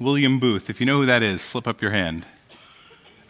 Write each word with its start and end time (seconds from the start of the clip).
William 0.00 0.38
Booth, 0.38 0.70
if 0.70 0.78
you 0.80 0.86
know 0.86 1.00
who 1.00 1.06
that 1.06 1.22
is, 1.22 1.42
slip 1.42 1.66
up 1.66 1.82
your 1.82 1.90
hand. 1.90 2.24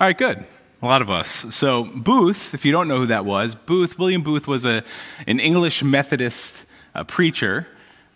All 0.00 0.06
right, 0.06 0.16
good. 0.16 0.44
A 0.82 0.86
lot 0.86 1.00
of 1.00 1.08
us. 1.08 1.46
So, 1.50 1.84
Booth, 1.84 2.52
if 2.52 2.64
you 2.64 2.72
don't 2.72 2.88
know 2.88 2.98
who 2.98 3.06
that 3.06 3.24
was, 3.24 3.54
Booth, 3.54 3.98
William 3.98 4.22
Booth 4.22 4.46
was 4.46 4.66
a, 4.66 4.84
an 5.26 5.40
English 5.40 5.82
Methodist 5.82 6.66
uh, 6.94 7.04
preacher 7.04 7.66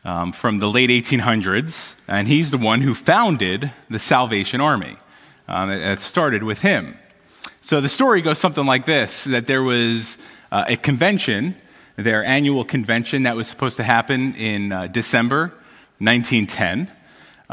um, 0.04 0.32
from 0.32 0.58
the 0.58 0.70
late 0.70 0.90
1800s, 0.90 1.96
and 2.06 2.28
he's 2.28 2.50
the 2.50 2.58
one 2.58 2.82
who 2.82 2.94
founded 2.94 3.72
the 3.88 3.98
Salvation 3.98 4.60
Army. 4.60 4.96
Um, 5.48 5.70
it, 5.70 5.80
it, 5.80 6.00
started 6.00 6.42
with 6.42 6.60
him. 6.60 6.96
So, 7.62 7.80
the 7.80 7.88
story 7.88 8.20
goes 8.20 8.38
something 8.38 8.66
like 8.66 8.84
this 8.84 9.24
that 9.24 9.46
there 9.46 9.62
was 9.62 10.18
uh, 10.52 10.66
a 10.68 10.76
convention, 10.76 11.56
their 11.96 12.22
annual 12.22 12.64
convention 12.64 13.22
that 13.22 13.34
was 13.34 13.48
supposed 13.48 13.78
to 13.78 13.82
happen 13.82 14.34
in 14.34 14.72
uh, 14.72 14.86
December 14.88 15.54
1910. 15.98 16.88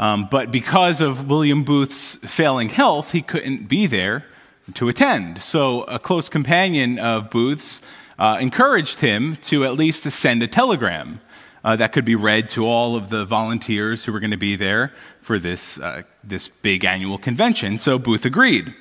Um, 0.00 0.26
but 0.30 0.50
because 0.50 1.02
of 1.02 1.28
William 1.28 1.62
Booth's 1.62 2.16
failing 2.22 2.70
health, 2.70 3.12
he 3.12 3.20
couldn't 3.20 3.68
be 3.68 3.86
there 3.86 4.24
to 4.74 4.88
attend. 4.88 5.42
So 5.42 5.82
a 5.82 5.98
close 5.98 6.30
companion 6.30 6.98
of 6.98 7.28
Booth's 7.28 7.82
uh, 8.18 8.38
encouraged 8.40 9.00
him 9.00 9.36
to 9.36 9.64
at 9.64 9.74
least 9.74 10.02
to 10.04 10.10
send 10.10 10.42
a 10.42 10.48
telegram 10.48 11.20
uh, 11.62 11.76
that 11.76 11.92
could 11.92 12.06
be 12.06 12.14
read 12.14 12.48
to 12.50 12.64
all 12.64 12.96
of 12.96 13.10
the 13.10 13.26
volunteers 13.26 14.04
who 14.04 14.12
were 14.12 14.20
going 14.20 14.30
to 14.30 14.38
be 14.38 14.56
there 14.56 14.90
for 15.20 15.38
this, 15.38 15.78
uh, 15.78 16.02
this 16.24 16.48
big 16.48 16.82
annual 16.84 17.18
convention. 17.18 17.76
So 17.76 17.98
Booth 17.98 18.24
agreed. 18.24 18.74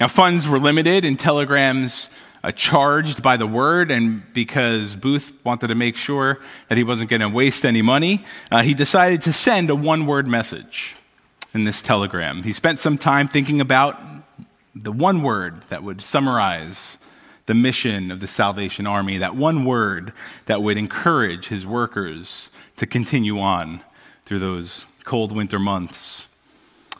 Now, 0.00 0.08
funds 0.08 0.48
were 0.48 0.58
limited 0.58 1.04
and 1.04 1.18
telegrams 1.18 2.08
uh, 2.42 2.50
charged 2.50 3.22
by 3.22 3.36
the 3.36 3.46
word, 3.46 3.90
and 3.90 4.22
because 4.32 4.96
Booth 4.96 5.32
wanted 5.44 5.68
to 5.68 5.74
make 5.74 5.96
sure 5.96 6.40
that 6.68 6.76
he 6.76 6.84
wasn't 6.84 7.10
going 7.10 7.20
to 7.20 7.28
waste 7.28 7.64
any 7.64 7.82
money, 7.82 8.24
uh, 8.50 8.62
he 8.62 8.74
decided 8.74 9.22
to 9.22 9.32
send 9.32 9.70
a 9.70 9.76
one 9.76 10.06
word 10.06 10.26
message 10.26 10.96
in 11.54 11.64
this 11.64 11.82
telegram. 11.82 12.42
He 12.42 12.52
spent 12.52 12.80
some 12.80 12.98
time 12.98 13.28
thinking 13.28 13.60
about 13.60 14.00
the 14.74 14.92
one 14.92 15.22
word 15.22 15.62
that 15.68 15.82
would 15.82 16.00
summarize 16.00 16.98
the 17.46 17.54
mission 17.54 18.10
of 18.10 18.20
the 18.20 18.26
Salvation 18.26 18.86
Army, 18.86 19.18
that 19.18 19.36
one 19.36 19.64
word 19.64 20.12
that 20.46 20.62
would 20.62 20.78
encourage 20.78 21.48
his 21.48 21.66
workers 21.66 22.50
to 22.76 22.86
continue 22.86 23.38
on 23.38 23.82
through 24.24 24.38
those 24.38 24.86
cold 25.04 25.32
winter 25.32 25.58
months. 25.58 26.26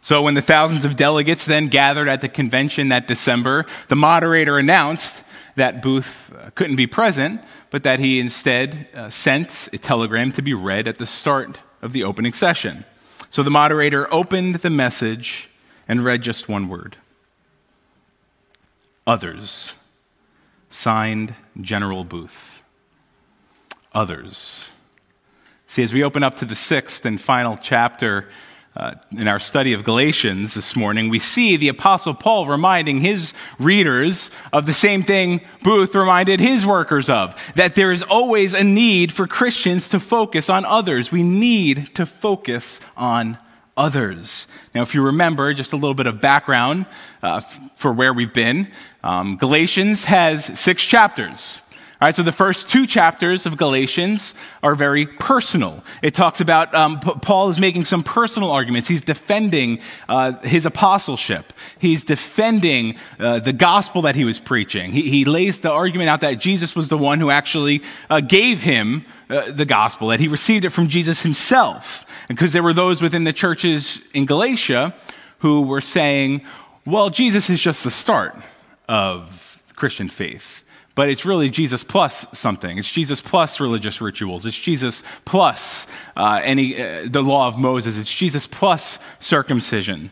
So, 0.04 0.20
when 0.20 0.34
the 0.34 0.42
thousands 0.42 0.84
of 0.84 0.96
delegates 0.96 1.46
then 1.46 1.68
gathered 1.68 2.08
at 2.08 2.20
the 2.20 2.28
convention 2.28 2.88
that 2.88 3.06
December, 3.06 3.66
the 3.88 3.94
moderator 3.94 4.58
announced 4.58 5.22
that 5.54 5.82
Booth 5.82 6.32
uh, 6.34 6.50
couldn't 6.54 6.76
be 6.76 6.86
present, 6.86 7.40
but 7.70 7.82
that 7.82 8.00
he 8.00 8.20
instead 8.20 8.88
uh, 8.94 9.10
sent 9.10 9.68
a 9.72 9.78
telegram 9.78 10.32
to 10.32 10.42
be 10.42 10.54
read 10.54 10.88
at 10.88 10.98
the 10.98 11.06
start 11.06 11.58
of 11.80 11.92
the 11.92 12.04
opening 12.04 12.32
session. 12.32 12.84
So 13.28 13.42
the 13.42 13.50
moderator 13.50 14.12
opened 14.12 14.56
the 14.56 14.70
message 14.70 15.48
and 15.88 16.04
read 16.04 16.22
just 16.22 16.48
one 16.48 16.68
word 16.68 16.96
Others. 19.06 19.74
Signed 20.70 21.34
General 21.60 22.04
Booth. 22.04 22.62
Others. 23.94 24.68
See, 25.66 25.82
as 25.82 25.92
we 25.92 26.02
open 26.02 26.22
up 26.22 26.36
to 26.36 26.44
the 26.44 26.54
sixth 26.54 27.04
and 27.04 27.20
final 27.20 27.56
chapter, 27.56 28.28
uh, 28.74 28.94
in 29.16 29.28
our 29.28 29.38
study 29.38 29.74
of 29.74 29.84
Galatians 29.84 30.54
this 30.54 30.74
morning, 30.74 31.08
we 31.08 31.18
see 31.18 31.56
the 31.56 31.68
Apostle 31.68 32.14
Paul 32.14 32.46
reminding 32.46 33.00
his 33.00 33.34
readers 33.58 34.30
of 34.52 34.66
the 34.66 34.72
same 34.72 35.02
thing 35.02 35.42
Booth 35.62 35.94
reminded 35.94 36.40
his 36.40 36.64
workers 36.64 37.10
of 37.10 37.36
that 37.54 37.74
there 37.74 37.92
is 37.92 38.02
always 38.02 38.54
a 38.54 38.64
need 38.64 39.12
for 39.12 39.26
Christians 39.26 39.90
to 39.90 40.00
focus 40.00 40.48
on 40.48 40.64
others. 40.64 41.12
We 41.12 41.22
need 41.22 41.94
to 41.96 42.06
focus 42.06 42.80
on 42.96 43.36
others. 43.76 44.46
Now, 44.74 44.82
if 44.82 44.94
you 44.94 45.02
remember, 45.02 45.52
just 45.54 45.72
a 45.72 45.76
little 45.76 45.94
bit 45.94 46.06
of 46.06 46.20
background 46.20 46.86
uh, 47.22 47.40
for 47.76 47.92
where 47.92 48.12
we've 48.12 48.32
been, 48.32 48.70
um, 49.02 49.36
Galatians 49.36 50.04
has 50.06 50.58
six 50.58 50.84
chapters. 50.84 51.61
All 52.02 52.06
right, 52.06 52.14
so 52.16 52.24
the 52.24 52.32
first 52.32 52.68
two 52.68 52.88
chapters 52.88 53.46
of 53.46 53.56
Galatians 53.56 54.34
are 54.60 54.74
very 54.74 55.06
personal. 55.06 55.84
It 56.02 56.16
talks 56.16 56.40
about 56.40 56.74
um, 56.74 56.98
P- 56.98 57.12
Paul 57.22 57.48
is 57.50 57.60
making 57.60 57.84
some 57.84 58.02
personal 58.02 58.50
arguments. 58.50 58.88
He's 58.88 59.02
defending 59.02 59.78
uh, 60.08 60.32
his 60.40 60.66
apostleship. 60.66 61.52
He's 61.78 62.02
defending 62.02 62.96
uh, 63.20 63.38
the 63.38 63.52
gospel 63.52 64.02
that 64.02 64.16
he 64.16 64.24
was 64.24 64.40
preaching. 64.40 64.90
He, 64.90 65.08
he, 65.10 65.24
lays 65.24 65.60
the 65.60 65.70
argument 65.70 66.08
out 66.08 66.22
that 66.22 66.40
Jesus 66.40 66.74
was 66.74 66.88
the 66.88 66.98
one 66.98 67.20
who 67.20 67.30
actually 67.30 67.84
uh, 68.10 68.18
gave 68.18 68.64
him 68.64 69.06
uh, 69.30 69.52
the 69.52 69.64
gospel, 69.64 70.08
that 70.08 70.18
he 70.18 70.26
received 70.26 70.64
it 70.64 70.70
from 70.70 70.88
Jesus 70.88 71.22
himself. 71.22 72.04
Because 72.26 72.52
there 72.52 72.64
were 72.64 72.74
those 72.74 73.00
within 73.00 73.22
the 73.22 73.32
churches 73.32 74.00
in 74.12 74.26
Galatia 74.26 74.92
who 75.38 75.62
were 75.62 75.80
saying, 75.80 76.44
well, 76.84 77.10
Jesus 77.10 77.48
is 77.48 77.62
just 77.62 77.84
the 77.84 77.92
start 77.92 78.34
of 78.88 79.62
Christian 79.76 80.08
faith. 80.08 80.61
But 80.94 81.08
it's 81.08 81.24
really 81.24 81.48
Jesus 81.48 81.82
plus 81.84 82.26
something. 82.34 82.78
It's 82.78 82.90
Jesus 82.90 83.20
plus 83.20 83.60
religious 83.60 84.00
rituals. 84.00 84.44
It's 84.44 84.58
Jesus 84.58 85.02
plus 85.24 85.86
uh, 86.16 86.40
any, 86.44 86.80
uh, 86.80 87.06
the 87.06 87.22
law 87.22 87.48
of 87.48 87.58
Moses. 87.58 87.96
It's 87.96 88.12
Jesus 88.12 88.46
plus 88.46 88.98
circumcision. 89.18 90.10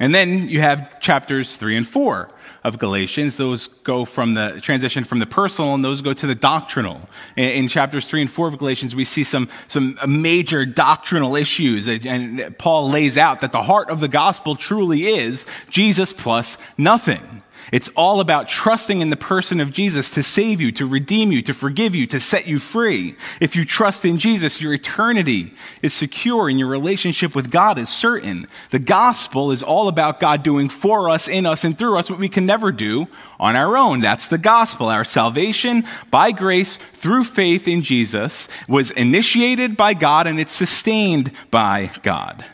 And 0.00 0.14
then 0.14 0.48
you 0.48 0.60
have 0.60 1.00
chapters 1.00 1.56
three 1.56 1.76
and 1.76 1.86
four 1.86 2.30
of 2.64 2.78
Galatians. 2.78 3.36
Those 3.36 3.68
go 3.68 4.04
from 4.04 4.34
the 4.34 4.58
transition 4.62 5.04
from 5.04 5.18
the 5.18 5.26
personal 5.26 5.74
and 5.74 5.84
those 5.84 6.00
go 6.00 6.14
to 6.14 6.26
the 6.26 6.34
doctrinal. 6.34 7.00
In, 7.36 7.50
in, 7.50 7.68
chapters 7.68 8.06
three 8.06 8.22
and 8.22 8.30
four 8.30 8.48
of 8.48 8.56
Galatians, 8.56 8.96
we 8.96 9.04
see 9.04 9.24
some, 9.24 9.50
some 9.68 9.98
major 10.08 10.64
doctrinal 10.64 11.36
issues. 11.36 11.88
And 11.88 12.56
Paul 12.58 12.90
lays 12.90 13.18
out 13.18 13.42
that 13.42 13.52
the 13.52 13.62
heart 13.62 13.90
of 13.90 14.00
the 14.00 14.08
gospel 14.08 14.56
truly 14.56 15.04
is 15.04 15.44
Jesus 15.68 16.12
plus 16.12 16.56
nothing. 16.78 17.42
It's 17.70 17.88
all 17.90 18.20
about 18.20 18.48
trusting 18.48 19.00
in 19.00 19.10
the 19.10 19.16
person 19.16 19.60
of 19.60 19.72
Jesus 19.72 20.10
to 20.10 20.22
save 20.22 20.60
you, 20.60 20.72
to 20.72 20.86
redeem 20.86 21.30
you, 21.30 21.42
to 21.42 21.54
forgive 21.54 21.94
you, 21.94 22.06
to 22.08 22.18
set 22.18 22.46
you 22.46 22.58
free. 22.58 23.14
If 23.40 23.54
you 23.54 23.64
trust 23.64 24.04
in 24.04 24.18
Jesus, 24.18 24.60
your 24.60 24.74
eternity 24.74 25.54
is 25.82 25.94
secure 25.94 26.48
and 26.48 26.58
your 26.58 26.68
relationship 26.68 27.34
with 27.34 27.50
God 27.50 27.78
is 27.78 27.88
certain. 27.88 28.46
The 28.70 28.78
gospel 28.78 29.52
is 29.52 29.62
all 29.62 29.88
about 29.88 30.18
God 30.18 30.42
doing 30.42 30.68
for 30.68 31.08
us, 31.08 31.28
in 31.28 31.46
us, 31.46 31.64
and 31.64 31.78
through 31.78 31.98
us 31.98 32.10
what 32.10 32.18
we 32.18 32.28
can 32.28 32.46
never 32.46 32.72
do 32.72 33.06
on 33.38 33.54
our 33.54 33.76
own. 33.76 34.00
That's 34.00 34.28
the 34.28 34.38
gospel. 34.38 34.88
Our 34.88 35.04
salvation 35.04 35.84
by 36.10 36.32
grace 36.32 36.78
through 36.94 37.24
faith 37.24 37.68
in 37.68 37.82
Jesus 37.82 38.48
was 38.68 38.90
initiated 38.92 39.76
by 39.76 39.94
God 39.94 40.26
and 40.26 40.40
it's 40.40 40.52
sustained 40.52 41.30
by 41.50 41.90
God. 42.02 42.44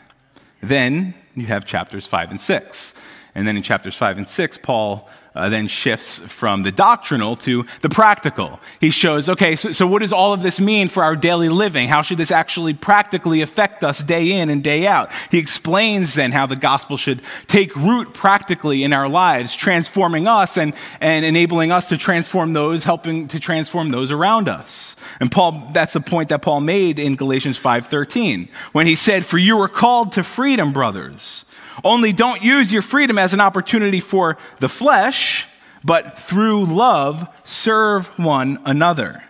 Then 0.61 1.13
you 1.35 1.45
have 1.47 1.65
chapters 1.65 2.05
5 2.05 2.31
and 2.31 2.41
6. 2.41 2.93
And 3.35 3.47
then 3.47 3.57
in 3.57 3.63
chapters 3.63 3.95
5 3.95 4.17
and 4.17 4.27
6, 4.27 4.57
Paul 4.59 5.07
uh, 5.35 5.49
then 5.49 5.67
shifts 5.67 6.19
from 6.19 6.63
the 6.63 6.71
doctrinal 6.71 7.35
to 7.37 7.65
the 7.81 7.89
practical. 7.89 8.59
He 8.81 8.89
shows, 8.89 9.29
okay, 9.29 9.55
so, 9.55 9.71
so 9.71 9.87
what 9.87 9.99
does 9.99 10.11
all 10.11 10.33
of 10.33 10.41
this 10.41 10.59
mean 10.59 10.87
for 10.87 11.03
our 11.03 11.15
daily 11.15 11.49
living? 11.49 11.87
How 11.87 12.01
should 12.01 12.17
this 12.17 12.31
actually 12.31 12.73
practically 12.73 13.41
affect 13.41 13.83
us 13.83 14.03
day 14.03 14.31
in 14.31 14.49
and 14.49 14.63
day 14.63 14.87
out? 14.87 15.11
He 15.31 15.37
explains 15.37 16.15
then 16.15 16.31
how 16.31 16.45
the 16.45 16.55
gospel 16.55 16.97
should 16.97 17.21
take 17.47 17.75
root 17.75 18.13
practically 18.13 18.83
in 18.83 18.91
our 18.91 19.07
lives, 19.07 19.55
transforming 19.55 20.27
us 20.27 20.57
and, 20.57 20.73
and 20.99 21.23
enabling 21.23 21.71
us 21.71 21.89
to 21.89 21.97
transform 21.97 22.53
those, 22.53 22.83
helping 22.83 23.27
to 23.29 23.39
transform 23.39 23.91
those 23.91 24.11
around 24.11 24.49
us. 24.49 24.95
And 25.19 25.31
Paul, 25.31 25.69
that's 25.73 25.93
the 25.93 26.01
point 26.01 26.29
that 26.29 26.41
Paul 26.41 26.61
made 26.61 26.99
in 26.99 27.15
Galatians 27.15 27.59
5.13 27.59 28.49
when 28.71 28.87
he 28.87 28.95
said, 28.95 29.25
for 29.25 29.37
you 29.37 29.57
were 29.57 29.69
called 29.69 30.13
to 30.13 30.23
freedom, 30.23 30.73
brothers. 30.73 31.45
Only 31.83 32.13
don't 32.13 32.41
use 32.41 32.71
your 32.71 32.81
freedom 32.81 33.17
as 33.17 33.33
an 33.33 33.41
opportunity 33.41 33.99
for 33.99 34.37
the 34.59 34.69
flesh, 34.69 35.47
but 35.83 36.19
through 36.19 36.65
love, 36.65 37.27
serve 37.43 38.07
one 38.19 38.59
another. 38.65 39.23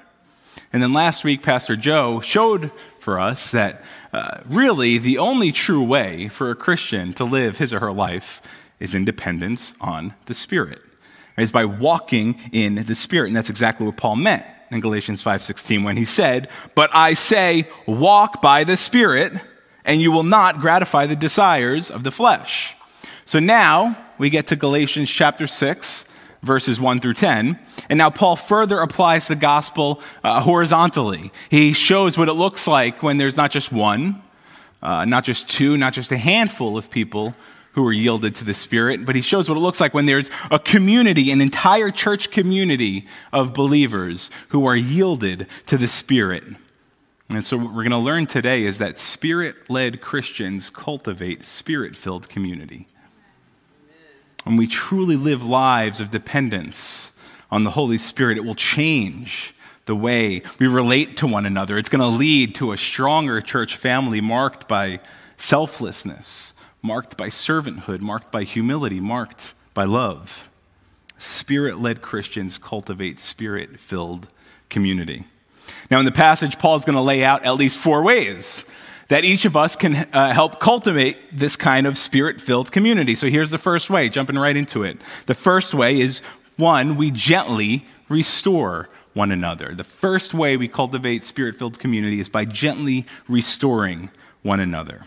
And 0.71 0.83
then 0.83 0.93
last 0.93 1.23
week, 1.23 1.41
Pastor 1.41 1.75
Joe 1.75 2.21
showed 2.21 2.71
for 2.99 3.19
us 3.19 3.51
that 3.51 3.83
uh, 4.13 4.41
really 4.45 4.97
the 4.97 5.17
only 5.17 5.51
true 5.51 5.83
way 5.83 6.27
for 6.27 6.51
a 6.51 6.55
Christian 6.55 7.13
to 7.13 7.23
live 7.23 7.57
his 7.57 7.73
or 7.73 7.79
her 7.79 7.91
life 7.91 8.41
is 8.79 8.93
independence 8.93 9.73
on 9.81 10.13
the 10.25 10.33
Spirit. 10.33 10.81
Is 11.37 11.51
by 11.53 11.63
walking 11.63 12.37
in 12.51 12.75
the 12.75 12.95
Spirit. 12.95 13.27
And 13.27 13.35
that's 13.35 13.49
exactly 13.49 13.85
what 13.85 13.95
Paul 13.95 14.17
meant 14.17 14.45
in 14.71 14.81
Galatians 14.81 15.23
5:16 15.23 15.83
when 15.83 15.95
he 15.95 16.03
said, 16.03 16.49
"But 16.75 16.93
I 16.93 17.13
say, 17.13 17.67
walk 17.85 18.41
by 18.41 18.65
the 18.65 18.75
Spirit, 18.75 19.33
and 19.89 20.01
you 20.01 20.11
will 20.11 20.23
not 20.23 20.61
gratify 20.61 21.05
the 21.05 21.15
desires 21.17 21.91
of 21.91 22.03
the 22.03 22.11
flesh." 22.11 22.75
So 23.25 23.39
now 23.39 23.97
we 24.17 24.29
get 24.29 24.47
to 24.47 24.55
Galatians 24.55 25.09
chapter 25.09 25.45
6, 25.45 26.05
verses 26.41 26.79
1 26.79 26.99
through 26.99 27.13
10. 27.13 27.59
And 27.89 27.97
now 27.97 28.09
Paul 28.09 28.35
further 28.35 28.79
applies 28.79 29.27
the 29.27 29.35
gospel 29.35 30.01
uh, 30.23 30.41
horizontally. 30.41 31.31
He 31.49 31.73
shows 31.73 32.17
what 32.17 32.27
it 32.27 32.33
looks 32.33 32.67
like 32.67 33.03
when 33.03 33.17
there's 33.17 33.37
not 33.37 33.51
just 33.51 33.71
one, 33.71 34.21
uh, 34.81 35.05
not 35.05 35.25
just 35.25 35.49
two, 35.49 35.77
not 35.77 35.93
just 35.93 36.11
a 36.11 36.17
handful 36.17 36.77
of 36.77 36.89
people 36.89 37.35
who 37.73 37.85
are 37.85 37.93
yielded 37.93 38.35
to 38.35 38.43
the 38.43 38.53
Spirit, 38.53 39.05
but 39.05 39.15
he 39.15 39.21
shows 39.21 39.47
what 39.47 39.57
it 39.57 39.61
looks 39.61 39.79
like 39.79 39.93
when 39.93 40.05
there's 40.05 40.29
a 40.49 40.59
community, 40.59 41.31
an 41.31 41.39
entire 41.39 41.91
church 41.91 42.31
community 42.31 43.05
of 43.31 43.53
believers 43.53 44.31
who 44.49 44.65
are 44.65 44.75
yielded 44.75 45.47
to 45.67 45.77
the 45.77 45.87
Spirit. 45.87 46.43
And 47.29 47.45
so, 47.45 47.57
what 47.57 47.67
we're 47.67 47.83
going 47.83 47.91
to 47.91 47.97
learn 47.97 48.25
today 48.25 48.63
is 48.63 48.79
that 48.79 48.97
spirit 48.97 49.69
led 49.69 50.01
Christians 50.01 50.71
cultivate 50.71 51.45
spirit 51.45 51.95
filled 51.95 52.27
community. 52.27 52.87
When 54.45 54.57
we 54.57 54.65
truly 54.65 55.15
live 55.15 55.43
lives 55.43 56.01
of 56.01 56.09
dependence 56.09 57.11
on 57.51 57.63
the 57.63 57.71
Holy 57.71 57.99
Spirit, 57.99 58.37
it 58.37 58.45
will 58.45 58.55
change 58.55 59.53
the 59.85 59.95
way 59.95 60.41
we 60.57 60.65
relate 60.65 61.17
to 61.17 61.27
one 61.27 61.45
another. 61.45 61.77
It's 61.77 61.89
going 61.89 62.01
to 62.01 62.17
lead 62.17 62.55
to 62.55 62.71
a 62.71 62.77
stronger 62.77 63.41
church 63.41 63.75
family 63.75 64.21
marked 64.21 64.67
by 64.67 64.99
selflessness, 65.37 66.53
marked 66.81 67.15
by 67.15 67.29
servanthood, 67.29 67.99
marked 67.99 68.31
by 68.31 68.43
humility, 68.43 68.99
marked 68.99 69.53
by 69.75 69.83
love. 69.83 70.49
Spirit 71.19 71.79
led 71.79 72.01
Christians 72.01 72.57
cultivate 72.57 73.19
spirit 73.19 73.79
filled 73.79 74.27
community. 74.69 75.25
Now, 75.89 75.99
in 75.99 76.05
the 76.05 76.11
passage, 76.11 76.59
Paul's 76.59 76.85
going 76.85 76.95
to 76.95 77.01
lay 77.01 77.23
out 77.23 77.45
at 77.45 77.55
least 77.55 77.77
four 77.77 78.01
ways 78.03 78.65
that 79.09 79.23
each 79.23 79.43
of 79.45 79.57
us 79.57 79.75
can 79.75 79.95
uh, 80.13 80.33
help 80.33 80.59
cultivate 80.59 81.17
this 81.31 81.55
kind 81.55 81.85
of 81.87 81.97
spirit 81.97 82.39
filled 82.39 82.71
community. 82.71 83.15
So 83.15 83.27
here's 83.27 83.49
the 83.49 83.57
first 83.57 83.89
way, 83.89 84.07
jumping 84.07 84.37
right 84.37 84.55
into 84.55 84.83
it. 84.83 85.01
The 85.25 85.35
first 85.35 85.73
way 85.73 85.99
is 85.99 86.21
one, 86.57 86.95
we 86.95 87.11
gently 87.11 87.85
restore 88.07 88.87
one 89.13 89.31
another. 89.31 89.73
The 89.75 89.83
first 89.83 90.33
way 90.33 90.57
we 90.57 90.67
cultivate 90.67 91.23
spirit 91.23 91.55
filled 91.57 91.79
community 91.79 92.19
is 92.19 92.29
by 92.29 92.45
gently 92.45 93.05
restoring 93.27 94.09
one 94.43 94.59
another. 94.59 95.01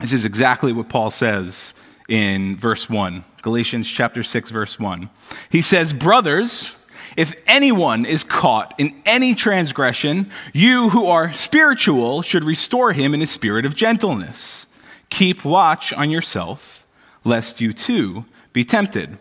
This 0.00 0.12
is 0.12 0.24
exactly 0.24 0.72
what 0.72 0.88
Paul 0.88 1.10
says 1.10 1.74
in 2.08 2.56
verse 2.56 2.90
1, 2.90 3.24
Galatians 3.42 3.88
chapter 3.88 4.22
6, 4.22 4.50
verse 4.50 4.78
1. 4.78 5.08
He 5.50 5.62
says, 5.62 5.92
Brothers, 5.92 6.74
if 7.16 7.34
anyone 7.46 8.04
is 8.04 8.24
caught 8.24 8.74
in 8.78 8.94
any 9.06 9.34
transgression, 9.34 10.30
you 10.52 10.90
who 10.90 11.06
are 11.06 11.32
spiritual 11.32 12.22
should 12.22 12.44
restore 12.44 12.92
him 12.92 13.14
in 13.14 13.22
a 13.22 13.26
spirit 13.26 13.66
of 13.66 13.74
gentleness. 13.74 14.66
Keep 15.10 15.44
watch 15.44 15.92
on 15.92 16.10
yourself, 16.10 16.86
lest 17.24 17.60
you 17.60 17.72
too 17.72 18.24
be 18.52 18.64
tempted. 18.64 19.18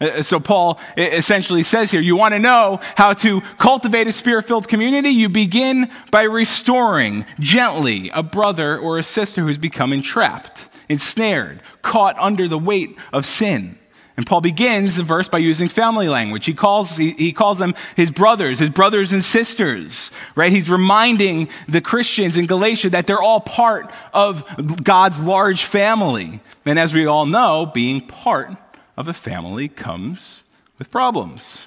Uh, 0.00 0.22
so, 0.22 0.38
Paul 0.38 0.78
essentially 0.96 1.62
says 1.62 1.90
here 1.90 2.00
you 2.00 2.16
want 2.16 2.34
to 2.34 2.38
know 2.38 2.80
how 2.96 3.14
to 3.14 3.40
cultivate 3.58 4.06
a 4.06 4.12
spirit 4.12 4.44
filled 4.44 4.68
community? 4.68 5.08
You 5.08 5.28
begin 5.28 5.90
by 6.10 6.24
restoring 6.24 7.24
gently 7.40 8.10
a 8.10 8.22
brother 8.22 8.78
or 8.78 8.98
a 8.98 9.02
sister 9.02 9.42
who's 9.42 9.58
become 9.58 9.92
entrapped, 9.92 10.68
ensnared, 10.88 11.62
caught 11.80 12.18
under 12.18 12.46
the 12.46 12.58
weight 12.58 12.96
of 13.12 13.24
sin. 13.24 13.78
And 14.16 14.26
Paul 14.26 14.40
begins 14.40 14.96
the 14.96 15.02
verse 15.02 15.28
by 15.28 15.38
using 15.38 15.68
family 15.68 16.08
language. 16.08 16.46
He 16.46 16.54
calls, 16.54 16.96
he, 16.96 17.10
he, 17.12 17.32
calls 17.32 17.58
them 17.58 17.74
his 17.96 18.10
brothers, 18.10 18.60
his 18.60 18.70
brothers 18.70 19.12
and 19.12 19.22
sisters, 19.22 20.10
right? 20.34 20.50
He's 20.50 20.70
reminding 20.70 21.48
the 21.68 21.82
Christians 21.82 22.38
in 22.38 22.46
Galatia 22.46 22.90
that 22.90 23.06
they're 23.06 23.20
all 23.20 23.40
part 23.40 23.90
of 24.14 24.82
God's 24.82 25.20
large 25.20 25.64
family. 25.64 26.40
And 26.64 26.78
as 26.78 26.94
we 26.94 27.04
all 27.04 27.26
know, 27.26 27.66
being 27.66 28.00
part 28.00 28.56
of 28.96 29.06
a 29.06 29.12
family 29.12 29.68
comes 29.68 30.42
with 30.78 30.90
problems. 30.90 31.66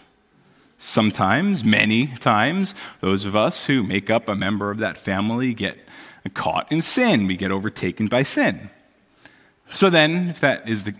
Sometimes, 0.79 1.63
many 1.63 2.07
times, 2.07 2.73
those 3.01 3.25
of 3.25 3.35
us 3.35 3.65
who 3.65 3.83
make 3.83 4.09
up 4.09 4.27
a 4.27 4.35
member 4.35 4.71
of 4.71 4.77
that 4.79 4.97
family 4.97 5.53
get 5.53 5.77
caught 6.33 6.71
in 6.71 6.81
sin. 6.81 7.27
We 7.27 7.37
get 7.37 7.51
overtaken 7.51 8.07
by 8.07 8.23
sin. 8.23 8.69
So 9.71 9.89
then, 9.89 10.29
if 10.29 10.39
that 10.39 10.67
is 10.67 10.85
the 10.85 10.95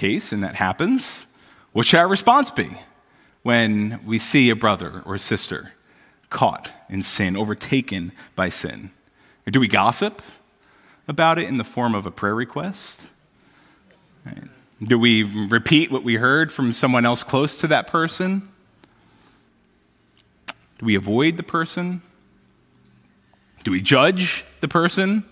case 0.00 0.32
and 0.32 0.42
that 0.42 0.56
happens, 0.56 1.26
what 1.72 1.86
should 1.86 2.00
our 2.00 2.08
response 2.08 2.50
be 2.50 2.70
when 3.42 4.00
we 4.04 4.18
see 4.18 4.48
a 4.48 4.56
brother 4.56 5.02
or 5.04 5.18
sister 5.18 5.72
caught 6.30 6.72
in 6.88 7.02
sin, 7.02 7.36
overtaken 7.36 8.12
by 8.34 8.48
sin? 8.48 8.90
Or 9.46 9.50
do 9.50 9.60
we 9.60 9.68
gossip 9.68 10.22
about 11.06 11.38
it 11.38 11.48
in 11.48 11.58
the 11.58 11.64
form 11.64 11.94
of 11.94 12.06
a 12.06 12.10
prayer 12.10 12.34
request? 12.34 13.02
Right. 14.24 14.44
Do 14.82 14.98
we 14.98 15.22
repeat 15.22 15.92
what 15.92 16.02
we 16.02 16.16
heard 16.16 16.50
from 16.50 16.72
someone 16.72 17.04
else 17.04 17.22
close 17.22 17.60
to 17.60 17.66
that 17.66 17.86
person? 17.86 18.48
Do 20.78 20.86
we 20.86 20.94
avoid 20.94 21.36
the 21.36 21.42
person? 21.42 22.00
Do 23.64 23.70
we 23.70 23.82
judge 23.82 24.46
the 24.60 24.68
person? 24.68 25.24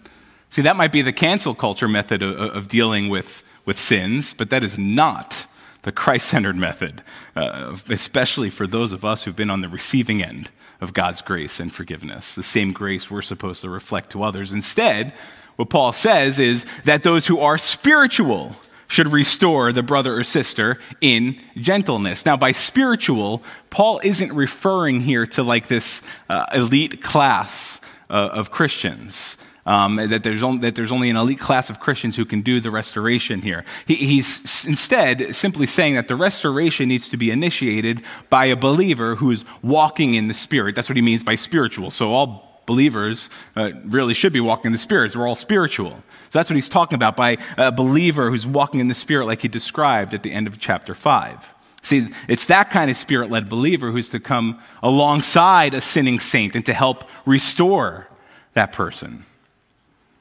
See, 0.51 0.63
that 0.63 0.77
might 0.77 0.93
be 0.93 1.01
the 1.01 1.15
cancel 1.15 1.55
culture 1.55 1.89
method 1.89 2.23
of, 2.23 2.37
of 2.37 2.69
dealing 2.69 3.09
with 3.09 3.43
with 3.69 3.79
sins, 3.79 4.33
but 4.33 4.49
that 4.49 4.65
is 4.65 4.79
not 4.79 5.47
the 5.83 5.93
Christ 5.93 6.27
centered 6.29 6.57
method, 6.57 7.03
uh, 7.37 7.77
especially 7.91 8.49
for 8.49 8.67
those 8.67 8.95
of 8.95 9.05
us 9.05 9.25
who've 9.25 9.37
been 9.37 9.51
on 9.51 9.61
the 9.61 9.69
receiving 9.69 10.23
end 10.23 10.51
of 10.81 10.95
God's 10.95 11.21
grace 11.21 11.61
and 11.61 11.71
forgiveness, 11.71 12.35
the 12.35 12.43
same 12.43 12.73
grace 12.73 13.11
we're 13.11 13.21
supposed 13.21 13.61
to 13.61 13.69
reflect 13.69 14.11
to 14.13 14.23
others. 14.23 14.53
Instead, 14.53 15.13
what 15.57 15.69
Paul 15.69 15.93
says 15.93 16.39
is 16.39 16.65
that 16.87 17.03
those 17.03 17.27
who 17.27 17.41
are 17.41 17.59
spiritual 17.59 18.57
should 18.87 19.13
restore 19.13 19.71
the 19.71 19.83
brother 19.83 20.17
or 20.17 20.25
sister 20.25 20.79
in 21.03 21.39
gentleness. 21.55 22.25
Now, 22.25 22.39
by 22.39 22.53
spiritual, 22.53 23.43
Paul 23.69 24.01
isn't 24.03 24.33
referring 24.33 25.03
here 25.03 25.27
to 25.27 25.43
like 25.43 25.69
this 25.69 26.01
uh, 26.31 26.47
elite 26.55 27.03
class 27.03 27.83
uh, 28.09 28.15
of 28.33 28.51
Christians 28.51 29.37
um, 29.69 29.97
that, 29.97 30.23
there's 30.23 30.43
only, 30.43 30.61
that 30.61 30.77
there's 30.77 30.91
only 30.91 31.11
an 31.11 31.17
elite 31.17 31.39
class 31.39 31.69
of 31.69 31.79
Christians 31.79 32.17
who 32.17 32.25
can 32.25 32.41
do 32.41 32.59
the 32.59 32.71
restoration 32.71 33.43
here. 33.43 33.67
He, 33.87 33.97
he's 33.97 34.65
instead 34.65 35.35
simply 35.35 35.67
saying 35.67 35.95
that 35.95 36.09
the 36.09 36.17
restoration 36.17 36.89
needs 36.89 37.11
to 37.11 37.19
be 37.19 37.31
initiated 37.31 38.03
by 38.31 38.47
a 38.47 38.57
believer 38.57 39.17
who's 39.17 39.45
walking 39.61 40.15
in 40.15 40.27
the 40.27 40.33
Spirit. 40.33 40.75
That's 40.75 40.89
what 40.89 40.97
he 40.97 41.03
means 41.03 41.23
by 41.23 41.35
spiritual. 41.35 41.91
So 41.91 42.15
all 42.15 42.63
believers 42.65 43.29
uh, 43.57 43.73
really 43.85 44.15
should 44.15 44.33
be 44.33 44.41
walking 44.41 44.69
in 44.69 44.73
the 44.73 44.79
Spirit. 44.79 45.15
We're 45.15 45.29
all 45.29 45.37
spiritual. 45.37 45.91
So 45.91 46.39
that's 46.39 46.49
what 46.49 46.57
he's 46.57 46.71
talking 46.71 46.97
about 46.97 47.15
by 47.15 47.37
a 47.59 47.71
believer 47.71 48.31
who's 48.31 48.47
walking 48.47 48.81
in 48.81 48.89
the 48.89 48.95
Spirit, 48.95 49.27
like 49.27 49.43
he 49.43 49.49
described 49.49 50.15
at 50.15 50.23
the 50.23 50.33
end 50.33 50.47
of 50.47 50.59
chapter 50.59 50.95
5. 50.95 51.47
See, 51.83 52.09
it's 52.27 52.47
that 52.47 52.71
kind 52.71 52.91
of 52.91 52.97
spirit 52.97 53.31
led 53.31 53.51
believer 53.51 53.91
who's 53.91 54.09
to 54.09 54.19
come 54.19 54.61
alongside 54.83 55.75
a 55.75 55.83
sinning 55.83 56.21
saint 56.21 56.57
and 56.57 56.65
to 56.65 56.73
help 56.73 57.05
restore 57.27 58.09
that 58.55 58.73
person. 58.73 59.27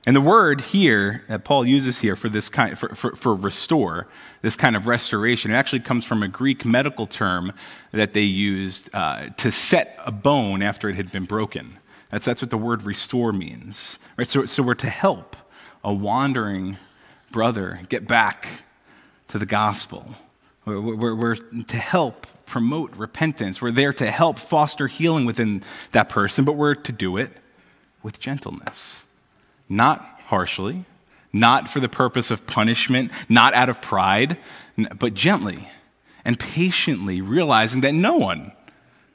And 0.08 0.16
the 0.16 0.22
word 0.22 0.62
here 0.62 1.26
that 1.28 1.44
Paul 1.44 1.66
uses 1.66 2.00
here 2.00 2.16
for 2.16 2.30
this 2.30 2.48
kind 2.48 2.80
for, 2.80 2.96
for, 2.96 3.14
for, 3.18 3.36
restore, 3.36 4.08
this 4.42 4.56
kind 4.56 4.78
of 4.78 4.88
restoration, 4.88 5.52
it 5.52 5.56
actually 5.56 5.82
comes 5.82 6.06
from 6.06 6.24
a 6.24 6.30
Greek 6.30 6.64
medical 6.64 7.06
term 7.06 7.52
that 7.92 8.14
they 8.14 8.22
used 8.22 8.90
uh, 8.94 9.28
to 9.32 9.52
set 9.52 10.00
a 10.06 10.14
bone 10.14 10.62
after 10.62 10.88
it 10.88 10.96
had 10.96 11.12
been 11.12 11.26
broken. 11.26 11.78
That's, 12.10 12.24
that's 12.24 12.42
what 12.42 12.52
the 12.52 12.58
word 12.58 12.84
restore 12.84 13.34
means. 13.34 14.00
Right? 14.16 14.30
So, 14.30 14.46
so 14.46 14.64
we're 14.64 14.76
to 14.76 14.90
help 14.90 15.36
a 15.84 15.94
wandering 15.94 16.78
brother 17.30 17.82
get 17.90 18.08
back 18.08 18.64
to 19.28 19.38
the 19.38 19.46
gospel. 19.46 20.16
We're, 20.64 20.80
we're, 20.80 21.16
we're 21.16 21.36
to 21.36 21.78
help 21.78 22.28
promote 22.46 22.96
repentance. 22.96 23.62
We're 23.62 23.72
there 23.72 23.92
to 23.92 24.10
help 24.10 24.40
foster 24.40 24.88
healing 24.88 25.26
within 25.26 25.64
that 25.92 26.08
person, 26.08 26.46
but 26.46 26.54
we're 26.54 26.76
to 26.76 26.94
do 26.94 27.18
it 27.18 27.32
with 28.02 28.22
gentleness 28.22 29.04
not 29.70 30.22
harshly, 30.28 30.86
not 31.34 31.70
for 31.70 31.80
the 31.80 31.90
purpose 31.90 32.32
of 32.32 32.48
punishment, 32.48 33.12
not 33.30 33.54
out 33.54 33.70
of 33.70 33.82
pride, 33.82 34.38
but 35.00 35.14
gently 35.14 35.68
and 36.26 36.40
patiently 36.40 37.22
realizing 37.22 37.82
that 37.82 37.94
no 37.94 38.18
one, 38.18 38.52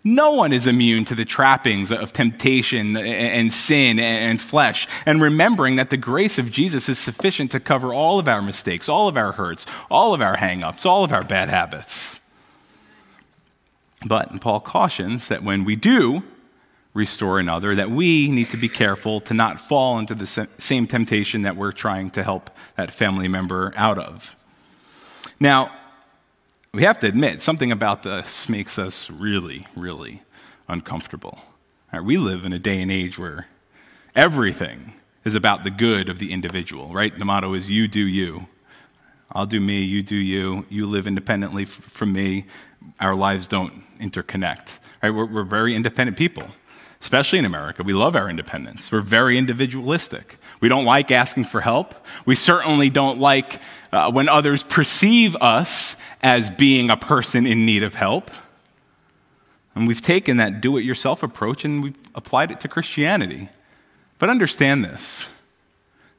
No 0.04 0.32
one 0.32 0.52
is 0.52 0.66
immune 0.66 1.04
to 1.06 1.14
the 1.14 1.24
trappings 1.24 1.92
of 1.92 2.12
temptation 2.12 2.96
and 2.96 3.52
sin 3.52 4.00
and 4.00 4.42
flesh. 4.42 4.88
And 5.06 5.22
remembering 5.22 5.76
that 5.76 5.90
the 5.90 5.96
grace 5.96 6.38
of 6.38 6.50
Jesus 6.50 6.88
is 6.88 6.98
sufficient 6.98 7.52
to 7.52 7.60
cover 7.60 7.94
all 7.94 8.18
of 8.18 8.26
our 8.26 8.42
mistakes, 8.42 8.88
all 8.88 9.06
of 9.06 9.16
our 9.16 9.32
hurts, 9.32 9.64
all 9.90 10.12
of 10.12 10.20
our 10.20 10.36
hangups, 10.36 10.84
all 10.84 11.04
of 11.04 11.12
our 11.12 11.22
bad 11.22 11.50
habits. 11.50 12.18
But 14.04 14.40
Paul 14.40 14.58
cautions 14.58 15.28
that 15.28 15.44
when 15.44 15.64
we 15.64 15.76
do 15.76 16.24
restore 16.94 17.38
another, 17.38 17.74
that 17.74 17.90
we 17.90 18.30
need 18.30 18.50
to 18.50 18.56
be 18.56 18.68
careful 18.68 19.20
to 19.20 19.34
not 19.34 19.60
fall 19.60 19.98
into 19.98 20.14
the 20.14 20.26
same 20.58 20.86
temptation 20.86 21.42
that 21.42 21.56
we're 21.56 21.72
trying 21.72 22.10
to 22.10 22.22
help 22.22 22.50
that 22.76 22.90
family 22.90 23.28
member 23.28 23.72
out 23.76 23.98
of. 23.98 24.36
Now, 25.40 25.72
we 26.74 26.84
have 26.84 26.98
to 27.00 27.06
admit, 27.06 27.40
something 27.40 27.72
about 27.72 28.02
this 28.02 28.48
makes 28.48 28.78
us 28.78 29.10
really, 29.10 29.66
really 29.74 30.22
uncomfortable. 30.68 31.38
Right, 31.92 32.02
we 32.02 32.16
live 32.16 32.44
in 32.44 32.52
a 32.52 32.58
day 32.58 32.80
and 32.80 32.90
age 32.90 33.18
where 33.18 33.46
everything 34.14 34.94
is 35.24 35.34
about 35.34 35.64
the 35.64 35.70
good 35.70 36.08
of 36.08 36.18
the 36.18 36.32
individual, 36.32 36.88
right? 36.88 37.16
The 37.16 37.24
motto 37.24 37.54
is 37.54 37.68
you 37.68 37.88
do 37.88 38.06
you. 38.06 38.48
I'll 39.30 39.46
do 39.46 39.60
me, 39.60 39.82
you 39.82 40.02
do 40.02 40.16
you. 40.16 40.66
You 40.68 40.86
live 40.86 41.06
independently 41.06 41.64
from 41.64 42.12
me. 42.12 42.46
Our 43.00 43.14
lives 43.14 43.46
don't 43.46 43.82
interconnect. 43.98 44.80
Right? 45.02 45.10
We're, 45.10 45.26
we're 45.26 45.44
very 45.44 45.74
independent 45.74 46.16
people 46.18 46.44
especially 47.02 47.40
in 47.40 47.44
America. 47.44 47.82
We 47.82 47.92
love 47.92 48.14
our 48.14 48.30
independence. 48.30 48.92
We're 48.92 49.00
very 49.00 49.36
individualistic. 49.36 50.38
We 50.60 50.68
don't 50.68 50.84
like 50.84 51.10
asking 51.10 51.44
for 51.44 51.60
help. 51.60 51.96
We 52.24 52.36
certainly 52.36 52.90
don't 52.90 53.18
like 53.18 53.60
uh, 53.90 54.12
when 54.12 54.28
others 54.28 54.62
perceive 54.62 55.34
us 55.36 55.96
as 56.22 56.48
being 56.48 56.90
a 56.90 56.96
person 56.96 57.44
in 57.44 57.66
need 57.66 57.82
of 57.82 57.96
help. 57.96 58.30
And 59.74 59.88
we've 59.88 60.00
taken 60.00 60.36
that 60.36 60.60
do 60.60 60.78
it 60.78 60.84
yourself 60.84 61.24
approach 61.24 61.64
and 61.64 61.82
we've 61.82 61.96
applied 62.14 62.52
it 62.52 62.60
to 62.60 62.68
Christianity. 62.68 63.48
But 64.20 64.30
understand 64.30 64.84
this 64.84 65.28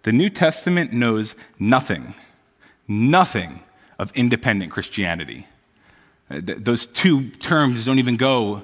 the 0.02 0.12
New 0.12 0.30
Testament 0.30 0.92
knows 0.92 1.34
nothing, 1.58 2.14
nothing 2.90 3.64
of 3.98 4.12
independent 4.16 4.74
Christianity. 4.74 5.48
Uh, 6.30 6.42
those 6.44 6.88
two 6.88 7.30
terms 7.30 7.86
don't 7.86 8.00
even 8.00 8.18
go 8.18 8.64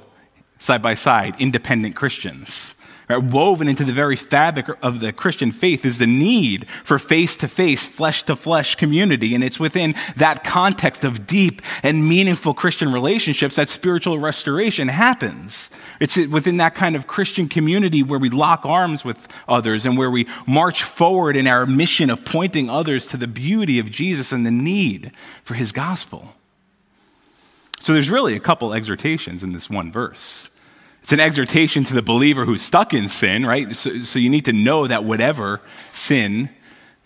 side 0.59 0.81
by 0.81 0.93
side, 0.93 1.35
independent 1.39 1.95
Christians. 1.95 2.75
Right? 3.09 3.23
Woven 3.23 3.67
into 3.67 3.83
the 3.83 3.91
very 3.91 4.15
fabric 4.15 4.67
of 4.83 4.99
the 4.99 5.11
Christian 5.11 5.51
faith 5.51 5.83
is 5.83 5.97
the 5.97 6.05
need 6.05 6.67
for 6.83 6.99
face 6.99 7.35
to 7.37 7.47
face, 7.47 7.83
flesh 7.83 8.21
to 8.23 8.35
flesh 8.35 8.75
community. 8.75 9.33
And 9.33 9.43
it's 9.43 9.59
within 9.59 9.95
that 10.17 10.43
context 10.43 11.03
of 11.03 11.25
deep 11.25 11.63
and 11.81 12.07
meaningful 12.07 12.53
Christian 12.53 12.93
relationships 12.93 13.55
that 13.55 13.67
spiritual 13.67 14.19
restoration 14.19 14.89
happens. 14.89 15.71
It's 15.99 16.17
within 16.17 16.57
that 16.57 16.75
kind 16.75 16.95
of 16.95 17.07
Christian 17.07 17.49
community 17.49 18.03
where 18.03 18.19
we 18.19 18.29
lock 18.29 18.63
arms 18.63 19.03
with 19.03 19.27
others 19.47 19.87
and 19.87 19.97
where 19.97 20.11
we 20.11 20.27
march 20.45 20.83
forward 20.83 21.35
in 21.35 21.47
our 21.47 21.65
mission 21.65 22.11
of 22.11 22.23
pointing 22.23 22.69
others 22.69 23.07
to 23.07 23.17
the 23.17 23.27
beauty 23.27 23.79
of 23.79 23.89
Jesus 23.89 24.31
and 24.31 24.45
the 24.45 24.51
need 24.51 25.11
for 25.43 25.55
his 25.55 25.71
gospel. 25.71 26.35
So 27.79 27.93
there's 27.93 28.09
really 28.09 28.35
a 28.35 28.39
couple 28.39 28.73
exhortations 28.73 29.43
in 29.43 29.53
this 29.53 29.69
one 29.69 29.91
verse. 29.91 30.49
It's 31.01 31.13
an 31.13 31.21
exhortation 31.21 31.85
to 31.85 31.93
the 31.93 32.01
believer 32.01 32.45
who's 32.45 32.61
stuck 32.61 32.93
in 32.93 33.07
sin, 33.07 33.45
right? 33.45 33.75
So, 33.75 33.99
so, 34.01 34.19
you 34.19 34.29
need 34.29 34.45
to 34.45 34.53
know 34.53 34.85
that 34.85 35.05
whatever 35.05 35.61
sin 35.93 36.49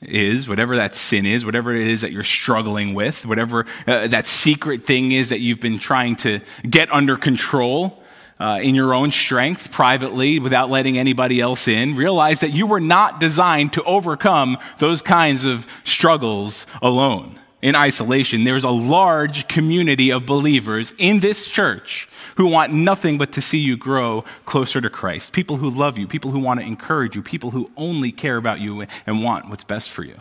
is, 0.02 0.50
whatever 0.50 0.76
that 0.76 0.96
sin 0.96 1.26
is, 1.26 1.46
whatever 1.46 1.74
it 1.74 1.88
is 1.88 2.02
that 2.02 2.12
you're 2.12 2.24
struggling 2.24 2.96
with, 2.96 3.26
whatever 3.26 3.66
uh, 3.88 4.08
that 4.08 4.28
secret 4.28 4.84
thing 4.84 5.12
is 5.12 5.30
that 5.30 5.40
you've 5.40 5.62
been 5.62 5.80
trying 5.80 6.16
to 6.18 6.42
get 6.70 6.92
under 6.92 7.16
control 7.16 8.04
uh, 8.40 8.60
in 8.62 8.76
your 8.76 8.94
own 8.94 9.12
strength, 9.12 9.72
privately, 9.72 10.40
without 10.40 10.70
letting 10.70 10.98
anybody 10.98 11.40
else 11.40 11.68
in, 11.68 11.96
realize 11.96 12.42
that 12.42 12.52
you 12.52 12.66
were 12.66 12.82
not 12.82 13.20
designed 13.20 13.72
to 13.72 13.84
overcome 13.84 14.58
those 14.80 15.02
kinds 15.02 15.46
of 15.46 15.68
struggles 15.86 16.66
alone 16.82 17.40
in 17.64 17.76
isolation. 17.76 18.44
There's 18.44 18.66
a 18.66 18.70
large 18.70 19.48
community 19.48 20.12
of 20.12 20.26
believers 20.26 20.94
in 20.98 21.22
this 21.22 21.48
church 21.48 22.10
who 22.36 22.46
want 22.46 22.74
nothing 22.74 23.18
but 23.18 23.32
to 23.32 23.42
see 23.42 23.58
you 23.58 23.78
grow 23.78 24.26
closer 24.46 24.82
to 24.82 24.90
Christ. 24.90 25.32
People 25.32 25.58
who 25.58 25.70
love 25.70 25.98
you, 25.98 26.06
people 26.06 26.32
who 26.32 26.40
want 26.40 26.60
to 26.60 26.66
encourage 26.66 27.16
you, 27.16 27.24
people 27.24 27.52
who 27.52 27.72
only 27.78 28.12
care 28.12 28.36
about 28.36 28.60
you 28.60 28.86
and 29.08 29.24
want 29.24 29.50
what's 29.50 29.64
best 29.64 29.90
for 29.90 30.04
you. 30.04 30.20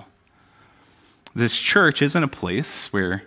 This 1.34 1.58
church 1.58 2.00
isn't 2.00 2.22
a 2.22 2.28
place 2.28 2.92
where 2.92 3.24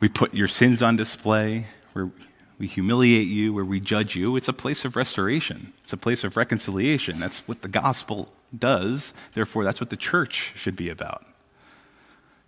we 0.00 0.08
put 0.08 0.32
your 0.32 0.48
sins 0.48 0.82
on 0.82 0.96
display, 0.96 1.66
where 1.92 2.10
we 2.58 2.66
humiliate 2.66 3.28
you, 3.28 3.52
where 3.52 3.64
we 3.64 3.78
judge 3.78 4.16
you. 4.16 4.36
It's 4.36 4.48
a 4.48 4.54
place 4.54 4.86
of 4.86 4.96
restoration, 4.96 5.74
it's 5.82 5.92
a 5.92 5.98
place 5.98 6.24
of 6.24 6.38
reconciliation. 6.38 7.20
That's 7.20 7.46
what 7.46 7.60
the 7.60 7.68
gospel 7.68 8.32
does. 8.58 9.12
Therefore, 9.34 9.64
that's 9.64 9.80
what 9.80 9.90
the 9.90 9.98
church 9.98 10.52
should 10.56 10.76
be 10.76 10.88
about. 10.88 11.26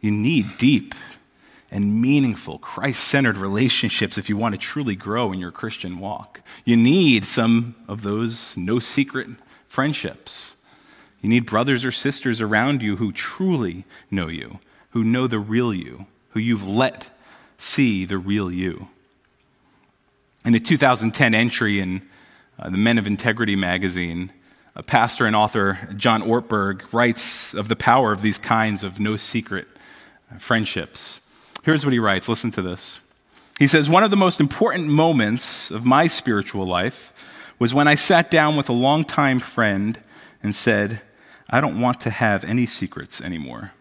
You 0.01 0.11
need 0.11 0.59
deep 0.59 0.95
and 1.71 2.01
meaningful, 2.01 2.59
Christ 2.59 3.03
centered 3.03 3.37
relationships 3.37 4.17
if 4.17 4.29
you 4.29 4.37
want 4.37 4.55
to 4.55 4.59
truly 4.59 4.95
grow 4.95 5.33
in 5.33 5.41
your 5.41 5.51
Christian 5.51 5.99
walk. 5.99 6.41
You 6.65 6.77
need 6.77 7.25
some 7.25 7.75
of 7.89 8.03
those 8.03 8.57
no 8.57 8.79
secret 8.79 9.29
friendships. 9.67 10.55
You 11.21 11.29
need 11.29 11.47
brothers 11.47 11.85
or 11.85 11.91
sisters 11.91 12.41
around 12.41 12.81
you 12.81 12.97
who 12.97 13.11
truly 13.11 13.85
know 14.11 14.29
you, 14.29 14.61
who 14.91 15.03
know 15.03 15.27
the 15.27 15.41
real 15.41 15.75
you, 15.75 16.07
who 16.31 16.39
you've 16.39 16.67
let 16.67 17.09
see 17.59 18.05
the 18.05 18.19
real 18.19 18.53
you. 18.53 18.89
In 20.45 20.53
the 20.53 20.61
2010 20.61 21.35
entry 21.35 21.81
in 21.81 22.03
uh, 22.59 22.71
the 22.71 22.77
Men 22.77 22.99
of 22.99 23.07
Integrity 23.07 23.57
magazine, 23.57 24.31
a 24.77 24.83
pastor 24.83 25.27
and 25.27 25.35
author 25.35 25.89
John 25.97 26.23
Ortberg 26.23 26.83
writes 26.93 27.55
of 27.55 27.69
the 27.69 27.75
power 27.75 28.13
of 28.13 28.23
these 28.23 28.39
kinds 28.39 28.85
of 28.85 29.01
no 29.01 29.17
secret 29.17 29.67
friendships. 30.39 31.21
Here's 31.63 31.85
what 31.85 31.93
he 31.93 31.99
writes 31.99 32.29
listen 32.29 32.51
to 32.53 32.63
this. 32.63 33.01
He 33.59 33.67
says, 33.67 33.89
One 33.89 34.05
of 34.05 34.11
the 34.11 34.17
most 34.17 34.41
important 34.41 34.89
moments 34.89 35.71
of 35.71 35.85
my 35.85 36.07
spiritual 36.07 36.67
life 36.67 37.13
was 37.59 37.73
when 37.73 37.89
I 37.89 37.95
sat 37.95 38.31
down 38.31 38.57
with 38.57 38.69
a 38.69 38.73
longtime 38.73 39.39
friend 39.39 39.99
and 40.43 40.55
said, 40.55 41.01
I 41.49 41.61
don't 41.61 41.81
want 41.81 42.01
to 42.03 42.11
have 42.11 42.45
any 42.45 42.67
secrets 42.67 43.21
anymore. 43.21 43.73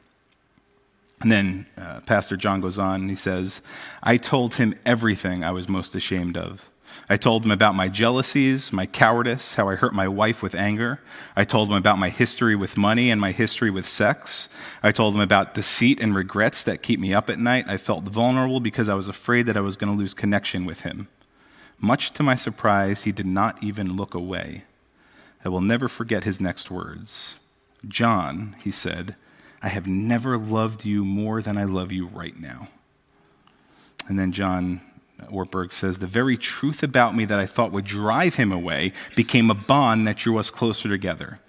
And 1.21 1.31
then 1.31 1.65
uh, 1.77 2.01
Pastor 2.01 2.35
John 2.35 2.61
goes 2.61 2.77
on 2.77 3.01
and 3.01 3.09
he 3.09 3.15
says, 3.15 3.61
I 4.01 4.17
told 4.17 4.55
him 4.55 4.75
everything 4.85 5.43
I 5.43 5.51
was 5.51 5.69
most 5.69 5.95
ashamed 5.95 6.37
of. 6.37 6.69
I 7.09 7.17
told 7.17 7.45
him 7.45 7.51
about 7.51 7.75
my 7.75 7.89
jealousies, 7.89 8.71
my 8.71 8.85
cowardice, 8.85 9.55
how 9.55 9.69
I 9.69 9.75
hurt 9.75 9.93
my 9.93 10.07
wife 10.07 10.41
with 10.41 10.55
anger. 10.55 10.99
I 11.35 11.43
told 11.43 11.69
him 11.69 11.75
about 11.75 11.97
my 11.97 12.09
history 12.09 12.55
with 12.55 12.77
money 12.77 13.11
and 13.11 13.19
my 13.19 13.31
history 13.31 13.69
with 13.69 13.87
sex. 13.87 14.47
I 14.81 14.91
told 14.91 15.15
him 15.15 15.21
about 15.21 15.53
deceit 15.53 15.99
and 16.01 16.15
regrets 16.15 16.63
that 16.63 16.81
keep 16.81 16.99
me 16.99 17.13
up 17.13 17.29
at 17.29 17.39
night. 17.39 17.65
I 17.67 17.77
felt 17.77 18.03
vulnerable 18.05 18.59
because 18.59 18.89
I 18.89 18.93
was 18.93 19.07
afraid 19.07 19.45
that 19.47 19.57
I 19.57 19.61
was 19.61 19.75
going 19.75 19.91
to 19.91 19.99
lose 19.99 20.13
connection 20.13 20.65
with 20.65 20.81
him. 20.81 21.07
Much 21.79 22.11
to 22.13 22.23
my 22.23 22.35
surprise, 22.35 23.03
he 23.03 23.11
did 23.11 23.25
not 23.25 23.61
even 23.61 23.97
look 23.97 24.13
away. 24.13 24.63
I 25.43 25.49
will 25.49 25.61
never 25.61 25.89
forget 25.89 26.23
his 26.23 26.39
next 26.39 26.71
words. 26.71 27.35
John, 27.85 28.55
he 28.63 28.71
said, 28.71 29.15
I 29.61 29.67
have 29.67 29.87
never 29.87 30.37
loved 30.37 30.85
you 30.85 31.03
more 31.03 31.41
than 31.41 31.57
I 31.57 31.65
love 31.65 31.91
you 31.91 32.07
right 32.07 32.39
now. 32.39 32.69
And 34.07 34.17
then 34.17 34.31
John 34.31 34.81
Ortberg 35.29 35.71
says, 35.71 35.99
the 35.99 36.07
very 36.07 36.37
truth 36.37 36.83
about 36.83 37.15
me 37.15 37.25
that 37.25 37.39
I 37.39 37.45
thought 37.45 37.71
would 37.71 37.85
drive 37.85 38.35
him 38.35 38.51
away 38.51 38.93
became 39.15 39.49
a 39.49 39.55
bond 39.55 40.07
that 40.07 40.17
drew 40.17 40.37
us 40.37 40.49
closer 40.49 40.89
together. 40.89 41.39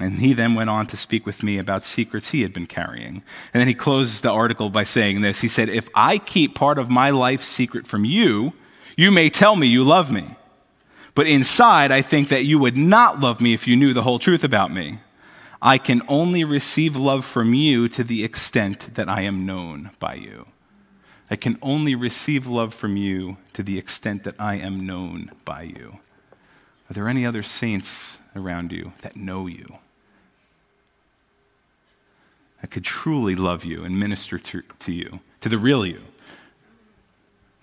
And 0.00 0.14
he 0.14 0.32
then 0.32 0.54
went 0.54 0.70
on 0.70 0.86
to 0.88 0.96
speak 0.96 1.26
with 1.26 1.42
me 1.42 1.58
about 1.58 1.84
secrets 1.84 2.30
he 2.30 2.42
had 2.42 2.52
been 2.52 2.66
carrying. 2.66 3.22
And 3.52 3.60
then 3.60 3.68
he 3.68 3.74
closes 3.74 4.20
the 4.20 4.30
article 4.30 4.70
by 4.70 4.84
saying 4.84 5.20
this 5.20 5.42
He 5.42 5.48
said, 5.48 5.68
If 5.68 5.88
I 5.94 6.18
keep 6.18 6.54
part 6.54 6.78
of 6.78 6.90
my 6.90 7.10
life 7.10 7.42
secret 7.42 7.86
from 7.86 8.04
you, 8.04 8.54
you 8.96 9.10
may 9.10 9.30
tell 9.30 9.54
me 9.54 9.66
you 9.66 9.84
love 9.84 10.10
me. 10.10 10.36
But 11.14 11.26
inside, 11.26 11.92
I 11.92 12.00
think 12.00 12.28
that 12.28 12.44
you 12.44 12.58
would 12.58 12.76
not 12.76 13.20
love 13.20 13.40
me 13.40 13.52
if 13.52 13.66
you 13.66 13.76
knew 13.76 13.92
the 13.92 14.02
whole 14.02 14.18
truth 14.18 14.44
about 14.44 14.72
me. 14.72 14.98
I 15.60 15.78
can 15.78 16.02
only 16.08 16.42
receive 16.42 16.96
love 16.96 17.24
from 17.24 17.54
you 17.54 17.88
to 17.90 18.02
the 18.02 18.24
extent 18.24 18.94
that 18.94 19.08
I 19.08 19.22
am 19.22 19.46
known 19.46 19.90
by 20.00 20.14
you. 20.14 20.46
I 21.32 21.36
can 21.36 21.56
only 21.62 21.94
receive 21.94 22.46
love 22.46 22.74
from 22.74 22.98
you 22.98 23.38
to 23.54 23.62
the 23.62 23.78
extent 23.78 24.24
that 24.24 24.34
I 24.38 24.56
am 24.56 24.84
known 24.84 25.30
by 25.46 25.62
you. 25.62 25.98
Are 26.90 26.92
there 26.92 27.08
any 27.08 27.24
other 27.24 27.42
saints 27.42 28.18
around 28.36 28.70
you 28.70 28.92
that 29.00 29.16
know 29.16 29.46
you? 29.46 29.78
That 32.60 32.70
could 32.70 32.84
truly 32.84 33.34
love 33.34 33.64
you 33.64 33.82
and 33.82 33.98
minister 33.98 34.38
to, 34.38 34.62
to 34.80 34.92
you, 34.92 35.20
to 35.40 35.48
the 35.48 35.56
real 35.56 35.86
you, 35.86 36.02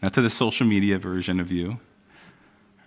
not 0.02 0.14
to 0.14 0.22
the 0.24 0.32
social 0.32 0.66
media 0.66 0.98
version 0.98 1.40
of 1.40 1.52
you, 1.52 1.80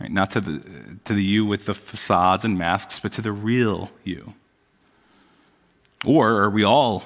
right? 0.01 0.11
not 0.11 0.33
to 0.33 0.41
the, 0.41 0.99
to 1.05 1.15
the 1.15 1.23
you 1.23 1.47
with 1.47 1.67
the 1.67 1.75
facades 1.75 2.45
and 2.45 2.59
masks, 2.59 2.99
but 2.99 3.13
to 3.13 3.23
the 3.23 3.31
real 3.31 3.93
you. 4.03 4.35
Or 6.05 6.43
are 6.43 6.51
we 6.51 6.65
all 6.65 7.05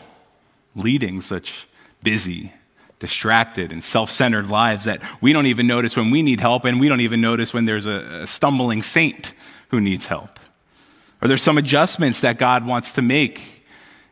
leading 0.74 1.20
such 1.20 1.68
busy, 2.02 2.54
distracted 2.98 3.72
and 3.72 3.82
self 3.82 4.10
centered 4.10 4.48
lives 4.48 4.84
that 4.84 5.00
we 5.20 5.32
don't 5.32 5.46
even 5.46 5.66
notice 5.66 5.96
when 5.96 6.10
we 6.10 6.22
need 6.22 6.40
help, 6.40 6.64
and 6.64 6.80
we 6.80 6.88
don't 6.88 7.00
even 7.00 7.20
notice 7.20 7.52
when 7.52 7.64
there's 7.64 7.86
a, 7.86 8.22
a 8.22 8.26
stumbling 8.26 8.82
saint 8.82 9.34
who 9.68 9.80
needs 9.80 10.06
help. 10.06 10.38
Or 11.20 11.28
there's 11.28 11.42
some 11.42 11.58
adjustments 11.58 12.20
that 12.20 12.38
God 12.38 12.66
wants 12.66 12.92
to 12.94 13.02
make 13.02 13.64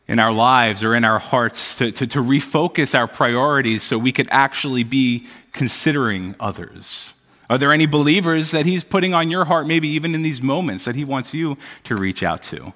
in 0.06 0.18
our 0.18 0.32
lives 0.32 0.84
or 0.84 0.94
in 0.94 1.04
our 1.04 1.18
hearts 1.18 1.78
to, 1.78 1.90
to, 1.92 2.06
to 2.06 2.18
refocus 2.20 2.98
our 2.98 3.08
priorities 3.08 3.82
so 3.82 3.96
we 3.98 4.12
could 4.12 4.28
actually 4.30 4.84
be 4.84 5.26
considering 5.52 6.34
others. 6.38 7.14
Are 7.48 7.58
there 7.58 7.72
any 7.72 7.86
believers 7.86 8.50
that 8.50 8.66
He's 8.66 8.84
putting 8.84 9.14
on 9.14 9.30
your 9.30 9.46
heart, 9.46 9.66
maybe 9.66 9.88
even 9.88 10.14
in 10.14 10.22
these 10.22 10.42
moments, 10.42 10.84
that 10.84 10.94
He 10.94 11.04
wants 11.04 11.34
you 11.34 11.56
to 11.84 11.96
reach 11.96 12.22
out 12.22 12.42
to? 12.44 12.72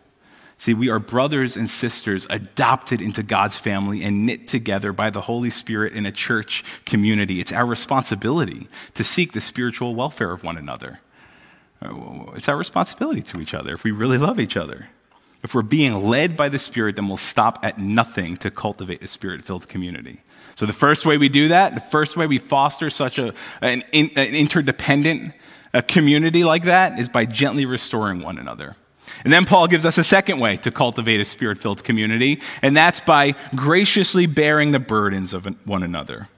See, 0.58 0.74
we 0.74 0.88
are 0.88 0.98
brothers 0.98 1.56
and 1.56 1.70
sisters 1.70 2.26
adopted 2.30 3.00
into 3.00 3.22
God's 3.22 3.56
family 3.56 4.02
and 4.02 4.26
knit 4.26 4.48
together 4.48 4.92
by 4.92 5.10
the 5.10 5.20
Holy 5.20 5.50
Spirit 5.50 5.92
in 5.92 6.04
a 6.04 6.12
church 6.12 6.64
community. 6.84 7.40
It's 7.40 7.52
our 7.52 7.64
responsibility 7.64 8.66
to 8.94 9.04
seek 9.04 9.32
the 9.32 9.40
spiritual 9.40 9.94
welfare 9.94 10.32
of 10.32 10.42
one 10.42 10.58
another. 10.58 11.00
It's 12.34 12.48
our 12.48 12.56
responsibility 12.56 13.22
to 13.22 13.40
each 13.40 13.54
other 13.54 13.72
if 13.74 13.84
we 13.84 13.92
really 13.92 14.18
love 14.18 14.40
each 14.40 14.56
other. 14.56 14.88
If 15.44 15.54
we're 15.54 15.62
being 15.62 16.08
led 16.08 16.36
by 16.36 16.48
the 16.48 16.58
Spirit, 16.58 16.96
then 16.96 17.06
we'll 17.06 17.16
stop 17.16 17.60
at 17.62 17.78
nothing 17.78 18.36
to 18.38 18.50
cultivate 18.50 19.00
a 19.02 19.06
spirit 19.06 19.44
filled 19.44 19.68
community. 19.68 20.22
So, 20.56 20.66
the 20.66 20.72
first 20.72 21.06
way 21.06 21.16
we 21.16 21.28
do 21.28 21.48
that, 21.48 21.74
the 21.74 21.80
first 21.80 22.16
way 22.16 22.26
we 22.26 22.38
foster 22.38 22.90
such 22.90 23.20
a, 23.20 23.32
an, 23.62 23.84
an 23.92 24.34
interdependent 24.34 25.32
a 25.72 25.82
community 25.82 26.44
like 26.44 26.64
that 26.64 26.98
is 26.98 27.08
by 27.08 27.24
gently 27.24 27.66
restoring 27.66 28.20
one 28.20 28.38
another. 28.38 28.76
And 29.24 29.32
then 29.32 29.44
Paul 29.44 29.68
gives 29.68 29.86
us 29.86 29.98
a 29.98 30.04
second 30.04 30.40
way 30.40 30.56
to 30.58 30.70
cultivate 30.70 31.20
a 31.20 31.24
spirit 31.24 31.58
filled 31.58 31.84
community, 31.84 32.40
and 32.62 32.76
that's 32.76 33.00
by 33.00 33.34
graciously 33.54 34.26
bearing 34.26 34.72
the 34.72 34.78
burdens 34.78 35.34
of 35.34 35.46
one 35.66 35.82
another. 35.82 36.28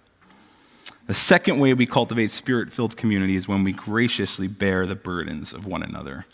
The 1.07 1.15
second 1.15 1.59
way 1.59 1.75
we 1.75 1.87
cultivate 1.87 2.31
spirit 2.31 2.73
filled 2.73 2.97
community 2.97 3.35
is 3.35 3.49
when 3.49 3.65
we 3.65 3.73
graciously 3.73 4.47
bear 4.47 4.87
the 4.87 4.95
burdens 4.95 5.53
of 5.53 5.67
one 5.67 5.83
another. 5.83 6.25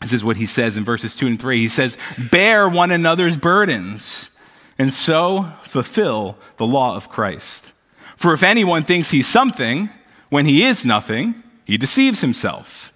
This 0.00 0.12
is 0.12 0.24
what 0.24 0.36
he 0.36 0.46
says 0.46 0.76
in 0.76 0.84
verses 0.84 1.16
2 1.16 1.26
and 1.26 1.40
3. 1.40 1.58
He 1.58 1.68
says, 1.68 1.98
Bear 2.30 2.68
one 2.68 2.90
another's 2.90 3.36
burdens, 3.36 4.30
and 4.78 4.92
so 4.92 5.52
fulfill 5.62 6.38
the 6.56 6.66
law 6.66 6.96
of 6.96 7.08
Christ. 7.08 7.72
For 8.16 8.32
if 8.32 8.42
anyone 8.42 8.82
thinks 8.82 9.10
he's 9.10 9.26
something 9.26 9.90
when 10.28 10.46
he 10.46 10.64
is 10.64 10.84
nothing, 10.84 11.42
he 11.64 11.76
deceives 11.76 12.20
himself. 12.20 12.87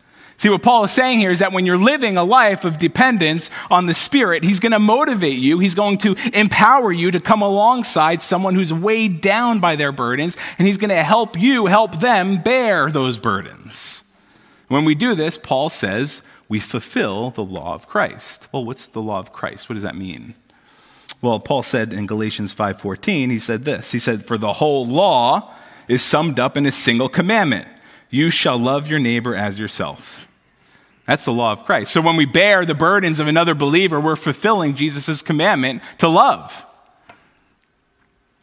See, 0.43 0.49
what 0.49 0.65
Paul 0.65 0.83
is 0.83 0.91
saying 0.91 1.21
here 1.21 1.31
is 1.31 1.39
that 1.39 1.53
when 1.53 1.67
you're 1.67 1.79
living 1.79 2.17
a 2.17 2.25
life 2.25 2.65
of 2.65 2.81
dependence 2.81 3.49
on 3.71 3.87
the 3.87 3.95
Spirit, 3.95 4.43
He's 4.43 4.59
going 4.59 4.73
to 4.73 4.81
motivate 4.81 5.39
you. 5.39 5.61
He's 5.61 5.77
going 5.77 5.99
to 5.99 6.17
empower 6.35 6.91
you 6.91 7.13
to 7.13 7.21
come 7.21 7.43
alongside 7.43 8.23
someone 8.23 8.57
who's 8.57 8.73
weighed 8.73 9.21
down 9.21 9.61
by 9.61 9.77
their 9.77 9.93
burdens, 9.93 10.37
and 10.59 10.67
He's 10.67 10.79
going 10.79 10.91
to 10.91 11.05
help 11.05 11.41
you 11.41 11.67
help 11.67 12.01
them 12.01 12.43
bear 12.43 12.91
those 12.91 13.21
burdens. 13.21 14.03
When 14.67 14.85
we 14.85 14.97
do 14.97 15.15
this, 15.15 15.39
Paul 15.39 15.71
says, 15.71 16.23
we 16.49 16.59
fulfill 16.59 17.31
the 17.31 17.45
law 17.45 17.75
of 17.75 17.87
Christ. 17.87 18.49
Well, 18.51 18.65
what's 18.65 18.89
the 18.89 19.01
law 19.01 19.21
of 19.21 19.33
Christ? 19.33 19.69
What 19.69 19.75
does 19.75 19.85
that 19.85 19.95
mean? 19.95 20.35
Well, 21.21 21.39
Paul 21.39 21.63
said 21.63 21.93
in 21.93 22.09
Galatians 22.09 22.53
5:14, 22.53 23.31
he 23.31 23.39
said 23.39 23.65
this. 23.65 23.93
He 23.93 24.01
said, 24.01 24.25
"For 24.25 24.37
the 24.37 24.55
whole 24.55 24.89
law 24.89 25.55
is 25.87 26.03
summed 26.03 26.41
up 26.41 26.57
in 26.57 26.67
a 26.67 26.73
single 26.73 27.09
commandment: 27.09 27.69
you 28.11 28.31
shall 28.31 28.59
love 28.59 28.89
your 28.89 28.99
neighbor 28.99 29.37
as 29.37 29.61
yourself." 29.61 30.27
That's 31.07 31.25
the 31.25 31.33
law 31.33 31.53
of 31.53 31.65
Christ. 31.65 31.93
So 31.93 32.01
when 32.01 32.17
we 32.17 32.27
bear 32.27 32.65
the 32.65 32.75
burdens 32.75 33.19
of 33.19 33.27
another 33.27 33.55
believer, 33.55 34.01
we're 34.01 34.17
fulfilling 34.17 34.75
Jesus' 34.75 35.21
commandment 35.21 35.83
to 35.99 36.09
love. 36.09 36.65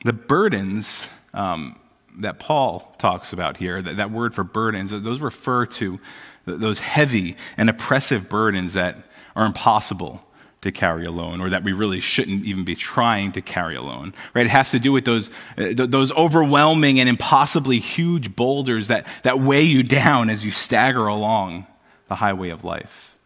The 0.04 0.14
burdens 0.14 1.10
um, 1.34 1.80
that 2.20 2.40
Paul 2.40 2.96
talks 2.98 3.32
about 3.32 3.58
here, 3.58 3.82
that, 3.82 3.98
that 3.98 4.12
word 4.12 4.34
for 4.36 4.44
burdens, 4.44 4.92
those 4.92 5.22
refer 5.22 5.66
to 5.66 6.00
those 6.46 6.80
heavy 6.80 7.38
and 7.58 7.70
oppressive 7.70 8.28
burdens 8.30 8.74
that 8.74 8.98
are 9.36 9.46
impossible 9.46 10.26
to 10.62 10.72
carry 10.72 11.06
alone 11.06 11.40
or 11.40 11.50
that 11.50 11.64
we 11.64 11.72
really 11.72 12.02
shouldn't 12.02 12.44
even 12.46 12.66
be 12.66 12.76
trying 12.76 13.32
to 13.32 13.42
carry 13.42 13.78
alone 13.78 14.14
right 14.34 14.46
it 14.46 14.50
has 14.50 14.72
to 14.72 14.80
do 14.80 14.92
with 14.92 15.06
those 15.06 15.30
uh, 15.58 15.72
those 15.74 16.12
overwhelming 16.14 17.00
and 17.00 17.08
impossibly 17.08 17.80
huge 17.80 18.36
boulders 18.36 18.90
that 18.90 19.08
that 19.24 19.40
weigh 19.40 19.64
you 19.64 19.84
down 19.84 20.30
as 20.30 20.44
you 20.44 20.52
stagger 20.52 21.08
along 21.08 21.66
the 22.10 22.16
highway 22.16 22.50
of 22.50 22.66
life. 22.66 23.18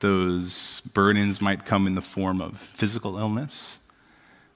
Those 0.00 0.82
burdens 0.92 1.40
might 1.40 1.64
come 1.64 1.86
in 1.86 1.94
the 1.94 2.02
form 2.02 2.40
of 2.40 2.58
physical 2.58 3.18
illness, 3.18 3.78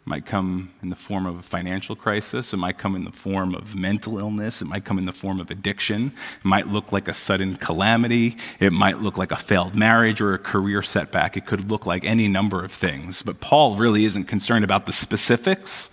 might 0.04 0.24
come 0.24 0.72
in 0.82 0.88
the 0.88 0.96
form 0.96 1.26
of 1.26 1.38
a 1.38 1.42
financial 1.42 1.94
crisis, 1.94 2.52
it 2.52 2.56
might 2.56 2.78
come 2.78 2.96
in 2.96 3.04
the 3.04 3.12
form 3.12 3.54
of 3.54 3.74
mental 3.74 4.18
illness, 4.18 4.62
it 4.62 4.64
might 4.64 4.84
come 4.84 4.98
in 4.98 5.04
the 5.04 5.12
form 5.12 5.40
of 5.40 5.50
addiction, 5.50 6.12
it 6.38 6.44
might 6.44 6.68
look 6.68 6.90
like 6.90 7.06
a 7.06 7.14
sudden 7.14 7.56
calamity, 7.56 8.36
it 8.58 8.72
might 8.72 9.00
look 9.00 9.18
like 9.18 9.30
a 9.30 9.36
failed 9.36 9.76
marriage 9.76 10.20
or 10.20 10.32
a 10.32 10.38
career 10.38 10.80
setback, 10.80 11.36
it 11.36 11.44
could 11.44 11.70
look 11.70 11.86
like 11.86 12.04
any 12.04 12.28
number 12.28 12.64
of 12.64 12.72
things. 12.72 13.22
But 13.22 13.40
Paul 13.40 13.76
really 13.76 14.04
isn't 14.04 14.24
concerned 14.24 14.64
about 14.64 14.86
the 14.86 14.92
specifics 14.92 15.90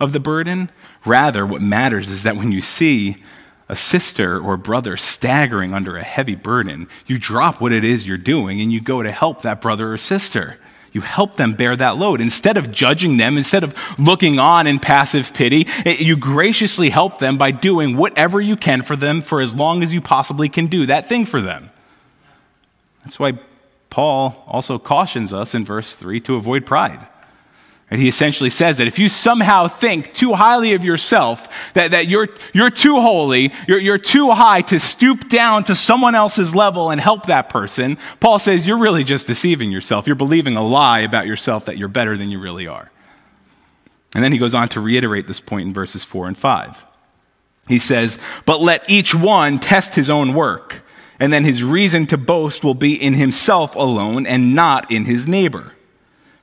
of 0.00 0.12
the 0.12 0.20
burden. 0.20 0.70
Rather, 1.04 1.44
what 1.44 1.62
matters 1.62 2.08
is 2.08 2.22
that 2.22 2.36
when 2.36 2.52
you 2.52 2.60
see 2.60 3.16
a 3.68 3.76
sister 3.76 4.38
or 4.38 4.56
brother 4.56 4.96
staggering 4.96 5.74
under 5.74 5.96
a 5.96 6.04
heavy 6.04 6.34
burden, 6.34 6.88
you 7.06 7.18
drop 7.18 7.60
what 7.60 7.72
it 7.72 7.84
is 7.84 8.06
you're 8.06 8.16
doing 8.16 8.60
and 8.60 8.72
you 8.72 8.80
go 8.80 9.02
to 9.02 9.10
help 9.10 9.42
that 9.42 9.60
brother 9.60 9.92
or 9.92 9.96
sister. 9.96 10.58
You 10.92 11.02
help 11.02 11.36
them 11.36 11.52
bear 11.52 11.76
that 11.76 11.98
load. 11.98 12.22
Instead 12.22 12.56
of 12.56 12.72
judging 12.72 13.18
them, 13.18 13.36
instead 13.36 13.64
of 13.64 13.74
looking 13.98 14.38
on 14.38 14.66
in 14.66 14.78
passive 14.78 15.34
pity, 15.34 15.66
you 15.84 16.16
graciously 16.16 16.88
help 16.88 17.18
them 17.18 17.36
by 17.36 17.50
doing 17.50 17.96
whatever 17.96 18.40
you 18.40 18.56
can 18.56 18.80
for 18.80 18.96
them 18.96 19.20
for 19.20 19.42
as 19.42 19.54
long 19.54 19.82
as 19.82 19.92
you 19.92 20.00
possibly 20.00 20.48
can 20.48 20.68
do 20.68 20.86
that 20.86 21.06
thing 21.06 21.26
for 21.26 21.42
them. 21.42 21.70
That's 23.04 23.18
why 23.18 23.38
Paul 23.90 24.42
also 24.46 24.78
cautions 24.78 25.32
us 25.32 25.54
in 25.54 25.64
verse 25.64 25.94
3 25.94 26.20
to 26.20 26.36
avoid 26.36 26.64
pride. 26.64 27.06
And 27.88 28.00
he 28.00 28.08
essentially 28.08 28.50
says 28.50 28.78
that 28.78 28.88
if 28.88 28.98
you 28.98 29.08
somehow 29.08 29.68
think 29.68 30.12
too 30.12 30.32
highly 30.32 30.74
of 30.74 30.84
yourself, 30.84 31.48
that, 31.74 31.92
that 31.92 32.08
you're, 32.08 32.28
you're 32.52 32.70
too 32.70 33.00
holy, 33.00 33.52
you're, 33.68 33.78
you're 33.78 33.98
too 33.98 34.32
high 34.32 34.62
to 34.62 34.80
stoop 34.80 35.28
down 35.28 35.62
to 35.64 35.76
someone 35.76 36.16
else's 36.16 36.52
level 36.52 36.90
and 36.90 37.00
help 37.00 37.26
that 37.26 37.48
person, 37.48 37.96
Paul 38.18 38.40
says 38.40 38.66
you're 38.66 38.78
really 38.78 39.04
just 39.04 39.28
deceiving 39.28 39.70
yourself. 39.70 40.08
You're 40.08 40.16
believing 40.16 40.56
a 40.56 40.66
lie 40.66 41.00
about 41.00 41.26
yourself 41.26 41.66
that 41.66 41.78
you're 41.78 41.86
better 41.86 42.16
than 42.16 42.28
you 42.28 42.40
really 42.40 42.66
are. 42.66 42.90
And 44.14 44.24
then 44.24 44.32
he 44.32 44.38
goes 44.38 44.54
on 44.54 44.68
to 44.70 44.80
reiterate 44.80 45.28
this 45.28 45.40
point 45.40 45.68
in 45.68 45.72
verses 45.72 46.02
4 46.02 46.26
and 46.26 46.36
5. 46.36 46.84
He 47.68 47.78
says, 47.78 48.18
But 48.46 48.62
let 48.62 48.88
each 48.90 49.14
one 49.14 49.60
test 49.60 49.94
his 49.94 50.10
own 50.10 50.34
work, 50.34 50.82
and 51.20 51.32
then 51.32 51.44
his 51.44 51.62
reason 51.62 52.06
to 52.06 52.18
boast 52.18 52.64
will 52.64 52.74
be 52.74 52.94
in 52.94 53.14
himself 53.14 53.76
alone 53.76 54.26
and 54.26 54.56
not 54.56 54.90
in 54.90 55.04
his 55.04 55.28
neighbor 55.28 55.72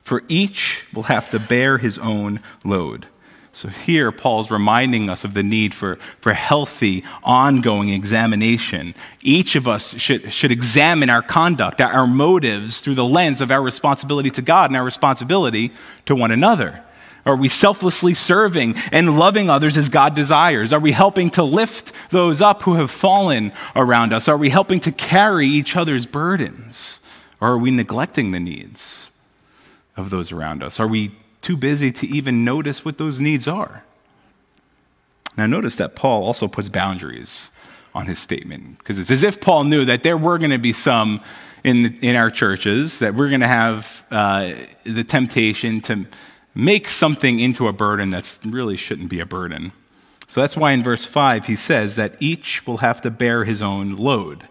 for 0.04 0.22
each 0.28 0.84
will 0.92 1.04
have 1.04 1.30
to 1.30 1.38
bear 1.38 1.78
his 1.78 1.98
own 1.98 2.40
load. 2.62 3.06
So 3.52 3.68
here, 3.68 4.10
Paul's 4.10 4.50
reminding 4.50 5.08
us 5.08 5.22
of 5.22 5.32
the 5.32 5.44
need 5.44 5.74
for, 5.74 5.96
for 6.20 6.32
healthy, 6.32 7.04
ongoing 7.22 7.88
examination. 7.90 8.96
Each 9.22 9.54
of 9.54 9.68
us 9.68 9.94
should, 9.96 10.32
should 10.32 10.50
examine 10.50 11.08
our 11.08 11.22
conduct, 11.22 11.80
our 11.80 12.06
motives 12.06 12.80
through 12.80 12.96
the 12.96 13.04
lens 13.04 13.40
of 13.40 13.52
our 13.52 13.62
responsibility 13.62 14.30
to 14.32 14.42
God 14.42 14.70
and 14.70 14.76
our 14.76 14.84
responsibility 14.84 15.72
to 16.06 16.16
one 16.16 16.32
another. 16.32 16.82
Are 17.24 17.36
we 17.36 17.48
selflessly 17.48 18.12
serving 18.12 18.74
and 18.90 19.16
loving 19.16 19.48
others 19.48 19.76
as 19.76 19.88
God 19.88 20.16
desires? 20.16 20.72
Are 20.72 20.80
we 20.80 20.90
helping 20.90 21.30
to 21.30 21.44
lift 21.44 21.92
those 22.10 22.42
up 22.42 22.62
who 22.62 22.74
have 22.74 22.90
fallen 22.90 23.52
around 23.76 24.12
us? 24.12 24.28
Are 24.28 24.36
we 24.36 24.50
helping 24.50 24.80
to 24.80 24.92
carry 24.92 25.46
each 25.46 25.76
other's 25.76 26.06
burdens? 26.06 26.98
Or 27.40 27.52
are 27.52 27.58
we 27.58 27.70
neglecting 27.70 28.32
the 28.32 28.40
needs? 28.40 29.10
Of 29.96 30.10
those 30.10 30.32
around 30.32 30.62
us? 30.62 30.80
Are 30.80 30.88
we 30.88 31.12
too 31.40 31.56
busy 31.56 31.92
to 31.92 32.06
even 32.06 32.44
notice 32.44 32.84
what 32.84 32.98
those 32.98 33.20
needs 33.20 33.46
are? 33.46 33.84
Now, 35.36 35.46
notice 35.46 35.76
that 35.76 35.96
Paul 35.96 36.24
also 36.24 36.48
puts 36.48 36.68
boundaries 36.68 37.50
on 37.94 38.06
his 38.06 38.18
statement 38.18 38.78
because 38.78 38.98
it's 38.98 39.10
as 39.10 39.22
if 39.22 39.40
Paul 39.40 39.64
knew 39.64 39.84
that 39.84 40.02
there 40.02 40.16
were 40.16 40.38
going 40.38 40.50
to 40.50 40.58
be 40.58 40.72
some 40.72 41.20
in, 41.64 41.98
in 42.02 42.16
our 42.16 42.30
churches 42.30 42.98
that 42.98 43.14
we're 43.14 43.28
going 43.28 43.40
to 43.40 43.48
have 43.48 44.04
uh, 44.10 44.52
the 44.84 45.04
temptation 45.04 45.80
to 45.82 46.06
make 46.54 46.88
something 46.88 47.40
into 47.40 47.66
a 47.66 47.72
burden 47.72 48.10
that 48.10 48.38
really 48.44 48.76
shouldn't 48.76 49.08
be 49.08 49.18
a 49.18 49.26
burden. 49.26 49.72
So 50.28 50.40
that's 50.40 50.56
why 50.56 50.72
in 50.72 50.82
verse 50.82 51.04
5 51.06 51.46
he 51.46 51.56
says 51.56 51.96
that 51.96 52.16
each 52.20 52.66
will 52.66 52.78
have 52.78 53.00
to 53.02 53.10
bear 53.10 53.44
his 53.44 53.62
own 53.62 53.96
load. 53.96 54.48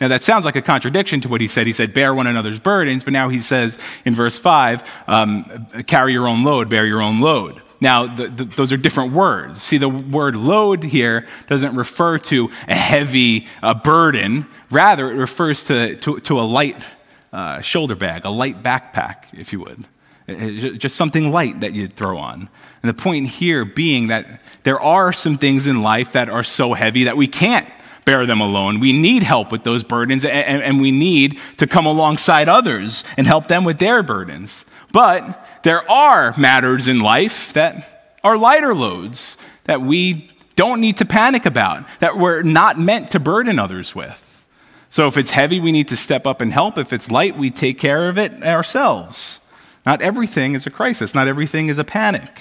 Now, 0.00 0.08
that 0.08 0.22
sounds 0.22 0.44
like 0.44 0.56
a 0.56 0.62
contradiction 0.62 1.20
to 1.22 1.28
what 1.28 1.40
he 1.40 1.48
said. 1.48 1.66
He 1.66 1.72
said, 1.72 1.92
bear 1.92 2.14
one 2.14 2.26
another's 2.26 2.60
burdens, 2.60 3.04
but 3.04 3.12
now 3.12 3.28
he 3.28 3.40
says 3.40 3.78
in 4.04 4.14
verse 4.14 4.38
5, 4.38 4.88
um, 5.08 5.66
carry 5.86 6.12
your 6.12 6.28
own 6.28 6.44
load, 6.44 6.68
bear 6.68 6.86
your 6.86 7.02
own 7.02 7.20
load. 7.20 7.60
Now, 7.80 8.12
the, 8.12 8.28
the, 8.28 8.44
those 8.44 8.72
are 8.72 8.76
different 8.76 9.12
words. 9.12 9.62
See, 9.62 9.78
the 9.78 9.88
word 9.88 10.34
load 10.34 10.82
here 10.82 11.26
doesn't 11.46 11.76
refer 11.76 12.18
to 12.18 12.50
a 12.66 12.74
heavy 12.74 13.46
uh, 13.62 13.74
burden, 13.74 14.46
rather, 14.70 15.10
it 15.10 15.14
refers 15.14 15.64
to, 15.64 15.96
to, 15.96 16.20
to 16.20 16.40
a 16.40 16.42
light 16.42 16.84
uh, 17.32 17.60
shoulder 17.60 17.94
bag, 17.94 18.24
a 18.24 18.30
light 18.30 18.62
backpack, 18.62 19.38
if 19.38 19.52
you 19.52 19.60
would. 19.60 20.78
just 20.78 20.96
something 20.96 21.30
light 21.30 21.60
that 21.60 21.72
you'd 21.72 21.94
throw 21.94 22.18
on. 22.18 22.48
And 22.82 22.88
the 22.88 22.94
point 22.94 23.28
here 23.28 23.64
being 23.64 24.08
that 24.08 24.42
there 24.64 24.80
are 24.80 25.12
some 25.12 25.38
things 25.38 25.66
in 25.66 25.82
life 25.82 26.12
that 26.12 26.28
are 26.28 26.42
so 26.42 26.74
heavy 26.74 27.04
that 27.04 27.16
we 27.16 27.26
can't 27.26 27.68
bear 28.08 28.24
them 28.24 28.40
alone. 28.40 28.80
We 28.80 28.98
need 28.98 29.22
help 29.22 29.52
with 29.52 29.64
those 29.64 29.84
burdens, 29.84 30.24
and, 30.24 30.62
and 30.62 30.80
we 30.80 30.90
need 30.90 31.38
to 31.58 31.66
come 31.66 31.84
alongside 31.84 32.48
others 32.48 33.04
and 33.18 33.26
help 33.26 33.48
them 33.48 33.64
with 33.64 33.80
their 33.80 34.02
burdens. 34.02 34.64
But 34.92 35.46
there 35.62 35.88
are 35.90 36.32
matters 36.38 36.88
in 36.88 37.00
life 37.00 37.52
that 37.52 38.16
are 38.24 38.38
lighter 38.38 38.74
loads 38.74 39.36
that 39.64 39.82
we 39.82 40.30
don't 40.56 40.80
need 40.80 40.96
to 40.96 41.04
panic 41.04 41.44
about, 41.44 41.86
that 42.00 42.16
we're 42.16 42.40
not 42.40 42.78
meant 42.78 43.10
to 43.10 43.20
burden 43.20 43.58
others 43.58 43.94
with. 43.94 44.42
So 44.88 45.06
if 45.06 45.18
it's 45.18 45.32
heavy, 45.32 45.60
we 45.60 45.70
need 45.70 45.88
to 45.88 45.96
step 45.96 46.26
up 46.26 46.40
and 46.40 46.50
help. 46.50 46.78
If 46.78 46.94
it's 46.94 47.10
light, 47.10 47.36
we 47.36 47.50
take 47.50 47.78
care 47.78 48.08
of 48.08 48.16
it 48.16 48.42
ourselves. 48.42 49.38
Not 49.84 50.00
everything 50.00 50.54
is 50.54 50.66
a 50.66 50.70
crisis, 50.70 51.14
not 51.14 51.28
everything 51.28 51.68
is 51.68 51.78
a 51.78 51.84
panic. 51.84 52.40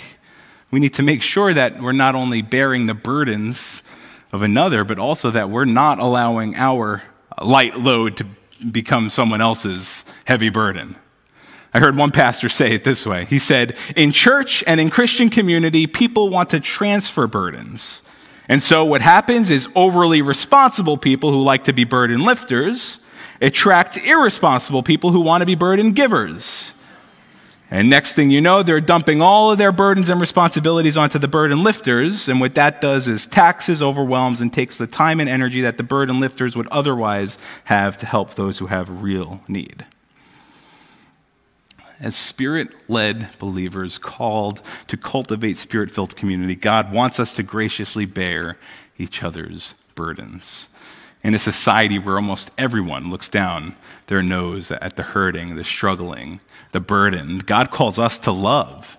We 0.72 0.80
need 0.80 0.94
to 0.94 1.04
make 1.04 1.22
sure 1.22 1.54
that 1.54 1.82
we're 1.82 1.92
not 1.92 2.16
only 2.16 2.42
bearing 2.42 2.86
the 2.86 2.94
burdens 2.94 3.84
of 4.32 4.42
another, 4.42 4.84
but 4.84 5.00
also 5.00 5.32
that 5.32 5.50
we're 5.50 5.66
not 5.66 6.00
allowing 6.00 6.56
our 6.56 7.04
light 7.42 7.78
load 7.78 8.18
to 8.18 8.26
become 8.72 9.10
someone 9.10 9.42
else's 9.42 10.04
heavy 10.26 10.50
burden. 10.50 10.96
I 11.74 11.80
heard 11.80 11.96
one 11.96 12.12
pastor 12.12 12.50
say 12.50 12.74
it 12.74 12.84
this 12.84 13.06
way. 13.06 13.26
He 13.26 13.40
said, 13.40 13.76
In 13.96 14.12
church 14.12 14.64
and 14.66 14.80
in 14.80 14.90
Christian 14.90 15.30
community, 15.30 15.86
people 15.86 16.30
want 16.30 16.50
to 16.52 16.60
transfer 16.60 17.28
burdens. 17.28 18.02
And 18.50 18.64
so 18.64 18.86
what 18.86 19.02
happens 19.02 19.52
is 19.52 19.68
overly 19.76 20.22
responsible 20.22 20.98
people 20.98 21.32
who 21.32 21.42
like 21.42 21.66
to 21.66 21.74
be 21.74 21.84
burden 21.84 22.24
lifters 22.24 23.00
attract 23.42 23.98
irresponsible 23.98 24.82
people 24.84 25.12
who 25.12 25.22
want 25.22 25.42
to 25.42 25.46
be 25.46 25.56
burden 25.56 25.92
givers. 25.92 26.74
And 27.70 27.90
next 27.90 28.14
thing 28.14 28.30
you 28.30 28.40
know, 28.40 28.64
they're 28.64 28.80
dumping 28.80 29.22
all 29.22 29.52
of 29.52 29.58
their 29.58 29.74
burdens 29.74 30.10
and 30.10 30.22
responsibilities 30.22 30.96
onto 30.96 31.20
the 31.20 31.28
burden 31.28 31.64
lifters. 31.64 32.30
And 32.30 32.40
what 32.40 32.56
that 32.56 32.80
does 32.80 33.10
is 33.10 33.28
taxes, 33.28 33.84
overwhelms, 33.84 34.40
and 34.40 34.54
takes 34.54 34.78
the 34.78 34.88
time 34.88 35.20
and 35.20 35.30
energy 35.30 35.62
that 35.62 35.78
the 35.78 35.84
burden 35.84 36.22
lifters 36.22 36.56
would 36.56 36.68
otherwise 36.70 37.38
have 37.66 37.98
to 37.98 38.06
help 38.06 38.36
those 38.36 38.60
who 38.60 38.68
have 38.68 39.04
real 39.04 39.42
need. 39.50 39.86
As 42.00 42.16
spirit 42.16 42.70
led 42.88 43.38
believers 43.38 43.98
called 43.98 44.62
to 44.88 44.96
cultivate 44.96 45.58
spirit 45.58 45.92
filled 45.92 46.16
community, 46.16 46.56
God 46.56 46.94
wants 46.94 47.20
us 47.20 47.36
to 47.36 47.44
graciously 47.44 48.06
bear 48.06 48.58
each 48.98 49.24
other's 49.24 49.74
burdens 49.96 50.70
in 51.24 51.34
a 51.34 51.40
society 51.40 52.00
where 52.00 52.16
almost 52.16 52.52
everyone 52.58 53.10
looks 53.10 53.30
down 53.30 53.76
their 54.08 54.22
nose 54.22 54.72
at 54.72 54.96
the 54.96 55.04
hurting, 55.04 55.56
the 55.56 55.64
struggling, 55.64 56.40
the 56.72 56.80
burdened. 56.80 57.46
God 57.46 57.72
calls 57.72 58.00
us 58.00 58.18
to 58.20 58.32
love 58.32 58.98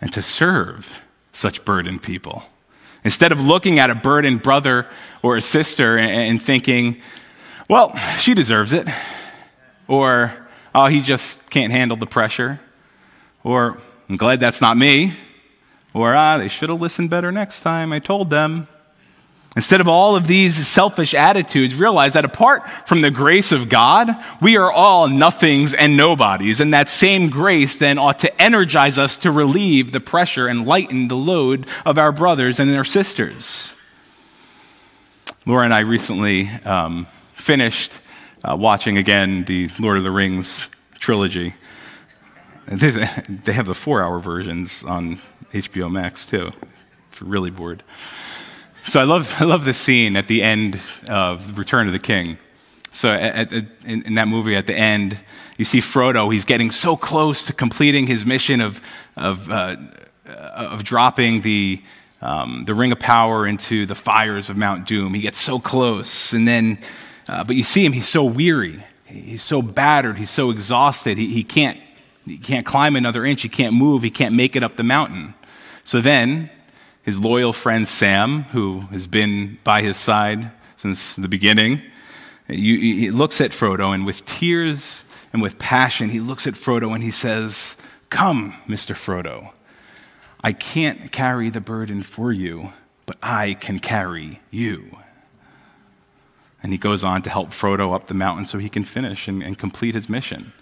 and 0.00 0.12
to 0.12 0.22
serve 0.22 0.98
such 1.32 1.64
burdened 1.64 2.02
people. 2.02 2.42
Instead 3.04 3.32
of 3.32 3.40
looking 3.40 3.78
at 3.78 3.90
a 3.90 3.94
burdened 3.94 4.42
brother 4.42 4.86
or 5.22 5.36
a 5.36 5.42
sister 5.42 5.98
and 5.98 6.40
thinking, 6.42 7.00
well, 7.68 7.96
she 8.18 8.34
deserves 8.34 8.72
it, 8.72 8.88
or, 9.88 10.32
oh, 10.74 10.86
he 10.86 11.00
just 11.00 11.50
can't 11.50 11.72
handle 11.72 11.96
the 11.96 12.06
pressure, 12.06 12.60
or, 13.44 13.78
I'm 14.08 14.16
glad 14.16 14.40
that's 14.40 14.60
not 14.60 14.76
me, 14.76 15.14
or, 15.94 16.14
ah, 16.14 16.38
they 16.38 16.48
should 16.48 16.68
have 16.68 16.80
listened 16.80 17.10
better 17.10 17.32
next 17.32 17.62
time, 17.62 17.92
I 17.92 17.98
told 17.98 18.30
them. 18.30 18.68
Instead 19.54 19.82
of 19.82 19.88
all 19.88 20.16
of 20.16 20.26
these 20.26 20.66
selfish 20.66 21.12
attitudes, 21.12 21.74
realize 21.74 22.14
that 22.14 22.24
apart 22.24 22.62
from 22.86 23.02
the 23.02 23.10
grace 23.10 23.52
of 23.52 23.68
God, 23.68 24.08
we 24.40 24.56
are 24.56 24.72
all 24.72 25.08
nothings 25.08 25.74
and 25.74 25.94
nobodies. 25.94 26.58
And 26.58 26.72
that 26.72 26.88
same 26.88 27.28
grace 27.28 27.76
then 27.76 27.98
ought 27.98 28.18
to 28.20 28.42
energize 28.42 28.98
us 28.98 29.16
to 29.18 29.30
relieve 29.30 29.92
the 29.92 30.00
pressure 30.00 30.46
and 30.46 30.66
lighten 30.66 31.08
the 31.08 31.16
load 31.16 31.66
of 31.84 31.98
our 31.98 32.12
brothers 32.12 32.58
and 32.58 32.70
their 32.70 32.84
sisters. 32.84 33.74
Laura 35.44 35.64
and 35.64 35.74
I 35.74 35.80
recently 35.80 36.48
um, 36.64 37.06
finished 37.34 37.92
uh, 38.42 38.56
watching 38.56 38.96
again 38.96 39.44
the 39.44 39.68
Lord 39.78 39.98
of 39.98 40.04
the 40.04 40.10
Rings 40.10 40.68
trilogy. 40.98 41.54
They 42.64 43.52
have 43.52 43.66
the 43.66 43.74
four 43.74 44.02
hour 44.02 44.20
versions 44.20 44.84
on 44.84 45.20
HBO 45.52 45.90
Max 45.90 46.24
too, 46.24 46.52
if 47.10 47.20
you're 47.20 47.28
really 47.28 47.50
bored. 47.50 47.82
So 48.84 49.00
I 49.00 49.04
love, 49.04 49.34
I 49.40 49.44
love 49.44 49.64
this 49.64 49.78
scene 49.78 50.16
at 50.16 50.28
the 50.28 50.42
end 50.42 50.80
of 51.08 51.58
Return 51.58 51.86
of 51.86 51.92
the 51.92 51.98
King. 51.98 52.38
So 52.92 53.08
at, 53.08 53.52
at, 53.52 53.64
in, 53.86 54.02
in, 54.02 54.14
that 54.16 54.28
movie, 54.28 54.54
at 54.54 54.66
the 54.66 54.76
end, 54.76 55.18
you 55.56 55.64
see 55.64 55.80
Frodo. 55.80 56.32
He's 56.32 56.44
getting 56.44 56.70
so 56.70 56.96
close 56.96 57.46
to 57.46 57.52
completing 57.54 58.06
his 58.06 58.26
mission 58.26 58.60
of, 58.60 58.82
of, 59.16 59.50
uh, 59.50 59.76
of 60.26 60.84
dropping 60.84 61.40
the, 61.40 61.82
um, 62.20 62.64
the 62.66 62.74
Ring 62.74 62.92
of 62.92 62.98
Power 62.98 63.46
into 63.46 63.86
the 63.86 63.94
fires 63.94 64.50
of 64.50 64.58
Mount 64.58 64.86
Doom. 64.86 65.14
He 65.14 65.22
gets 65.22 65.38
so 65.38 65.58
close. 65.58 66.34
And 66.34 66.46
then, 66.46 66.78
uh, 67.28 67.44
but 67.44 67.56
you 67.56 67.64
see 67.64 67.84
him, 67.84 67.92
he's 67.92 68.08
so 68.08 68.24
weary. 68.24 68.84
He's 69.06 69.42
so 69.42 69.62
battered. 69.62 70.18
He's 70.18 70.30
so 70.30 70.50
exhausted. 70.50 71.16
He, 71.16 71.28
he, 71.32 71.44
can't, 71.44 71.80
he 72.26 72.36
can't 72.36 72.66
climb 72.66 72.94
another 72.94 73.24
inch. 73.24 73.40
He 73.40 73.48
can't 73.48 73.74
move. 73.74 74.02
He 74.02 74.10
can't 74.10 74.34
make 74.34 74.54
it 74.54 74.62
up 74.62 74.76
the 74.76 74.82
mountain. 74.82 75.34
So 75.84 76.02
then 76.02 76.50
his 77.02 77.18
loyal 77.18 77.52
friend 77.52 77.86
Sam, 77.86 78.44
who 78.44 78.80
has 78.92 79.06
been 79.06 79.58
by 79.64 79.82
his 79.82 79.96
side 79.96 80.50
since 80.76 81.16
the 81.16 81.28
beginning, 81.28 81.82
he 82.48 83.10
looks 83.10 83.40
at 83.40 83.50
Frodo 83.50 83.94
and 83.94 84.06
with 84.06 84.24
tears 84.24 85.04
and 85.32 85.40
with 85.40 85.58
passion, 85.58 86.10
he 86.10 86.20
looks 86.20 86.46
at 86.46 86.54
Frodo 86.54 86.94
and 86.94 87.02
he 87.02 87.10
says, 87.10 87.76
Come, 88.10 88.54
Mr. 88.68 88.94
Frodo. 88.94 89.52
I 90.44 90.52
can't 90.52 91.10
carry 91.12 91.48
the 91.48 91.60
burden 91.60 92.02
for 92.02 92.32
you, 92.32 92.72
but 93.06 93.16
I 93.22 93.54
can 93.54 93.78
carry 93.78 94.40
you. 94.50 94.98
And 96.62 96.72
he 96.72 96.78
goes 96.78 97.02
on 97.02 97.22
to 97.22 97.30
help 97.30 97.50
Frodo 97.50 97.94
up 97.94 98.08
the 98.08 98.14
mountain 98.14 98.44
so 98.44 98.58
he 98.58 98.68
can 98.68 98.84
finish 98.84 99.28
and, 99.28 99.42
and 99.42 99.58
complete 99.58 99.94
his 99.94 100.08
mission. 100.08 100.52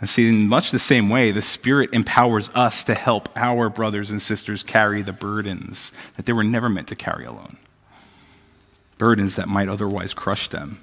And 0.00 0.08
see, 0.08 0.28
in 0.28 0.48
much 0.48 0.70
the 0.70 0.78
same 0.78 1.10
way, 1.10 1.30
the 1.30 1.42
Spirit 1.42 1.90
empowers 1.92 2.50
us 2.54 2.84
to 2.84 2.94
help 2.94 3.28
our 3.36 3.68
brothers 3.68 4.10
and 4.10 4.20
sisters 4.20 4.62
carry 4.62 5.02
the 5.02 5.12
burdens 5.12 5.92
that 6.16 6.24
they 6.24 6.32
were 6.32 6.44
never 6.44 6.70
meant 6.70 6.88
to 6.88 6.96
carry 6.96 7.26
alone. 7.26 7.58
Burdens 8.96 9.36
that 9.36 9.48
might 9.48 9.68
otherwise 9.68 10.14
crush 10.14 10.48
them. 10.48 10.82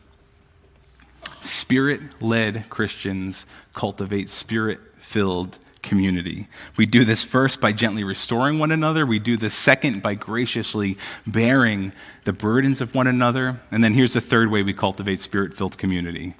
Spirit 1.41 2.21
led 2.21 2.69
Christians 2.69 3.45
cultivate 3.73 4.29
spirit 4.29 4.79
filled 4.99 5.57
community. 5.81 6.47
We 6.75 6.85
do 6.85 7.05
this 7.05 7.23
first 7.23 7.61
by 7.61 7.71
gently 7.71 8.03
restoring 8.03 8.59
one 8.59 8.71
another. 8.71 9.05
We 9.05 9.19
do 9.19 9.37
this 9.37 9.53
second 9.53 10.01
by 10.01 10.15
graciously 10.15 10.97
bearing 11.25 11.93
the 12.25 12.33
burdens 12.33 12.81
of 12.81 12.93
one 12.93 13.07
another. 13.07 13.59
And 13.71 13.83
then 13.83 13.93
here's 13.93 14.13
the 14.13 14.21
third 14.21 14.51
way 14.51 14.63
we 14.63 14.73
cultivate 14.73 15.21
spirit 15.21 15.55
filled 15.55 15.77
community 15.77 16.35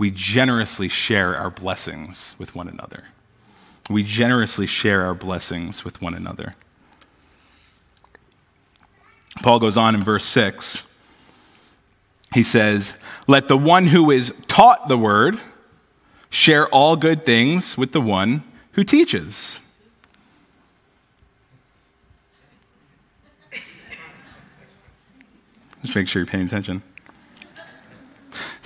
we 0.00 0.10
generously 0.10 0.88
share 0.88 1.36
our 1.36 1.50
blessings 1.50 2.34
with 2.38 2.54
one 2.54 2.66
another. 2.66 3.04
We 3.90 4.02
generously 4.02 4.66
share 4.66 5.04
our 5.04 5.14
blessings 5.14 5.84
with 5.84 6.00
one 6.00 6.14
another. 6.14 6.54
Paul 9.42 9.58
goes 9.58 9.76
on 9.76 9.94
in 9.94 10.02
verse 10.02 10.24
6. 10.24 10.84
He 12.32 12.42
says, 12.42 12.96
Let 13.26 13.48
the 13.48 13.58
one 13.58 13.88
who 13.88 14.10
is 14.10 14.32
taught 14.48 14.88
the 14.88 14.96
word 14.96 15.38
share 16.30 16.66
all 16.68 16.96
good 16.96 17.26
things 17.26 17.76
with 17.76 17.92
the 17.92 18.00
one 18.00 18.42
who 18.72 18.84
teaches. 18.84 19.60
Just 25.82 25.94
make 25.94 26.08
sure 26.08 26.22
you're 26.22 26.26
paying 26.26 26.46
attention. 26.46 26.82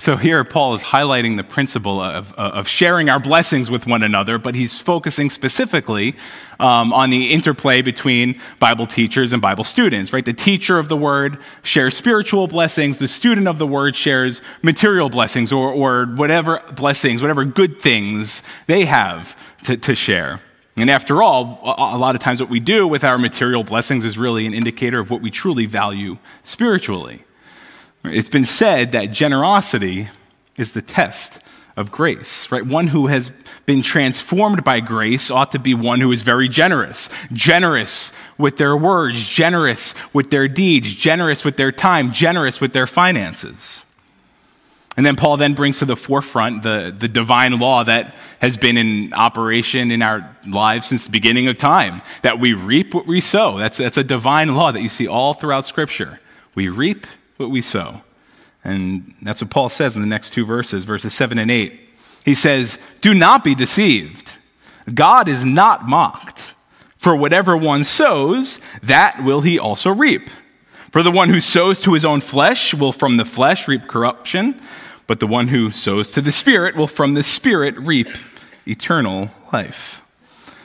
So 0.05 0.15
here, 0.15 0.43
Paul 0.43 0.75
is 0.75 0.83
highlighting 0.83 1.35
the 1.35 1.43
principle 1.43 1.99
of, 1.99 2.31
of 2.33 2.67
sharing 2.67 3.09
our 3.09 3.19
blessings 3.19 3.71
with 3.71 3.87
one 3.87 4.03
another, 4.03 4.37
but 4.37 4.53
he's 4.53 4.79
focusing 4.79 5.31
specifically 5.31 6.15
um, 6.59 6.93
on 6.93 7.09
the 7.09 7.31
interplay 7.33 7.81
between 7.81 8.39
Bible 8.59 8.85
teachers 8.85 9.33
and 9.33 9.41
Bible 9.41 9.63
students, 9.63 10.13
right? 10.13 10.23
The 10.23 10.31
teacher 10.31 10.77
of 10.77 10.89
the 10.89 10.95
word 10.95 11.39
shares 11.63 11.97
spiritual 11.97 12.45
blessings, 12.45 12.99
the 12.99 13.07
student 13.07 13.47
of 13.47 13.57
the 13.57 13.65
word 13.65 13.95
shares 13.95 14.43
material 14.61 15.09
blessings 15.09 15.51
or, 15.51 15.73
or 15.73 16.05
whatever 16.05 16.61
blessings, 16.75 17.23
whatever 17.23 17.43
good 17.43 17.81
things 17.81 18.43
they 18.67 18.85
have 18.85 19.35
to, 19.63 19.75
to 19.75 19.95
share. 19.95 20.39
And 20.75 20.91
after 20.91 21.23
all, 21.23 21.59
a 21.63 21.97
lot 21.97 22.13
of 22.13 22.21
times 22.21 22.39
what 22.39 22.51
we 22.51 22.59
do 22.59 22.87
with 22.87 23.03
our 23.03 23.17
material 23.17 23.63
blessings 23.63 24.05
is 24.05 24.19
really 24.19 24.45
an 24.45 24.53
indicator 24.53 24.99
of 24.99 25.09
what 25.09 25.21
we 25.21 25.31
truly 25.31 25.65
value 25.65 26.19
spiritually. 26.43 27.24
It's 28.13 28.29
been 28.29 28.45
said 28.45 28.91
that 28.93 29.11
generosity 29.11 30.09
is 30.57 30.73
the 30.73 30.81
test 30.81 31.39
of 31.77 31.91
grace, 31.91 32.51
right? 32.51 32.65
One 32.65 32.87
who 32.87 33.07
has 33.07 33.31
been 33.65 33.81
transformed 33.81 34.63
by 34.63 34.79
grace 34.79 35.29
ought 35.29 35.51
to 35.51 35.59
be 35.59 35.73
one 35.73 35.99
who 35.99 36.11
is 36.11 36.21
very 36.21 36.47
generous. 36.47 37.09
Generous 37.33 38.13
with 38.37 38.57
their 38.57 38.77
words, 38.77 39.27
generous 39.27 39.93
with 40.13 40.29
their 40.29 40.47
deeds, 40.47 40.93
generous 40.93 41.43
with 41.43 41.57
their 41.57 41.71
time, 41.71 42.11
generous 42.11 42.61
with 42.61 42.71
their 42.71 42.87
finances. 42.87 43.83
And 44.97 45.05
then 45.05 45.17
Paul 45.17 45.35
then 45.35 45.53
brings 45.53 45.79
to 45.79 45.85
the 45.85 45.97
forefront 45.97 46.63
the, 46.63 46.95
the 46.97 47.09
divine 47.09 47.59
law 47.59 47.83
that 47.83 48.15
has 48.39 48.55
been 48.55 48.77
in 48.77 49.13
operation 49.13 49.91
in 49.91 50.01
our 50.01 50.37
lives 50.47 50.87
since 50.87 51.03
the 51.03 51.11
beginning 51.11 51.49
of 51.49 51.57
time 51.57 52.01
that 52.21 52.39
we 52.39 52.53
reap 52.53 52.93
what 52.93 53.05
we 53.05 53.19
sow. 53.19 53.57
That's, 53.57 53.77
that's 53.79 53.97
a 53.97 54.03
divine 54.05 54.55
law 54.55 54.71
that 54.71 54.81
you 54.81 54.87
see 54.87 55.07
all 55.07 55.33
throughout 55.33 55.65
Scripture. 55.65 56.21
We 56.53 56.69
reap 56.69 57.05
what 57.37 57.49
we 57.49 57.61
sow. 57.61 58.01
And 58.63 59.13
that's 59.21 59.41
what 59.41 59.51
Paul 59.51 59.69
says 59.69 59.95
in 59.95 60.01
the 60.01 60.07
next 60.07 60.31
two 60.31 60.45
verses, 60.45 60.85
verses 60.85 61.13
7 61.13 61.37
and 61.37 61.51
8. 61.51 61.79
He 62.23 62.33
says, 62.33 62.79
Do 63.01 63.13
not 63.13 63.43
be 63.43 63.53
deceived. 63.53 64.37
God 64.93 65.27
is 65.27 65.45
not 65.45 65.87
mocked. 65.87 66.53
For 66.97 67.15
whatever 67.15 67.55
one 67.55 67.83
sows, 67.83 68.59
that 68.81 69.23
will 69.23 69.41
he 69.41 69.59
also 69.59 69.91
reap. 69.91 70.29
For 70.91 71.03
the 71.03 71.11
one 71.11 71.29
who 71.29 71.39
sows 71.39 71.79
to 71.81 71.93
his 71.93 72.05
own 72.05 72.21
flesh 72.21 72.73
will 72.73 72.91
from 72.91 73.17
the 73.17 73.25
flesh 73.25 73.67
reap 73.67 73.87
corruption 73.87 74.59
but 75.07 75.19
the 75.19 75.27
one 75.27 75.49
who 75.49 75.71
sows 75.71 76.09
to 76.11 76.21
the 76.21 76.31
Spirit 76.31 76.75
will 76.75 76.87
from 76.87 77.13
the 77.13 77.23
Spirit 77.23 77.77
reap 77.77 78.09
eternal 78.67 79.29
life. 79.53 80.01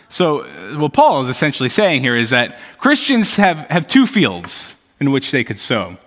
So, 0.09 0.40
uh, 0.40 0.78
what 0.78 0.92
Paul 0.92 1.20
is 1.22 1.28
essentially 1.28 1.68
saying 1.68 2.00
here 2.00 2.16
is 2.16 2.30
that 2.30 2.59
Christians 2.78 3.37
have, 3.37 3.59
have 3.70 3.87
two 3.87 4.06
fields 4.06 4.74
in 4.98 5.12
which 5.12 5.30
they 5.30 5.44
could 5.44 5.59
sow 5.59 5.98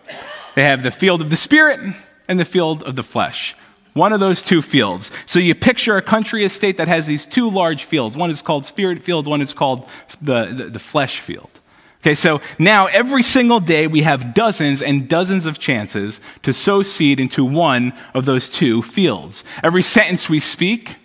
they 0.55 0.63
have 0.63 0.83
the 0.83 0.91
field 0.91 1.21
of 1.21 1.29
the 1.29 1.35
Spirit 1.35 1.79
and 2.27 2.39
the 2.39 2.45
field 2.45 2.83
of 2.83 2.95
the 2.95 3.03
flesh. 3.03 3.55
One 3.93 4.11
of 4.11 4.19
those 4.19 4.43
two 4.43 4.61
fields. 4.61 5.11
So 5.27 5.39
you 5.39 5.53
picture 5.53 5.97
a 5.97 6.01
country 6.01 6.43
estate 6.43 6.77
that 6.77 6.87
has 6.87 7.05
these 7.05 7.27
two 7.27 7.49
large 7.49 7.83
fields. 7.83 8.17
One 8.17 8.31
is 8.31 8.41
called 8.41 8.65
spirit 8.65 9.03
field, 9.03 9.27
one 9.27 9.41
is 9.41 9.53
called 9.53 9.87
the, 10.19 10.45
the, 10.45 10.69
the 10.69 10.79
flesh 10.79 11.19
field. 11.19 11.59
Okay, 12.01 12.15
so 12.15 12.41
now 12.59 12.87
every 12.87 13.23
single 13.23 13.59
day 13.61 13.87
we 13.87 14.01
have 14.01 14.33
dozens 14.33 14.81
and 14.81 15.07
dozens 15.07 15.45
of 15.45 15.57
chances 15.57 16.19
to 16.41 16.51
sow 16.51 16.83
seed 16.83 17.19
into 17.19 17.45
one 17.45 17.93
of 18.13 18.25
those 18.25 18.49
two 18.49 18.81
fields. 18.81 19.43
Every 19.63 19.83
sentence 19.83 20.27
we 20.27 20.41
speak, 20.41 20.97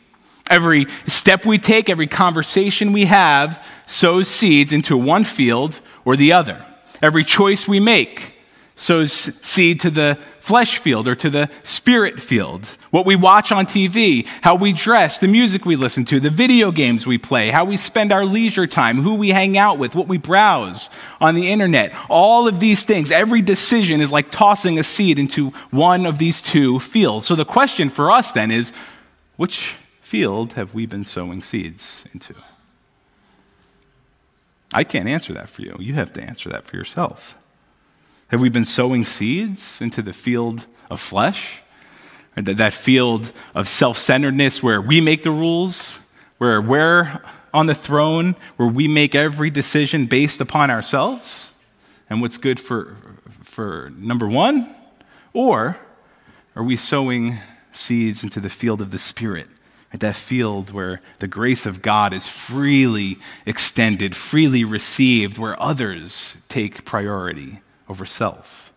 every 0.50 0.86
step 1.06 1.46
we 1.46 1.58
take, 1.58 1.88
every 1.88 2.08
conversation 2.08 2.92
we 2.92 3.04
have 3.04 3.64
sows 3.86 4.28
seeds 4.28 4.72
into 4.72 4.96
one 4.96 5.24
field 5.24 5.80
or 6.04 6.16
the 6.16 6.32
other. 6.32 6.64
Every 7.00 7.22
choice 7.22 7.68
we 7.68 7.78
make 7.78 8.37
sows 8.78 9.12
seed 9.42 9.80
to 9.80 9.90
the 9.90 10.16
flesh 10.38 10.78
field 10.78 11.08
or 11.08 11.14
to 11.16 11.28
the 11.28 11.50
spirit 11.64 12.20
field. 12.20 12.64
What 12.90 13.04
we 13.04 13.16
watch 13.16 13.50
on 13.50 13.66
TV, 13.66 14.24
how 14.40 14.54
we 14.54 14.72
dress, 14.72 15.18
the 15.18 15.26
music 15.26 15.66
we 15.66 15.74
listen 15.74 16.04
to, 16.06 16.20
the 16.20 16.30
video 16.30 16.70
games 16.70 17.06
we 17.06 17.18
play, 17.18 17.50
how 17.50 17.64
we 17.64 17.76
spend 17.76 18.12
our 18.12 18.24
leisure 18.24 18.66
time, 18.66 19.02
who 19.02 19.16
we 19.16 19.30
hang 19.30 19.58
out 19.58 19.78
with, 19.78 19.94
what 19.96 20.06
we 20.06 20.16
browse 20.16 20.88
on 21.20 21.34
the 21.34 21.50
internet. 21.50 21.92
All 22.08 22.46
of 22.46 22.60
these 22.60 22.84
things, 22.84 23.10
every 23.10 23.42
decision 23.42 24.00
is 24.00 24.12
like 24.12 24.30
tossing 24.30 24.78
a 24.78 24.84
seed 24.84 25.18
into 25.18 25.50
one 25.70 26.06
of 26.06 26.18
these 26.18 26.40
two 26.40 26.78
fields. 26.78 27.26
So 27.26 27.34
the 27.34 27.44
question 27.44 27.90
for 27.90 28.10
us 28.10 28.32
then 28.32 28.50
is 28.50 28.72
which 29.36 29.74
field 30.00 30.52
have 30.52 30.72
we 30.72 30.86
been 30.86 31.04
sowing 31.04 31.42
seeds 31.42 32.04
into? 32.14 32.34
I 34.72 34.84
can't 34.84 35.08
answer 35.08 35.34
that 35.34 35.48
for 35.48 35.62
you. 35.62 35.76
You 35.80 35.94
have 35.94 36.12
to 36.12 36.22
answer 36.22 36.48
that 36.50 36.64
for 36.64 36.76
yourself. 36.76 37.37
Have 38.28 38.42
we 38.42 38.50
been 38.50 38.66
sowing 38.66 39.04
seeds 39.04 39.80
into 39.80 40.02
the 40.02 40.12
field 40.12 40.66
of 40.90 41.00
flesh? 41.00 41.62
That 42.36 42.74
field 42.74 43.32
of 43.54 43.66
self 43.68 43.96
centeredness 43.96 44.62
where 44.62 44.80
we 44.82 45.00
make 45.00 45.22
the 45.22 45.30
rules, 45.30 45.98
where 46.36 46.60
we're 46.60 47.20
on 47.54 47.66
the 47.66 47.74
throne, 47.74 48.36
where 48.56 48.68
we 48.68 48.86
make 48.86 49.14
every 49.14 49.48
decision 49.50 50.06
based 50.06 50.40
upon 50.40 50.70
ourselves 50.70 51.52
and 52.10 52.20
what's 52.20 52.38
good 52.38 52.60
for, 52.60 52.96
for 53.42 53.90
number 53.96 54.28
one? 54.28 54.74
Or 55.32 55.78
are 56.54 56.62
we 56.62 56.76
sowing 56.76 57.38
seeds 57.72 58.22
into 58.22 58.40
the 58.40 58.50
field 58.50 58.80
of 58.82 58.90
the 58.90 58.98
Spirit? 58.98 59.46
At 59.90 60.00
that 60.00 60.16
field 60.16 60.70
where 60.70 61.00
the 61.18 61.28
grace 61.28 61.64
of 61.64 61.80
God 61.80 62.12
is 62.12 62.28
freely 62.28 63.18
extended, 63.46 64.14
freely 64.14 64.64
received, 64.64 65.38
where 65.38 65.60
others 65.60 66.36
take 66.50 66.84
priority 66.84 67.60
over 67.88 68.04
self. 68.04 68.72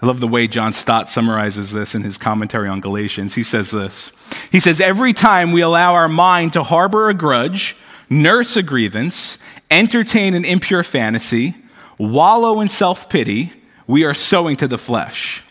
I 0.00 0.06
love 0.06 0.18
the 0.18 0.28
way 0.28 0.48
John 0.48 0.72
Stott 0.72 1.08
summarizes 1.08 1.70
this 1.70 1.94
in 1.94 2.02
his 2.02 2.18
commentary 2.18 2.68
on 2.68 2.80
Galatians. 2.80 3.34
He 3.34 3.44
says 3.44 3.70
this 3.70 4.10
He 4.50 4.58
says, 4.58 4.80
Every 4.80 5.12
time 5.12 5.52
we 5.52 5.60
allow 5.60 5.94
our 5.94 6.08
mind 6.08 6.54
to 6.54 6.64
harbor 6.64 7.08
a 7.08 7.14
grudge, 7.14 7.76
nurse 8.10 8.56
a 8.56 8.62
grievance, 8.62 9.38
entertain 9.70 10.34
an 10.34 10.44
impure 10.44 10.82
fantasy, 10.82 11.54
wallow 11.98 12.60
in 12.60 12.68
self 12.68 13.08
pity, 13.08 13.52
we 13.86 14.04
are 14.04 14.14
sowing 14.14 14.56
to 14.56 14.66
the 14.66 14.78
flesh. 14.78 15.42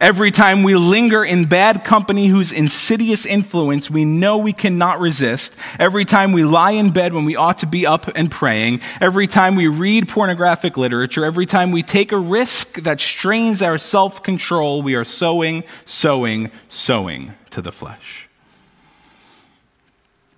Every 0.00 0.30
time 0.30 0.62
we 0.62 0.74
linger 0.74 1.24
in 1.24 1.44
bad 1.44 1.84
company 1.84 2.26
whose 2.26 2.52
insidious 2.52 3.24
influence 3.24 3.90
we 3.90 4.04
know 4.04 4.38
we 4.38 4.52
cannot 4.52 5.00
resist, 5.00 5.56
every 5.78 6.04
time 6.04 6.32
we 6.32 6.44
lie 6.44 6.72
in 6.72 6.90
bed 6.90 7.12
when 7.12 7.24
we 7.24 7.36
ought 7.36 7.58
to 7.58 7.66
be 7.66 7.86
up 7.86 8.08
and 8.14 8.30
praying, 8.30 8.80
every 9.00 9.26
time 9.26 9.56
we 9.56 9.68
read 9.68 10.08
pornographic 10.08 10.76
literature, 10.76 11.24
every 11.24 11.46
time 11.46 11.72
we 11.72 11.82
take 11.82 12.12
a 12.12 12.18
risk 12.18 12.82
that 12.82 13.00
strains 13.00 13.62
our 13.62 13.78
self 13.78 14.22
control, 14.22 14.82
we 14.82 14.94
are 14.94 15.04
sowing, 15.04 15.64
sowing, 15.84 16.50
sowing 16.68 17.32
to 17.50 17.62
the 17.62 17.72
flesh. 17.72 18.28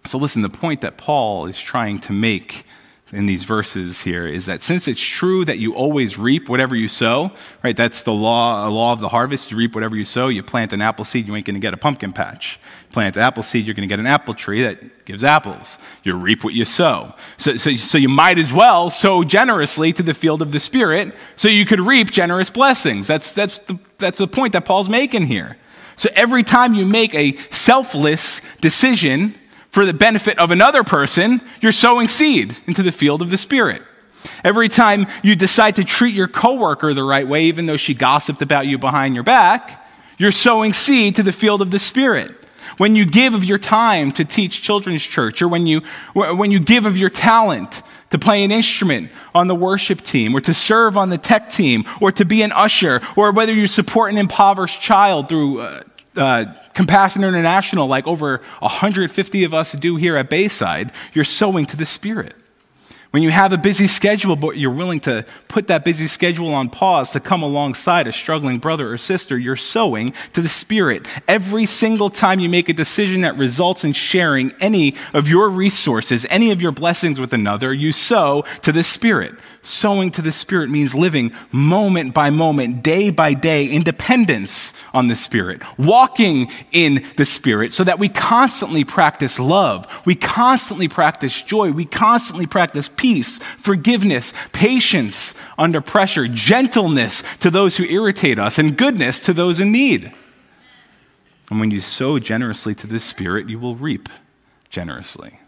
So, 0.06 0.18
listen, 0.18 0.42
the 0.42 0.48
point 0.48 0.80
that 0.80 0.96
Paul 0.96 1.46
is 1.46 1.58
trying 1.58 1.98
to 2.00 2.12
make 2.12 2.64
in 3.12 3.26
these 3.26 3.42
verses 3.42 4.02
here 4.02 4.26
is 4.26 4.46
that 4.46 4.62
since 4.62 4.86
it's 4.86 5.02
true 5.02 5.44
that 5.44 5.58
you 5.58 5.74
always 5.74 6.16
reap 6.16 6.48
whatever 6.48 6.76
you 6.76 6.86
sow, 6.86 7.32
right? 7.64 7.76
That's 7.76 8.04
the 8.04 8.12
law, 8.12 8.68
a 8.68 8.70
law 8.70 8.92
of 8.92 9.00
the 9.00 9.08
harvest. 9.08 9.50
You 9.50 9.56
reap 9.56 9.74
whatever 9.74 9.96
you 9.96 10.04
sow. 10.04 10.28
You 10.28 10.42
plant 10.42 10.72
an 10.72 10.80
apple 10.80 11.04
seed, 11.04 11.26
you 11.26 11.34
ain't 11.34 11.44
going 11.44 11.54
to 11.54 11.60
get 11.60 11.74
a 11.74 11.76
pumpkin 11.76 12.12
patch. 12.12 12.60
Plant 12.90 13.16
an 13.16 13.22
apple 13.22 13.42
seed, 13.42 13.66
you're 13.66 13.74
going 13.74 13.88
to 13.88 13.92
get 13.92 13.98
an 13.98 14.06
apple 14.06 14.34
tree 14.34 14.62
that 14.62 15.04
gives 15.04 15.24
apples. 15.24 15.78
You 16.04 16.14
reap 16.14 16.44
what 16.44 16.54
you 16.54 16.64
sow. 16.64 17.14
So, 17.36 17.56
so, 17.56 17.76
so 17.76 17.98
you 17.98 18.08
might 18.08 18.38
as 18.38 18.52
well 18.52 18.90
sow 18.90 19.24
generously 19.24 19.92
to 19.94 20.02
the 20.02 20.14
field 20.14 20.40
of 20.40 20.52
the 20.52 20.60
Spirit 20.60 21.14
so 21.34 21.48
you 21.48 21.66
could 21.66 21.80
reap 21.80 22.10
generous 22.10 22.50
blessings. 22.50 23.08
That's, 23.08 23.32
that's, 23.32 23.58
the, 23.60 23.78
that's 23.98 24.18
the 24.18 24.28
point 24.28 24.52
that 24.52 24.64
Paul's 24.64 24.88
making 24.88 25.26
here. 25.26 25.56
So 25.96 26.08
every 26.14 26.44
time 26.44 26.74
you 26.74 26.86
make 26.86 27.14
a 27.14 27.36
selfless 27.50 28.40
decision, 28.60 29.34
for 29.70 29.86
the 29.86 29.94
benefit 29.94 30.38
of 30.38 30.50
another 30.50 30.84
person, 30.84 31.40
you're 31.60 31.72
sowing 31.72 32.08
seed 32.08 32.56
into 32.66 32.82
the 32.82 32.92
field 32.92 33.22
of 33.22 33.30
the 33.30 33.38
Spirit. 33.38 33.82
Every 34.44 34.68
time 34.68 35.06
you 35.22 35.34
decide 35.34 35.76
to 35.76 35.84
treat 35.84 36.14
your 36.14 36.28
coworker 36.28 36.92
the 36.92 37.04
right 37.04 37.26
way, 37.26 37.44
even 37.44 37.66
though 37.66 37.76
she 37.76 37.94
gossiped 37.94 38.42
about 38.42 38.66
you 38.66 38.78
behind 38.78 39.14
your 39.14 39.24
back, 39.24 39.86
you're 40.18 40.32
sowing 40.32 40.72
seed 40.72 41.16
to 41.16 41.22
the 41.22 41.32
field 41.32 41.62
of 41.62 41.70
the 41.70 41.78
Spirit. 41.78 42.32
When 42.76 42.96
you 42.96 43.04
give 43.06 43.34
of 43.34 43.44
your 43.44 43.58
time 43.58 44.12
to 44.12 44.24
teach 44.24 44.62
children's 44.62 45.02
church, 45.02 45.42
or 45.42 45.48
when 45.48 45.66
you, 45.66 45.80
when 46.14 46.50
you 46.50 46.60
give 46.60 46.86
of 46.86 46.96
your 46.96 47.10
talent 47.10 47.82
to 48.10 48.18
play 48.18 48.42
an 48.44 48.50
instrument 48.50 49.10
on 49.34 49.46
the 49.46 49.54
worship 49.54 50.02
team, 50.02 50.34
or 50.34 50.40
to 50.40 50.52
serve 50.52 50.96
on 50.96 51.10
the 51.10 51.18
tech 51.18 51.48
team, 51.48 51.84
or 52.00 52.12
to 52.12 52.24
be 52.24 52.42
an 52.42 52.52
usher, 52.52 53.00
or 53.16 53.32
whether 53.32 53.54
you 53.54 53.66
support 53.66 54.10
an 54.10 54.18
impoverished 54.18 54.80
child 54.80 55.28
through 55.28 55.60
uh, 55.60 55.82
uh, 56.16 56.46
Compassion 56.74 57.24
International, 57.24 57.86
like 57.86 58.06
over 58.06 58.40
150 58.60 59.44
of 59.44 59.54
us 59.54 59.72
do 59.72 59.96
here 59.96 60.16
at 60.16 60.30
Bayside, 60.30 60.92
you're 61.12 61.24
sowing 61.24 61.66
to 61.66 61.76
the 61.76 61.86
Spirit. 61.86 62.34
When 63.10 63.24
you 63.24 63.30
have 63.30 63.52
a 63.52 63.58
busy 63.58 63.88
schedule, 63.88 64.36
but 64.36 64.56
you're 64.56 64.70
willing 64.70 65.00
to 65.00 65.24
put 65.48 65.66
that 65.66 65.84
busy 65.84 66.06
schedule 66.06 66.54
on 66.54 66.70
pause 66.70 67.10
to 67.10 67.20
come 67.20 67.42
alongside 67.42 68.06
a 68.06 68.12
struggling 68.12 68.58
brother 68.58 68.92
or 68.92 68.98
sister, 68.98 69.36
you're 69.36 69.56
sowing 69.56 70.14
to 70.32 70.40
the 70.40 70.48
Spirit. 70.48 71.06
Every 71.26 71.66
single 71.66 72.08
time 72.08 72.38
you 72.38 72.48
make 72.48 72.68
a 72.68 72.72
decision 72.72 73.22
that 73.22 73.36
results 73.36 73.82
in 73.82 73.94
sharing 73.94 74.52
any 74.60 74.94
of 75.12 75.28
your 75.28 75.50
resources, 75.50 76.24
any 76.30 76.52
of 76.52 76.62
your 76.62 76.70
blessings 76.70 77.18
with 77.18 77.32
another, 77.32 77.74
you 77.74 77.90
sow 77.90 78.44
to 78.62 78.70
the 78.70 78.84
Spirit. 78.84 79.34
Sowing 79.62 80.10
to 80.12 80.22
the 80.22 80.32
Spirit 80.32 80.70
means 80.70 80.94
living 80.94 81.32
moment 81.52 82.14
by 82.14 82.30
moment, 82.30 82.82
day 82.82 83.10
by 83.10 83.34
day, 83.34 83.66
independence 83.66 84.72
on 84.94 85.08
the 85.08 85.14
Spirit, 85.14 85.60
walking 85.78 86.50
in 86.72 87.04
the 87.18 87.26
Spirit 87.26 87.72
so 87.72 87.84
that 87.84 87.98
we 87.98 88.08
constantly 88.08 88.84
practice 88.84 89.38
love, 89.38 89.86
we 90.06 90.14
constantly 90.14 90.88
practice 90.88 91.42
joy, 91.42 91.72
we 91.72 91.84
constantly 91.84 92.46
practice 92.46 92.88
peace, 92.96 93.38
forgiveness, 93.58 94.32
patience 94.52 95.34
under 95.58 95.82
pressure, 95.82 96.26
gentleness 96.26 97.22
to 97.40 97.50
those 97.50 97.76
who 97.76 97.84
irritate 97.84 98.38
us, 98.38 98.58
and 98.58 98.78
goodness 98.78 99.20
to 99.20 99.34
those 99.34 99.60
in 99.60 99.70
need. 99.70 100.10
And 101.50 101.60
when 101.60 101.70
you 101.70 101.80
sow 101.80 102.18
generously 102.18 102.74
to 102.76 102.86
the 102.86 102.98
Spirit, 102.98 103.50
you 103.50 103.58
will 103.58 103.76
reap 103.76 104.08
generously. 104.70 105.40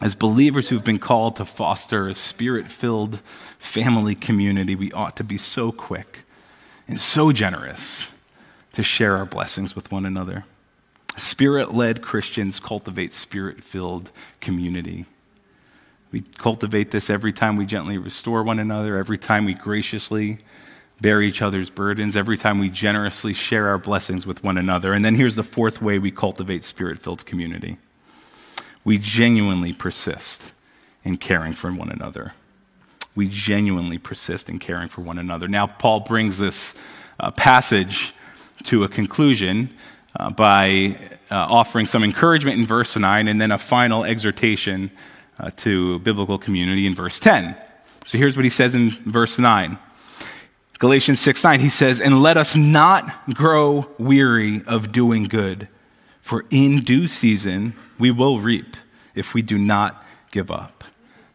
As 0.00 0.14
believers 0.14 0.68
who've 0.68 0.84
been 0.84 1.00
called 1.00 1.36
to 1.36 1.44
foster 1.44 2.08
a 2.08 2.14
spirit 2.14 2.70
filled 2.70 3.20
family 3.58 4.14
community, 4.14 4.76
we 4.76 4.92
ought 4.92 5.16
to 5.16 5.24
be 5.24 5.36
so 5.36 5.72
quick 5.72 6.24
and 6.86 7.00
so 7.00 7.32
generous 7.32 8.12
to 8.74 8.82
share 8.82 9.16
our 9.16 9.26
blessings 9.26 9.74
with 9.74 9.90
one 9.90 10.06
another. 10.06 10.44
Spirit 11.16 11.74
led 11.74 12.00
Christians 12.00 12.60
cultivate 12.60 13.12
spirit 13.12 13.64
filled 13.64 14.12
community. 14.40 15.04
We 16.12 16.20
cultivate 16.20 16.92
this 16.92 17.10
every 17.10 17.32
time 17.32 17.56
we 17.56 17.66
gently 17.66 17.98
restore 17.98 18.44
one 18.44 18.60
another, 18.60 18.96
every 18.96 19.18
time 19.18 19.44
we 19.44 19.54
graciously 19.54 20.38
bear 21.00 21.20
each 21.20 21.42
other's 21.42 21.70
burdens, 21.70 22.16
every 22.16 22.38
time 22.38 22.60
we 22.60 22.68
generously 22.68 23.32
share 23.32 23.66
our 23.66 23.78
blessings 23.78 24.26
with 24.26 24.44
one 24.44 24.58
another. 24.58 24.92
And 24.92 25.04
then 25.04 25.16
here's 25.16 25.36
the 25.36 25.42
fourth 25.42 25.82
way 25.82 25.98
we 25.98 26.12
cultivate 26.12 26.64
spirit 26.64 27.00
filled 27.00 27.26
community 27.26 27.78
we 28.88 28.96
genuinely 28.96 29.70
persist 29.70 30.50
in 31.04 31.18
caring 31.18 31.52
for 31.52 31.70
one 31.70 31.90
another. 31.90 32.32
We 33.14 33.28
genuinely 33.28 33.98
persist 33.98 34.48
in 34.48 34.58
caring 34.58 34.88
for 34.88 35.02
one 35.02 35.18
another. 35.18 35.46
Now, 35.46 35.66
Paul 35.66 36.00
brings 36.00 36.38
this 36.38 36.74
uh, 37.20 37.30
passage 37.30 38.14
to 38.62 38.84
a 38.84 38.88
conclusion 38.88 39.68
uh, 40.18 40.30
by 40.30 40.98
uh, 41.30 41.34
offering 41.34 41.84
some 41.84 42.02
encouragement 42.02 42.58
in 42.58 42.64
verse 42.64 42.96
9 42.96 43.28
and 43.28 43.38
then 43.38 43.52
a 43.52 43.58
final 43.58 44.06
exhortation 44.06 44.90
uh, 45.38 45.50
to 45.56 45.98
biblical 45.98 46.38
community 46.38 46.86
in 46.86 46.94
verse 46.94 47.20
10. 47.20 47.54
So 48.06 48.16
here's 48.16 48.36
what 48.36 48.44
he 48.44 48.50
says 48.50 48.74
in 48.74 48.88
verse 48.88 49.38
9. 49.38 49.78
Galatians 50.78 51.20
6 51.20 51.44
9, 51.44 51.60
he 51.60 51.68
says, 51.68 52.00
And 52.00 52.22
let 52.22 52.38
us 52.38 52.56
not 52.56 53.34
grow 53.34 53.86
weary 53.98 54.62
of 54.66 54.92
doing 54.92 55.24
good, 55.24 55.68
for 56.22 56.46
in 56.48 56.78
due 56.84 57.06
season 57.06 57.74
we 57.98 58.10
will 58.10 58.38
reap 58.38 58.76
if 59.14 59.34
we 59.34 59.42
do 59.42 59.58
not 59.58 60.04
give 60.30 60.50
up. 60.50 60.84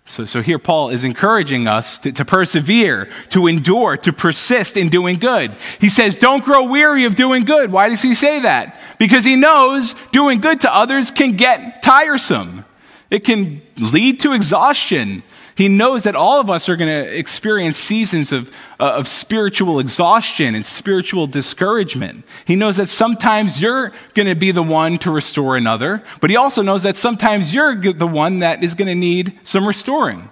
So, 0.06 0.26
so 0.26 0.42
here 0.42 0.60
Paul 0.60 0.90
is 0.90 1.04
encouraging 1.04 1.68
us 1.68 1.98
to, 2.00 2.12
to 2.12 2.26
persevere, 2.26 3.10
to 3.30 3.48
endure, 3.48 3.96
to 3.98 4.12
persist 4.12 4.76
in 4.76 4.90
doing 4.90 5.16
good. 5.16 5.56
He 5.80 5.90
says, 5.90 6.18
Don't 6.18 6.44
grow 6.44 6.66
weary 6.66 7.06
of 7.06 7.16
doing 7.16 7.44
good. 7.44 7.72
Why 7.72 7.90
does 7.90 8.02
he 8.02 8.14
say 8.14 8.42
that? 8.42 8.80
Because 9.00 9.24
he 9.24 9.36
knows 9.36 9.96
doing 10.12 10.42
good 10.42 10.62
to 10.62 10.76
others 10.76 11.10
can 11.10 11.38
get 11.38 11.82
tiresome, 11.84 12.66
it 13.10 13.24
can 13.24 13.62
lead 13.80 14.20
to 14.22 14.34
exhaustion. 14.34 15.24
He 15.56 15.68
knows 15.68 16.04
that 16.04 16.16
all 16.16 16.40
of 16.40 16.50
us 16.50 16.68
are 16.68 16.76
going 16.76 16.90
to 16.90 17.18
experience 17.18 17.78
seasons 17.78 18.32
of, 18.32 18.50
uh, 18.80 18.94
of 18.96 19.08
spiritual 19.08 19.80
exhaustion 19.80 20.56
and 20.56 20.66
spiritual 20.66 21.28
discouragement. 21.28 22.26
He 22.46 22.56
knows 22.56 22.78
that 22.78 22.90
sometimes 22.90 23.62
you're 23.62 23.92
going 24.16 24.28
to 24.28 24.36
be 24.36 24.52
the 24.52 24.64
one 24.64 24.98
to 25.00 25.12
restore 25.12 25.56
another, 25.56 26.04
but 26.22 26.30
he 26.30 26.36
also 26.36 26.64
knows 26.64 26.84
that 26.84 26.98
sometimes 26.98 27.54
you're 27.54 27.76
the 27.76 28.08
one 28.08 28.40
that 28.40 28.64
is 28.64 28.74
going 28.74 28.88
to 28.88 28.96
need 28.96 29.40
some 29.44 29.68
restoring. 29.68 30.30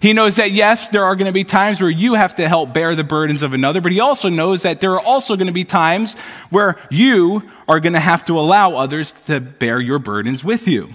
He 0.00 0.12
knows 0.12 0.36
that, 0.36 0.50
yes, 0.52 0.88
there 0.88 1.04
are 1.04 1.16
going 1.16 1.26
to 1.26 1.32
be 1.32 1.44
times 1.44 1.80
where 1.80 1.90
you 1.90 2.14
have 2.14 2.34
to 2.36 2.48
help 2.48 2.72
bear 2.72 2.94
the 2.94 3.04
burdens 3.04 3.42
of 3.42 3.52
another, 3.52 3.80
but 3.80 3.92
he 3.92 4.00
also 4.00 4.28
knows 4.28 4.62
that 4.62 4.80
there 4.80 4.92
are 4.92 5.00
also 5.00 5.36
going 5.36 5.46
to 5.46 5.52
be 5.52 5.64
times 5.64 6.14
where 6.48 6.76
you 6.90 7.42
are 7.68 7.80
going 7.80 7.92
to 7.92 8.00
have 8.00 8.24
to 8.24 8.38
allow 8.38 8.74
others 8.74 9.12
to 9.26 9.40
bear 9.40 9.78
your 9.78 9.98
burdens 9.98 10.42
with 10.42 10.66
you. 10.66 10.94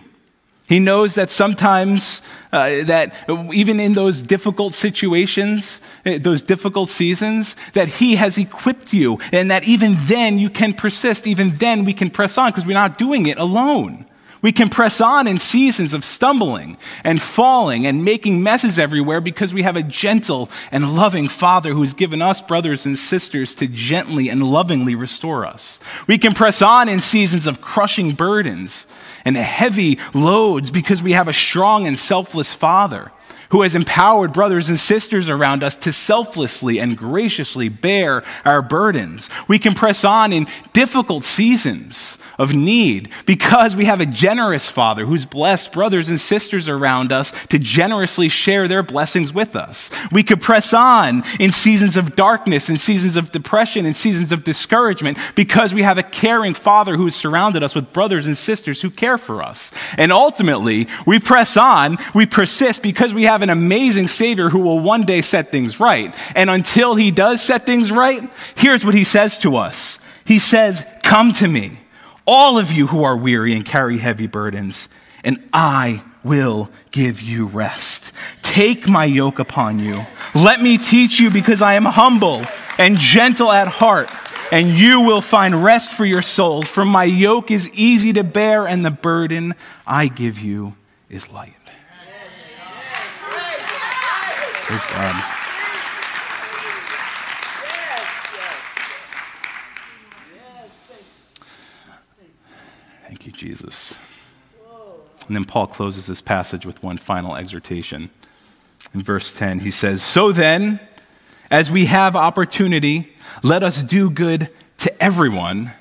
He 0.67 0.79
knows 0.79 1.13
that 1.15 1.29
sometimes, 1.29 2.21
uh, 2.51 2.83
that 2.85 3.13
even 3.53 3.79
in 3.79 3.93
those 3.93 4.21
difficult 4.21 4.73
situations, 4.73 5.79
uh, 6.05 6.17
those 6.19 6.41
difficult 6.41 6.89
seasons, 6.89 7.55
that 7.73 7.87
He 7.87 8.15
has 8.15 8.37
equipped 8.37 8.91
you, 8.91 9.19
and 9.31 9.51
that 9.51 9.67
even 9.67 9.95
then 10.01 10.39
you 10.39 10.49
can 10.49 10.73
persist, 10.73 11.27
even 11.27 11.51
then 11.57 11.85
we 11.85 11.93
can 11.93 12.09
press 12.09 12.37
on 12.37 12.49
because 12.49 12.65
we're 12.65 12.73
not 12.73 12.97
doing 12.97 13.27
it 13.27 13.37
alone. 13.37 14.05
We 14.41 14.51
can 14.51 14.69
press 14.69 15.01
on 15.01 15.27
in 15.27 15.39
seasons 15.39 15.95
of 15.95 16.05
stumbling 16.05 16.77
and 17.03 17.19
falling 17.19 17.87
and 17.87 18.05
making 18.05 18.43
messes 18.43 18.77
everywhere 18.77 19.19
because 19.19 19.55
we 19.55 19.63
have 19.63 19.75
a 19.75 19.81
gentle 19.81 20.51
and 20.71 20.95
loving 20.95 21.27
Father 21.27 21.73
who 21.73 21.81
has 21.81 21.93
given 21.93 22.21
us 22.21 22.43
brothers 22.43 22.85
and 22.85 22.95
sisters 22.95 23.55
to 23.55 23.67
gently 23.67 24.29
and 24.29 24.43
lovingly 24.43 24.93
restore 24.93 25.47
us. 25.47 25.79
We 26.05 26.19
can 26.19 26.33
press 26.33 26.61
on 26.61 26.89
in 26.89 26.99
seasons 26.99 27.47
of 27.47 27.59
crushing 27.59 28.11
burdens 28.11 28.85
and 29.25 29.35
heavy 29.35 29.99
loads 30.13 30.71
because 30.71 31.03
we 31.03 31.11
have 31.13 31.27
a 31.27 31.33
strong 31.33 31.87
and 31.87 31.97
selfless 31.97 32.53
Father 32.53 33.11
who 33.49 33.61
has 33.61 33.75
empowered 33.75 34.33
brothers 34.33 34.69
and 34.69 34.79
sisters 34.79 35.29
around 35.29 35.63
us 35.63 35.75
to 35.77 35.91
selflessly 35.91 36.79
and 36.79 36.97
graciously 36.97 37.69
bear 37.69 38.23
our 38.43 38.61
burdens. 38.61 39.29
We 39.47 39.59
can 39.59 39.73
press 39.73 40.03
on 40.03 40.33
in 40.33 40.47
difficult 40.73 41.23
seasons 41.23 42.17
of 42.37 42.53
need 42.53 43.09
because 43.25 43.75
we 43.75 43.85
have 43.85 44.01
a 44.01 44.05
generous 44.05 44.69
Father 44.69 45.05
who's 45.05 45.25
blessed 45.25 45.71
brothers 45.71 46.09
and 46.09 46.19
sisters 46.19 46.67
around 46.67 47.11
us 47.11 47.31
to 47.47 47.59
generously 47.59 48.29
share 48.29 48.67
their 48.67 48.83
blessings 48.83 49.33
with 49.33 49.55
us. 49.55 49.89
We 50.11 50.23
could 50.23 50.41
press 50.41 50.73
on 50.73 51.23
in 51.39 51.51
seasons 51.51 51.97
of 51.97 52.15
darkness, 52.15 52.69
in 52.69 52.77
seasons 52.77 53.15
of 53.15 53.31
depression, 53.31 53.85
in 53.85 53.93
seasons 53.93 54.31
of 54.31 54.43
discouragement 54.43 55.17
because 55.35 55.73
we 55.73 55.83
have 55.83 55.97
a 55.97 56.03
caring 56.03 56.53
Father 56.53 56.97
who's 56.97 57.15
surrounded 57.15 57.63
us 57.63 57.75
with 57.75 57.93
brothers 57.93 58.25
and 58.25 58.35
sisters 58.35 58.81
who 58.81 58.89
care 58.89 59.17
for 59.17 59.41
us. 59.41 59.71
And 59.97 60.11
ultimately, 60.11 60.87
we 61.05 61.19
press 61.19 61.57
on, 61.57 61.97
we 62.13 62.25
persist 62.25 62.81
because 62.83 63.13
we 63.13 63.23
have 63.23 63.34
an 63.41 63.49
amazing 63.49 64.07
Savior 64.07 64.49
who 64.49 64.59
will 64.59 64.79
one 64.79 65.03
day 65.03 65.21
set 65.21 65.49
things 65.49 65.79
right. 65.79 66.15
And 66.35 66.49
until 66.49 66.95
he 66.95 67.11
does 67.11 67.41
set 67.41 67.65
things 67.65 67.91
right, 67.91 68.29
here's 68.55 68.85
what 68.85 68.93
he 68.93 69.03
says 69.03 69.39
to 69.39 69.55
us 69.57 69.99
He 70.25 70.39
says, 70.39 70.85
Come 71.03 71.31
to 71.33 71.47
me 71.47 71.79
all 72.25 72.57
of 72.57 72.71
you 72.71 72.87
who 72.87 73.03
are 73.03 73.17
weary 73.17 73.53
and 73.53 73.63
carry 73.63 73.97
heavy 73.99 74.27
burdens, 74.27 74.89
and 75.23 75.41
I 75.53 76.03
will 76.23 76.69
give 76.91 77.21
you 77.21 77.45
rest. 77.45 78.11
Take 78.41 78.89
my 78.89 79.05
yoke 79.05 79.39
upon 79.39 79.79
you. 79.79 80.05
Let 80.33 80.61
me 80.61 80.77
teach 80.77 81.19
you 81.19 81.29
because 81.29 81.61
I 81.61 81.75
am 81.75 81.85
humble 81.85 82.43
and 82.77 82.97
gentle 82.97 83.51
at 83.51 83.67
heart, 83.67 84.09
and 84.51 84.69
you 84.69 85.01
will 85.01 85.21
find 85.21 85.63
rest 85.63 85.91
for 85.91 86.05
your 86.05 86.23
souls. 86.23 86.67
For 86.67 86.83
my 86.83 87.03
yoke 87.03 87.51
is 87.51 87.69
easy 87.73 88.13
to 88.13 88.23
bear, 88.23 88.67
and 88.67 88.83
the 88.83 88.91
burden 88.91 89.53
I 89.85 90.07
give 90.07 90.39
you 90.39 90.75
is 91.09 91.31
light. 91.31 91.53
Praise 94.65 94.85
God. 94.87 95.23
Thank 103.05 103.27
you, 103.27 103.31
Jesus. 103.31 103.99
And 105.27 105.35
then 105.35 105.45
Paul 105.45 105.67
closes 105.67 106.07
this 106.07 106.19
passage 106.19 106.65
with 106.65 106.81
one 106.81 106.97
final 106.97 107.35
exhortation. 107.35 108.09
In 108.91 109.03
verse 109.03 109.31
10, 109.33 109.59
he 109.59 109.69
says, 109.69 110.01
So 110.01 110.31
then, 110.31 110.79
as 111.51 111.69
we 111.69 111.85
have 111.85 112.15
opportunity, 112.15 113.15
let 113.43 113.61
us 113.61 113.83
do 113.83 114.09
good 114.09 114.49
to 114.79 115.03
everyone, 115.03 115.73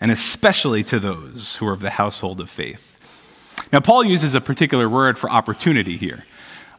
and 0.00 0.12
especially 0.12 0.84
to 0.84 1.00
those 1.00 1.56
who 1.56 1.66
are 1.66 1.72
of 1.72 1.80
the 1.80 1.90
household 1.90 2.40
of 2.40 2.48
faith. 2.48 2.94
Now, 3.72 3.80
Paul 3.80 4.04
uses 4.04 4.36
a 4.36 4.40
particular 4.40 4.88
word 4.88 5.18
for 5.18 5.28
opportunity 5.28 5.96
here. 5.96 6.24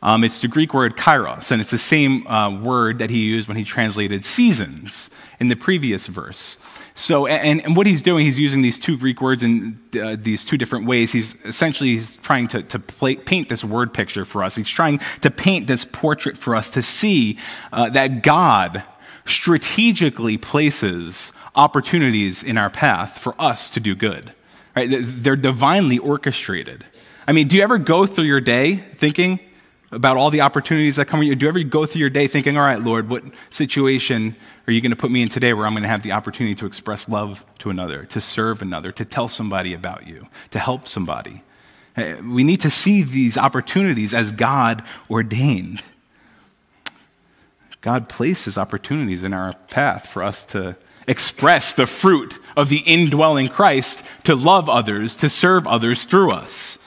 Um, 0.02 0.24
it's 0.24 0.42
the 0.42 0.48
Greek 0.48 0.74
word 0.74 0.96
kairos, 0.96 1.52
and 1.52 1.60
it's 1.60 1.72
the 1.72 1.78
same 1.78 2.26
uh, 2.28 2.58
word 2.58 3.00
that 3.00 3.10
he 3.10 3.20
used 3.20 3.48
when 3.48 3.58
he 3.58 3.66
translated 3.66 4.24
seasons 4.24 5.10
in 5.40 5.50
the 5.50 5.56
previous 5.56 6.08
verse. 6.08 6.58
So, 6.96 7.28
and, 7.28 7.64
and 7.64 7.76
what 7.76 7.88
he's 7.88 8.02
doing, 8.02 8.26
he's 8.26 8.40
using 8.40 8.62
these 8.62 8.80
two 8.80 8.98
Greek 8.98 9.22
words 9.22 9.44
in 9.44 9.80
uh, 10.02 10.18
these 10.20 10.46
two 10.46 10.58
different 10.58 10.86
ways. 10.86 11.12
He's 11.12 11.36
essentially 11.46 11.92
he's 11.92 12.18
trying 12.18 12.48
to, 12.50 12.64
to 12.64 12.80
play, 12.80 13.16
paint 13.16 13.50
this 13.50 13.64
word 13.64 13.94
picture 13.94 14.26
for 14.26 14.44
us. 14.44 14.56
He's 14.56 14.70
trying 14.70 15.00
to 15.22 15.32
paint 15.32 15.68
this 15.68 15.86
portrait 15.86 16.38
for 16.38 16.56
us 16.56 16.70
to 16.72 16.82
see 16.82 17.38
uh, 17.72 17.90
that 17.90 18.24
God 18.24 18.84
strategically 19.26 20.38
places 20.38 21.32
opportunities 21.56 22.44
in 22.44 22.58
our 22.58 22.70
path 22.70 23.18
for 23.18 23.34
us 23.40 23.70
to 23.72 23.80
do 23.80 23.96
good. 23.96 24.34
Right? 24.76 24.90
They're 24.90 25.36
divinely 25.36 25.98
orchestrated. 25.98 26.86
I 27.28 27.32
mean, 27.32 27.48
do 27.48 27.58
you 27.58 27.64
ever 27.64 27.78
go 27.78 28.06
through 28.06 28.26
your 28.26 28.42
day 28.42 28.76
thinking, 28.76 29.40
about 29.92 30.18
all 30.18 30.30
the 30.30 30.42
opportunities 30.42 30.98
that 30.98 31.08
come. 31.08 31.22
Do 31.22 31.28
you 31.28 31.48
ever 31.48 31.64
go 31.64 31.86
through 31.86 32.00
your 32.00 32.10
day 32.10 32.28
thinking, 32.28 32.58
all 32.58 32.64
right, 32.64 32.82
Lord, 32.82 33.10
what 33.10 33.24
situation 33.50 34.36
are 34.68 34.74
you 34.74 34.82
going 34.82 34.92
to 34.92 34.96
put 34.96 35.12
me 35.12 35.22
in 35.22 35.30
today 35.30 35.54
where 35.54 35.66
I'm 35.66 35.74
going 35.74 35.84
to 35.84 35.90
have 35.90 36.04
the 36.04 36.12
opportunity 36.12 36.56
to 36.56 36.66
express 36.66 37.10
love 37.10 37.46
to 37.60 37.70
another, 37.70 38.06
to 38.06 38.22
serve 38.22 38.62
another, 38.62 38.92
to 38.92 39.06
tell 39.06 39.28
somebody 39.28 39.74
about 39.74 40.08
you, 40.08 40.28
to 40.52 40.60
help 40.60 40.88
somebody? 40.88 41.44
Eh, 41.96 42.16
we 42.22 42.44
need 42.44 42.62
to 42.62 42.70
see 42.70 43.02
these 43.04 43.38
opportunities 43.38 44.14
as 44.14 44.32
God 44.32 44.84
ordained. 45.10 45.84
God 47.82 48.10
places 48.10 48.58
opportunities 48.58 49.24
in 49.24 49.34
our 49.34 49.54
path 49.70 50.08
for 50.08 50.24
us 50.24 50.46
to 50.48 50.76
express 51.08 51.74
the 51.74 51.88
fruit 51.88 52.40
of 52.56 52.70
the 52.70 52.84
indwelling 52.86 53.48
Christ, 53.48 54.06
to 54.26 54.36
love 54.36 54.70
others, 54.70 55.16
to 55.18 55.30
serve 55.30 55.66
others 55.66 56.06
through 56.06 56.32
us. 56.32 56.78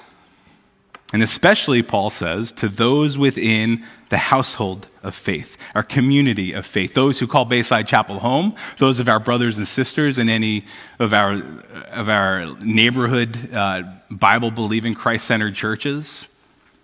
And 1.13 1.23
especially, 1.23 1.83
Paul 1.83 2.09
says, 2.09 2.53
to 2.53 2.69
those 2.69 3.19
within 3.19 3.85
the 4.09 4.17
household 4.17 4.89
of 5.03 5.15
faith, 5.15 5.59
our 5.75 5.83
community 5.83 6.53
of 6.53 6.65
faith, 6.65 6.95
those 6.95 7.19
who 7.19 7.27
call 7.27 7.45
Bayside 7.45 7.87
Chapel 7.87 8.21
home, 8.21 8.55
those 8.79 8.99
of 8.99 9.09
our 9.09 9.21
brothers 9.21 9.59
and 9.59 9.69
sisters 9.69 10.19
in 10.19 10.31
any 10.31 10.65
of 10.99 11.13
our, 11.13 11.43
of 11.91 12.09
our 12.09 12.47
neighborhood 12.63 13.53
uh, 13.55 13.83
Bible 14.11 14.51
believing 14.51 14.95
Christ 14.95 15.27
centered 15.27 15.55
churches. 15.55 16.29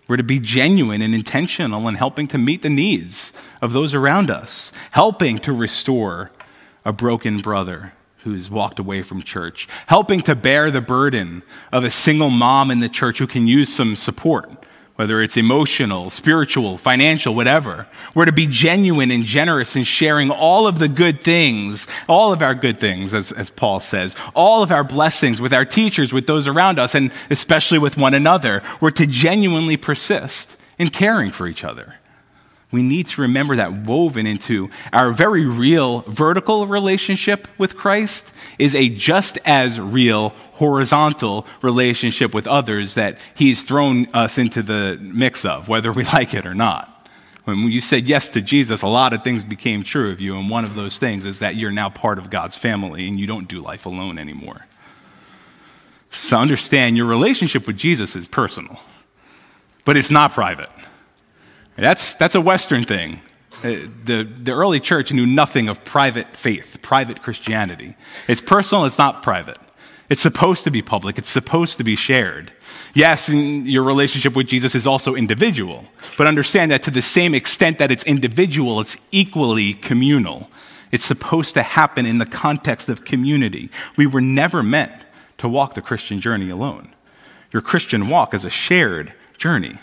We're 0.09 0.18
to 0.18 0.22
be 0.22 0.41
genuine 0.41 1.01
and 1.01 1.14
intentional 1.14 1.89
in 1.89 1.95
helping 1.95 2.29
to 2.29 2.39
meet 2.39 2.62
the 2.62 2.70
needs 2.70 3.33
of 3.62 3.72
those 3.72 3.95
around 3.95 4.31
us, 4.31 4.72
helping 4.91 5.39
to 5.39 5.53
restore 5.53 6.31
a 6.85 6.93
broken 6.93 7.39
brother, 7.39 7.93
who's 8.33 8.51
walked 8.51 8.79
away 8.79 9.03
from 9.03 9.22
church, 9.22 9.68
helping 9.87 10.20
to 10.20 10.35
bear 10.35 10.70
the 10.70 10.81
burden 10.81 11.43
of 11.72 11.85
a 11.85 11.91
single 11.91 12.31
mom 12.31 12.70
in 12.70 12.81
the 12.81 12.89
church 12.89 13.18
who 13.18 13.26
can 13.26 13.47
use 13.47 13.72
some 13.72 13.97
support 13.97 14.64
whether 14.99 15.22
it's 15.22 15.37
emotional, 15.37 16.11
spiritual, 16.11 16.76
financial, 16.76 17.33
whatever. 17.33 17.87
We're 18.16 18.24
to 18.24 18.33
be 18.33 18.49
genuine 18.49 19.12
and 19.12 19.24
generous 19.24 19.76
in 19.76 19.85
sharing 19.85 20.29
all 20.29 20.66
of 20.66 20.81
the 20.81 20.89
good 20.89 21.22
things, 21.22 21.87
all 22.09 22.33
of 22.33 22.43
our 22.43 22.57
good 22.57 22.81
things, 22.81 23.14
as, 23.14 23.31
as 23.31 23.49
Paul 23.49 23.79
says, 23.79 24.16
all 24.35 24.61
of 24.61 24.72
our 24.72 24.83
blessings 24.83 25.41
with 25.41 25.53
our 25.53 25.64
teachers, 25.64 26.12
with 26.12 26.26
those 26.26 26.49
around 26.49 26.81
us, 26.81 26.97
and 26.97 27.12
especially 27.31 27.79
with 27.79 27.97
one 27.97 28.12
another. 28.12 28.61
We're 28.81 28.91
to 28.91 29.07
genuinely 29.07 29.76
persist 29.76 30.57
in 30.81 30.89
caring 30.89 31.31
for 31.31 31.47
each 31.47 31.62
other. 31.62 31.95
We 32.71 32.83
need 32.83 33.07
to 33.09 33.23
remember 33.23 33.57
that 33.57 33.73
woven 33.73 34.27
into 34.27 34.69
our 34.93 35.11
very 35.12 35.47
real 35.47 36.03
vertical 36.03 36.66
relationship 36.66 37.49
with 37.57 37.77
Christ 37.77 38.33
is 38.59 38.75
a 38.75 38.91
just 38.91 39.39
as 39.47 39.81
real 39.81 40.31
horizontal 40.53 41.47
relationship 41.62 42.35
with 42.35 42.47
others 42.47 42.95
that 42.95 43.19
He's 43.35 43.62
thrown 43.62 44.07
us 44.12 44.37
into 44.37 44.62
the 44.62 44.99
mix 45.01 45.47
of, 45.47 45.69
whether 45.69 45.93
we 45.93 46.05
like 46.12 46.35
it 46.35 46.45
or 46.45 46.55
not. 46.55 46.95
When 47.45 47.71
you 47.71 47.81
said 47.81 48.05
yes 48.05 48.29
to 48.31 48.43
Jesus, 48.43 48.83
a 48.83 48.89
lot 48.89 49.14
of 49.14 49.25
things 49.25 49.43
became 49.43 49.83
true 49.83 50.12
of 50.12 50.21
you, 50.21 50.37
and 50.37 50.51
one 50.51 50.66
of 50.66 50.75
those 50.75 50.99
things 50.99 51.25
is 51.25 51.39
that 51.39 51.57
you're 51.57 51.71
now 51.71 51.89
part 51.89 52.19
of 52.19 52.29
God's 52.29 52.57
family 52.57 53.09
and 53.09 53.19
you 53.19 53.27
don't 53.27 53.49
do 53.49 53.62
life 53.62 53.87
alone 53.87 54.19
anymore. 54.19 54.66
So 56.11 56.37
understand 56.37 56.99
your 56.99 57.07
relationship 57.07 57.66
with 57.66 57.79
Jesus 57.79 58.16
is 58.16 58.29
personal, 58.29 58.79
but 59.87 59.97
it's 59.97 60.11
not 60.11 60.33
private. 60.33 60.69
That's, 61.79 62.14
that's 62.14 62.35
a 62.35 62.41
Western 62.41 62.83
thing. 62.83 63.20
Uh, 63.62 63.89
the, 64.05 64.24
the 64.24 64.53
early 64.53 64.81
church 64.81 65.12
knew 65.12 65.26
nothing 65.26 65.68
of 65.68 65.85
private 65.85 66.37
faith, 66.37 66.79
private 66.83 67.22
Christianity. 67.22 67.97
It's 68.26 68.41
personal, 68.41 68.85
it's 68.85 68.99
not 68.99 69.22
private. 69.22 69.59
It's 70.11 70.20
supposed 70.20 70.64
to 70.64 70.70
be 70.70 70.83
public, 70.83 71.18
it's 71.18 71.29
supposed 71.29 71.76
to 71.79 71.85
be 71.85 71.97
shared. 71.97 72.53
Yes, 72.95 73.29
your 73.29 73.83
relationship 73.83 74.35
with 74.35 74.47
Jesus 74.47 74.74
is 74.74 74.87
also 74.87 75.14
individual, 75.14 75.85
but 76.16 76.26
understand 76.26 76.70
that 76.70 76.83
to 76.83 76.91
the 76.91 77.03
same 77.03 77.35
extent 77.35 77.79
that 77.79 77.91
it's 77.91 78.05
individual, 78.05 78.81
it's 78.81 78.97
equally 79.12 79.74
communal. 79.74 80.51
It's 80.91 81.05
supposed 81.05 81.55
to 81.55 81.62
happen 81.62 82.07
in 82.07 82.18
the 82.18 82.26
context 82.26 82.89
of 82.89 83.05
community. 83.05 83.70
We 83.97 84.07
were 84.07 84.22
never 84.22 84.62
meant 84.62 84.93
to 85.39 85.49
walk 85.49 85.74
the 85.74 85.83
Christian 85.83 86.20
journey 86.20 86.49
alone. 86.49 86.95
Your 87.53 87.62
Christian 87.62 88.09
walk 88.09 88.35
is 88.35 88.45
a 88.45 88.51
shared 88.51 89.12
journey. 89.37 89.79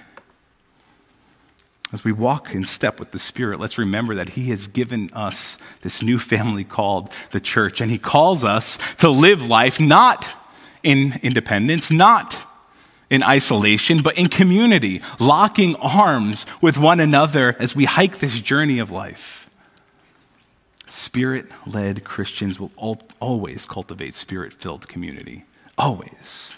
As 1.93 2.03
we 2.03 2.11
walk 2.11 2.53
in 2.53 2.63
step 2.63 2.99
with 2.99 3.11
the 3.11 3.19
Spirit, 3.19 3.59
let's 3.59 3.77
remember 3.77 4.15
that 4.15 4.29
He 4.29 4.49
has 4.49 4.67
given 4.67 5.09
us 5.13 5.57
this 5.81 6.01
new 6.01 6.17
family 6.17 6.63
called 6.63 7.11
the 7.31 7.39
church, 7.39 7.79
and 7.79 7.91
He 7.91 7.99
calls 7.99 8.43
us 8.43 8.77
to 8.97 9.09
live 9.09 9.47
life 9.47 9.79
not 9.79 10.25
in 10.83 11.19
independence, 11.21 11.91
not 11.91 12.43
in 13.09 13.21
isolation, 13.21 14.01
but 14.01 14.17
in 14.17 14.27
community, 14.27 15.01
locking 15.19 15.75
arms 15.75 16.45
with 16.59 16.77
one 16.77 16.99
another 16.99 17.55
as 17.59 17.75
we 17.75 17.85
hike 17.85 18.17
this 18.17 18.39
journey 18.39 18.79
of 18.79 18.89
life. 18.89 19.49
Spirit 20.87 21.45
led 21.67 22.03
Christians 22.03 22.59
will 22.59 22.71
always 23.19 23.65
cultivate 23.65 24.15
spirit 24.15 24.53
filled 24.53 24.87
community. 24.87 25.45
Always. 25.77 26.53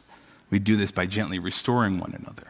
We 0.49 0.59
do 0.59 0.77
this 0.77 0.91
by 0.91 1.05
gently 1.05 1.39
restoring 1.39 1.99
one 1.99 2.13
another 2.13 2.47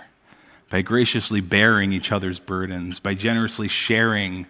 by 0.69 0.81
graciously 0.81 1.41
bearing 1.41 1.93
each 1.93 2.11
other's 2.11 2.39
burdens, 2.39 2.99
by 2.99 3.13
generously 3.13 3.67
sharing 3.67 4.45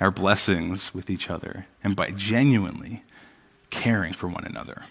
our 0.00 0.10
blessings 0.10 0.94
with 0.94 1.10
each 1.10 1.30
other, 1.30 1.66
and 1.84 1.94
by 1.94 2.10
genuinely 2.10 3.02
caring 3.70 4.12
for 4.12 4.28
one 4.28 4.44
another. 4.44 4.82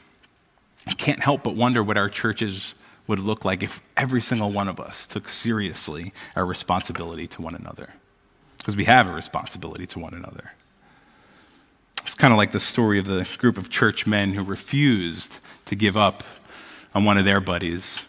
I 0.88 0.94
can't 0.94 1.20
help 1.20 1.44
but 1.44 1.56
wonder 1.56 1.84
what 1.84 1.98
our 1.98 2.10
churches 2.10 2.74
would 3.08 3.20
look 3.20 3.44
like 3.44 3.62
if 3.64 3.82
every 3.98 4.22
single 4.22 4.52
one 4.52 4.68
of 4.68 4.80
us 4.80 5.06
took 5.06 5.28
seriously 5.28 6.14
our 6.36 6.46
responsibility 6.46 7.28
to 7.28 7.42
one 7.42 7.56
another. 7.56 7.90
Because 8.58 8.76
we 8.76 8.86
have 8.86 9.08
a 9.08 9.12
responsibility 9.12 9.88
to 9.88 10.00
one 10.00 10.14
another. 10.14 10.52
It's 12.02 12.16
kind 12.16 12.32
of 12.32 12.38
like 12.38 12.52
the 12.52 12.60
story 12.60 13.00
of 13.00 13.06
the 13.06 13.30
group 13.38 13.58
of 13.58 13.70
church 13.70 14.08
men 14.08 14.34
who 14.34 14.44
refused 14.44 15.40
to 15.66 15.76
give 15.76 15.98
up 15.98 16.24
on 16.94 17.06
one 17.06 17.18
of 17.18 17.26
their 17.26 17.42
buddies 17.42 18.04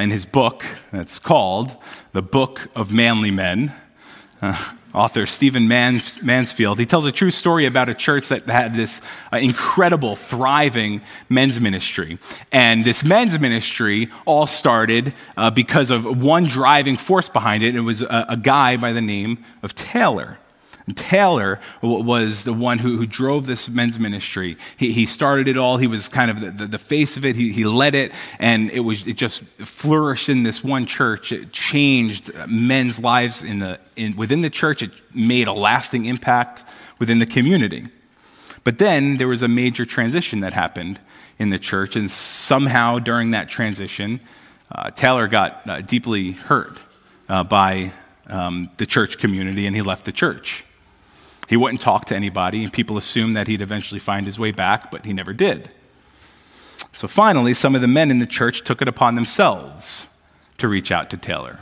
in 0.00 0.10
his 0.10 0.26
book 0.26 0.64
that's 0.90 1.18
called 1.18 1.76
The 2.12 2.22
Book 2.22 2.68
of 2.74 2.92
Manly 2.92 3.30
Men. 3.30 3.72
Uh, 4.40 4.56
author 4.94 5.26
Stephen 5.26 5.68
Mans- 5.68 6.22
Mansfield, 6.22 6.78
he 6.78 6.86
tells 6.86 7.06
a 7.06 7.12
true 7.12 7.30
story 7.30 7.66
about 7.66 7.88
a 7.88 7.94
church 7.94 8.28
that 8.28 8.44
had 8.46 8.74
this 8.74 9.00
uh, 9.32 9.38
incredible, 9.38 10.16
thriving 10.16 11.00
men's 11.28 11.60
ministry. 11.60 12.18
And 12.50 12.84
this 12.84 13.04
men's 13.04 13.38
ministry 13.38 14.08
all 14.26 14.46
started 14.46 15.14
uh, 15.36 15.50
because 15.50 15.90
of 15.90 16.04
one 16.04 16.44
driving 16.44 16.96
force 16.96 17.28
behind 17.28 17.62
it. 17.62 17.68
And 17.68 17.78
it 17.78 17.82
was 17.82 18.02
a, 18.02 18.26
a 18.30 18.36
guy 18.36 18.76
by 18.76 18.92
the 18.92 19.02
name 19.02 19.44
of 19.62 19.74
Taylor. 19.74 20.38
Taylor 20.96 21.60
was 21.82 22.44
the 22.44 22.52
one 22.52 22.78
who, 22.78 22.96
who 22.96 23.06
drove 23.06 23.46
this 23.46 23.68
men's 23.68 23.98
ministry. 23.98 24.56
He, 24.76 24.92
he 24.92 25.06
started 25.06 25.48
it 25.48 25.56
all. 25.56 25.76
He 25.76 25.86
was 25.86 26.08
kind 26.08 26.30
of 26.30 26.40
the, 26.40 26.50
the, 26.50 26.66
the, 26.66 26.78
face 26.78 27.16
of 27.16 27.24
it. 27.24 27.36
He, 27.36 27.52
he 27.52 27.64
led 27.64 27.94
it, 27.94 28.12
and 28.38 28.70
it, 28.70 28.80
was, 28.80 29.06
it 29.06 29.14
just 29.14 29.44
flourished 29.64 30.28
in 30.28 30.42
this 30.42 30.64
one 30.64 30.86
church. 30.86 31.32
It 31.32 31.52
changed 31.52 32.32
men's 32.46 33.00
lives 33.00 33.42
in 33.42 33.60
the, 33.60 33.78
in, 33.96 34.16
within 34.16 34.42
the 34.42 34.50
church. 34.50 34.82
It 34.82 34.90
made 35.14 35.46
a 35.46 35.52
lasting 35.52 36.06
impact 36.06 36.64
within 36.98 37.18
the 37.18 37.26
community. 37.26 37.86
But 38.64 38.78
then 38.78 39.16
there 39.16 39.28
was 39.28 39.42
a 39.42 39.48
major 39.48 39.84
transition 39.84 40.40
that 40.40 40.52
happened 40.52 41.00
in 41.38 41.50
the 41.50 41.58
church, 41.58 41.96
and 41.96 42.10
somehow 42.10 42.98
during 42.98 43.32
that 43.32 43.48
transition, 43.48 44.20
uh, 44.70 44.90
Taylor 44.90 45.28
got 45.28 45.68
uh, 45.68 45.80
deeply 45.80 46.32
hurt 46.32 46.80
uh, 47.28 47.42
by 47.42 47.92
um, 48.28 48.70
the 48.76 48.86
church 48.86 49.18
community, 49.18 49.66
and 49.66 49.74
he 49.74 49.82
left 49.82 50.04
the 50.04 50.12
church. 50.12 50.64
He 51.48 51.56
wouldn't 51.56 51.80
talk 51.80 52.06
to 52.06 52.16
anybody, 52.16 52.62
and 52.62 52.72
people 52.72 52.96
assumed 52.96 53.36
that 53.36 53.46
he'd 53.46 53.60
eventually 53.60 54.00
find 54.00 54.26
his 54.26 54.38
way 54.38 54.52
back, 54.52 54.90
but 54.90 55.04
he 55.04 55.12
never 55.12 55.32
did. 55.32 55.70
So 56.92 57.08
finally, 57.08 57.54
some 57.54 57.74
of 57.74 57.80
the 57.80 57.88
men 57.88 58.10
in 58.10 58.18
the 58.18 58.26
church 58.26 58.64
took 58.64 58.82
it 58.82 58.88
upon 58.88 59.14
themselves 59.14 60.06
to 60.58 60.68
reach 60.68 60.92
out 60.92 61.10
to 61.10 61.16
Taylor. 61.16 61.60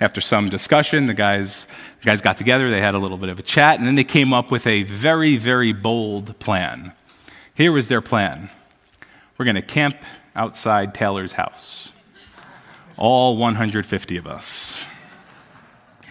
After 0.00 0.20
some 0.20 0.48
discussion, 0.48 1.06
the 1.06 1.14
guys, 1.14 1.66
the 2.00 2.06
guys 2.06 2.22
got 2.22 2.38
together, 2.38 2.70
they 2.70 2.80
had 2.80 2.94
a 2.94 2.98
little 2.98 3.18
bit 3.18 3.28
of 3.28 3.38
a 3.38 3.42
chat, 3.42 3.78
and 3.78 3.86
then 3.86 3.94
they 3.94 4.04
came 4.04 4.32
up 4.32 4.50
with 4.50 4.66
a 4.66 4.82
very, 4.84 5.36
very 5.36 5.72
bold 5.72 6.38
plan. 6.38 6.92
Here 7.54 7.72
was 7.72 7.88
their 7.88 8.00
plan 8.00 8.50
we're 9.40 9.46
going 9.46 9.54
to 9.56 9.62
camp 9.62 9.96
outside 10.36 10.94
Taylor's 10.94 11.32
house, 11.32 11.94
all 12.98 13.38
150 13.38 14.16
of 14.18 14.26
us. 14.26 14.84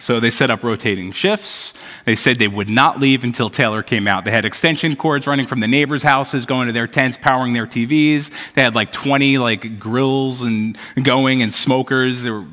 So 0.00 0.18
they 0.18 0.30
set 0.30 0.50
up 0.50 0.64
rotating 0.64 1.12
shifts. 1.12 1.74
They 2.06 2.16
said 2.16 2.38
they 2.38 2.48
would 2.48 2.70
not 2.70 2.98
leave 2.98 3.22
until 3.22 3.50
Taylor 3.50 3.82
came 3.82 4.08
out. 4.08 4.24
They 4.24 4.30
had 4.30 4.46
extension 4.46 4.96
cords 4.96 5.26
running 5.26 5.46
from 5.46 5.60
the 5.60 5.68
neighbors' 5.68 6.02
houses 6.02 6.46
going 6.46 6.68
to 6.68 6.72
their 6.72 6.86
tents, 6.86 7.18
powering 7.18 7.52
their 7.52 7.66
TVs. 7.66 8.30
They 8.54 8.62
had 8.62 8.74
like 8.74 8.92
20 8.92 9.36
like 9.36 9.78
grills 9.78 10.40
and 10.40 10.78
going 11.02 11.42
and 11.42 11.52
smokers. 11.52 12.22
They 12.22 12.30
were 12.30 12.46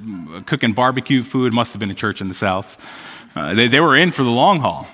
cooking 0.45 0.73
barbecue 0.73 1.23
food. 1.23 1.53
Must 1.53 1.71
have 1.71 1.79
been 1.79 1.89
a 1.89 1.95
church 1.95 2.19
in 2.19 2.27
the 2.27 2.33
South. 2.33 2.77
Uh, 3.33 3.53
they, 3.53 3.69
they 3.69 3.79
were 3.79 3.95
in 3.95 4.11
for 4.11 4.23
the 4.23 4.29
long 4.29 4.59
haul. 4.59 4.85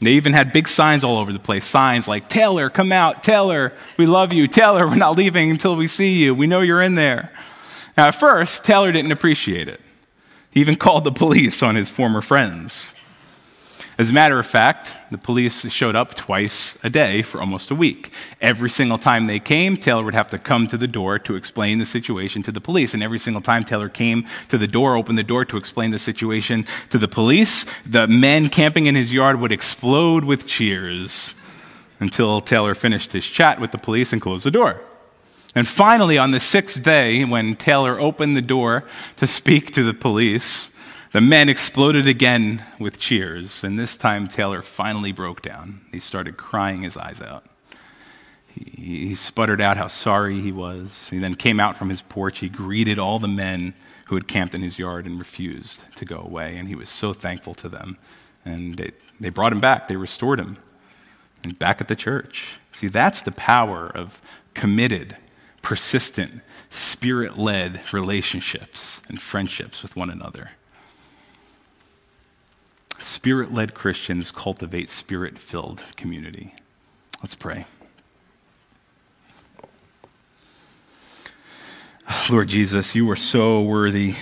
They 0.00 0.12
even 0.12 0.32
had 0.32 0.52
big 0.52 0.66
signs 0.66 1.04
all 1.04 1.18
over 1.18 1.32
the 1.32 1.38
place. 1.38 1.64
Signs 1.64 2.08
like, 2.08 2.28
Taylor, 2.28 2.68
come 2.68 2.90
out. 2.90 3.22
Taylor, 3.22 3.72
we 3.96 4.06
love 4.06 4.32
you. 4.32 4.48
Taylor, 4.48 4.88
we're 4.88 4.96
not 4.96 5.16
leaving 5.16 5.52
until 5.52 5.76
we 5.76 5.86
see 5.86 6.16
you. 6.16 6.34
We 6.34 6.48
know 6.48 6.62
you're 6.62 6.82
in 6.82 6.96
there. 6.96 7.30
Now, 7.96 8.08
at 8.08 8.16
first, 8.16 8.64
Taylor 8.64 8.90
didn't 8.90 9.12
appreciate 9.12 9.68
it. 9.68 9.80
He 10.52 10.60
even 10.60 10.76
called 10.76 11.04
the 11.04 11.12
police 11.12 11.62
on 11.62 11.74
his 11.74 11.90
former 11.90 12.20
friends. 12.20 12.92
As 13.98 14.10
a 14.10 14.12
matter 14.12 14.38
of 14.38 14.46
fact, 14.46 14.96
the 15.10 15.18
police 15.18 15.70
showed 15.70 15.94
up 15.94 16.14
twice 16.14 16.78
a 16.82 16.90
day 16.90 17.22
for 17.22 17.40
almost 17.40 17.70
a 17.70 17.74
week. 17.74 18.10
Every 18.40 18.70
single 18.70 18.98
time 18.98 19.26
they 19.26 19.38
came, 19.38 19.76
Taylor 19.76 20.04
would 20.04 20.14
have 20.14 20.30
to 20.30 20.38
come 20.38 20.66
to 20.68 20.78
the 20.78 20.86
door 20.86 21.18
to 21.20 21.36
explain 21.36 21.78
the 21.78 21.86
situation 21.86 22.42
to 22.42 22.52
the 22.52 22.60
police. 22.60 22.94
And 22.94 23.02
every 23.02 23.18
single 23.18 23.42
time 23.42 23.64
Taylor 23.64 23.88
came 23.88 24.26
to 24.48 24.58
the 24.58 24.66
door, 24.66 24.96
opened 24.96 25.18
the 25.18 25.22
door 25.22 25.44
to 25.46 25.56
explain 25.56 25.90
the 25.90 25.98
situation 25.98 26.66
to 26.90 26.98
the 26.98 27.08
police, 27.08 27.66
the 27.86 28.06
men 28.06 28.48
camping 28.48 28.86
in 28.86 28.94
his 28.94 29.12
yard 29.12 29.40
would 29.40 29.52
explode 29.52 30.24
with 30.24 30.46
cheers 30.46 31.34
until 32.00 32.40
Taylor 32.40 32.74
finished 32.74 33.12
his 33.12 33.26
chat 33.26 33.60
with 33.60 33.72
the 33.72 33.78
police 33.78 34.12
and 34.12 34.20
closed 34.20 34.44
the 34.44 34.50
door. 34.50 34.80
And 35.54 35.68
finally, 35.68 36.16
on 36.16 36.30
the 36.30 36.40
sixth 36.40 36.82
day, 36.82 37.24
when 37.24 37.56
Taylor 37.56 38.00
opened 38.00 38.36
the 38.36 38.42
door 38.42 38.84
to 39.16 39.26
speak 39.26 39.72
to 39.72 39.82
the 39.82 39.92
police, 39.92 40.70
the 41.12 41.20
men 41.20 41.50
exploded 41.50 42.06
again 42.06 42.64
with 42.78 42.98
cheers. 42.98 43.62
And 43.62 43.78
this 43.78 43.96
time, 43.96 44.28
Taylor 44.28 44.62
finally 44.62 45.12
broke 45.12 45.42
down. 45.42 45.82
He 45.92 45.98
started 45.98 46.38
crying 46.38 46.82
his 46.82 46.96
eyes 46.96 47.20
out. 47.20 47.44
He, 48.46 49.08
he 49.08 49.14
sputtered 49.14 49.60
out 49.60 49.76
how 49.76 49.88
sorry 49.88 50.40
he 50.40 50.52
was. 50.52 51.10
He 51.10 51.18
then 51.18 51.34
came 51.34 51.60
out 51.60 51.76
from 51.76 51.90
his 51.90 52.00
porch. 52.00 52.38
He 52.38 52.48
greeted 52.48 52.98
all 52.98 53.18
the 53.18 53.28
men 53.28 53.74
who 54.06 54.14
had 54.14 54.26
camped 54.26 54.54
in 54.54 54.62
his 54.62 54.78
yard 54.78 55.04
and 55.04 55.18
refused 55.18 55.82
to 55.96 56.06
go 56.06 56.18
away. 56.18 56.56
And 56.56 56.66
he 56.66 56.74
was 56.74 56.88
so 56.88 57.12
thankful 57.12 57.52
to 57.54 57.68
them. 57.68 57.98
And 58.46 58.76
they, 58.76 58.92
they 59.20 59.28
brought 59.28 59.52
him 59.52 59.60
back, 59.60 59.86
they 59.86 59.96
restored 59.96 60.40
him. 60.40 60.56
And 61.44 61.58
back 61.58 61.82
at 61.82 61.88
the 61.88 61.96
church. 61.96 62.56
See, 62.72 62.88
that's 62.88 63.20
the 63.20 63.32
power 63.32 63.86
of 63.86 64.22
committed 64.54 65.16
persistent, 65.62 66.42
spirit 66.70 67.38
led 67.38 67.80
relationships 67.92 69.00
and 69.08 69.20
friendships 69.20 69.82
with 69.82 69.96
one 69.96 70.10
another. 70.10 70.50
Spirit 72.98 73.52
led 73.52 73.74
Christians 73.74 74.30
cultivate 74.30 74.90
spirit 74.90 75.38
filled 75.38 75.84
community. 75.96 76.54
Let's 77.20 77.34
pray. 77.34 77.66
Lord 82.30 82.48
Jesus, 82.48 82.94
you 82.94 83.10
are 83.10 83.16
so 83.16 83.60
worthy 83.60 84.14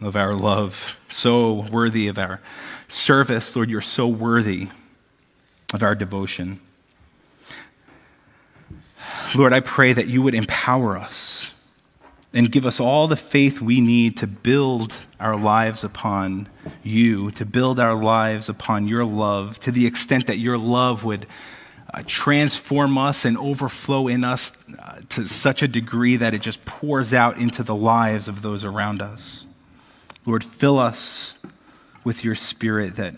of 0.00 0.16
our 0.16 0.34
love, 0.34 0.98
so 1.08 1.66
worthy 1.70 2.08
of 2.08 2.18
our 2.18 2.40
service. 2.88 3.54
Lord, 3.56 3.70
you're 3.70 3.80
so 3.80 4.06
worthy 4.06 4.68
of 5.72 5.82
our 5.82 5.94
devotion. 5.94 6.60
Lord, 9.34 9.52
I 9.52 9.60
pray 9.60 9.92
that 9.92 10.06
you 10.06 10.22
would 10.22 10.34
empower 10.34 10.96
us 10.96 11.50
and 12.32 12.50
give 12.50 12.66
us 12.66 12.80
all 12.80 13.06
the 13.08 13.16
faith 13.16 13.60
we 13.60 13.80
need 13.80 14.16
to 14.18 14.26
build 14.26 15.06
our 15.20 15.36
lives 15.36 15.84
upon 15.84 16.48
you, 16.82 17.30
to 17.32 17.44
build 17.44 17.78
our 17.78 17.94
lives 17.94 18.48
upon 18.48 18.88
your 18.88 19.04
love, 19.04 19.58
to 19.60 19.70
the 19.70 19.86
extent 19.86 20.26
that 20.26 20.38
your 20.38 20.58
love 20.58 21.04
would 21.04 21.26
uh, 21.92 22.02
transform 22.06 22.98
us 22.98 23.24
and 23.24 23.38
overflow 23.38 24.08
in 24.08 24.24
us 24.24 24.52
uh, 24.80 25.00
to 25.08 25.28
such 25.28 25.62
a 25.62 25.68
degree 25.68 26.16
that 26.16 26.34
it 26.34 26.42
just 26.42 26.64
pours 26.64 27.14
out 27.14 27.38
into 27.38 27.62
the 27.62 27.74
lives 27.74 28.26
of 28.26 28.42
those 28.42 28.64
around 28.64 29.00
us. 29.00 29.46
Lord, 30.26 30.42
fill 30.42 30.78
us 30.78 31.38
with 32.02 32.24
your 32.24 32.34
spirit 32.34 32.96
that 32.96 33.14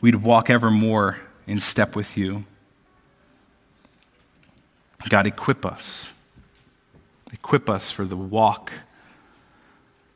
we'd 0.00 0.16
walk 0.16 0.50
ever 0.50 0.70
more 0.70 1.18
in 1.46 1.60
step 1.60 1.94
with 1.94 2.16
you. 2.16 2.44
God, 5.08 5.26
equip 5.26 5.64
us. 5.64 6.12
Equip 7.32 7.68
us 7.68 7.90
for 7.90 8.04
the 8.04 8.16
walk, 8.16 8.72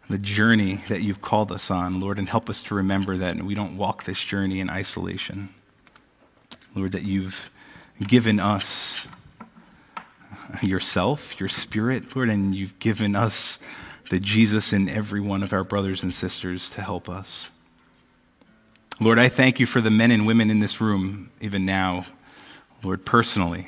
the 0.08 0.18
journey 0.18 0.80
that 0.88 1.02
you've 1.02 1.22
called 1.22 1.52
us 1.52 1.70
on, 1.70 2.00
Lord, 2.00 2.18
and 2.18 2.28
help 2.28 2.48
us 2.50 2.62
to 2.64 2.74
remember 2.74 3.16
that 3.16 3.42
we 3.42 3.54
don't 3.54 3.76
walk 3.76 4.04
this 4.04 4.22
journey 4.22 4.60
in 4.60 4.70
isolation. 4.70 5.50
Lord, 6.74 6.92
that 6.92 7.02
you've 7.02 7.50
given 8.06 8.40
us 8.40 9.06
yourself, 10.62 11.38
your 11.38 11.48
spirit, 11.48 12.14
Lord, 12.14 12.28
and 12.28 12.54
you've 12.54 12.78
given 12.78 13.14
us 13.14 13.58
the 14.10 14.18
Jesus 14.18 14.72
in 14.72 14.88
every 14.88 15.20
one 15.20 15.42
of 15.42 15.52
our 15.52 15.64
brothers 15.64 16.02
and 16.02 16.12
sisters 16.12 16.70
to 16.70 16.82
help 16.82 17.08
us. 17.08 17.48
Lord, 19.00 19.18
I 19.18 19.28
thank 19.28 19.60
you 19.60 19.66
for 19.66 19.80
the 19.80 19.90
men 19.90 20.10
and 20.10 20.26
women 20.26 20.50
in 20.50 20.60
this 20.60 20.80
room, 20.80 21.30
even 21.40 21.64
now, 21.64 22.06
Lord, 22.82 23.04
personally, 23.04 23.66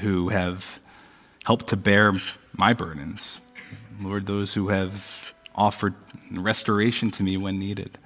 who 0.00 0.28
have 0.30 0.78
helped 1.44 1.68
to 1.68 1.76
bear 1.76 2.12
my 2.56 2.72
burdens. 2.72 3.40
Lord, 4.00 4.26
those 4.26 4.54
who 4.54 4.68
have 4.68 5.32
offered 5.54 5.94
restoration 6.30 7.10
to 7.12 7.22
me 7.22 7.36
when 7.36 7.58
needed. 7.58 7.98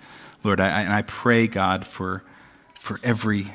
Lord, 0.45 0.61
I, 0.61 0.83
and 0.83 0.93
I 0.93 1.03
pray, 1.03 1.47
God, 1.47 1.87
for, 1.87 2.23
for 2.79 3.01
every 3.03 3.53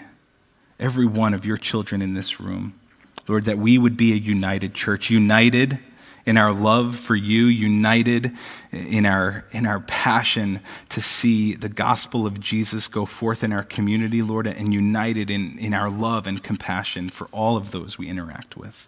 every 0.79 1.05
one 1.05 1.33
of 1.33 1.45
your 1.45 1.57
children 1.57 2.01
in 2.01 2.13
this 2.13 2.39
room. 2.39 2.73
Lord, 3.27 3.45
that 3.45 3.57
we 3.57 3.77
would 3.77 3.97
be 3.97 4.11
a 4.11 4.17
united 4.17 4.73
church, 4.73 5.09
united 5.09 5.79
in 6.25 6.37
our 6.37 6.51
love 6.51 6.95
for 6.95 7.15
you, 7.15 7.45
united 7.45 8.31
in 8.71 9.05
our, 9.05 9.45
in 9.51 9.65
our 9.65 9.79
passion 9.81 10.59
to 10.89 10.99
see 10.99 11.53
the 11.53 11.69
gospel 11.69 12.25
of 12.25 12.39
Jesus 12.39 12.87
go 12.87 13.05
forth 13.05 13.43
in 13.43 13.53
our 13.53 13.63
community, 13.63 14.21
Lord, 14.21 14.47
and 14.47 14.73
united 14.73 15.29
in, 15.29 15.57
in 15.59 15.73
our 15.73 15.89
love 15.89 16.25
and 16.25 16.43
compassion 16.43 17.09
for 17.09 17.27
all 17.31 17.57
of 17.57 17.71
those 17.71 17.97
we 17.97 18.07
interact 18.07 18.57
with. 18.57 18.87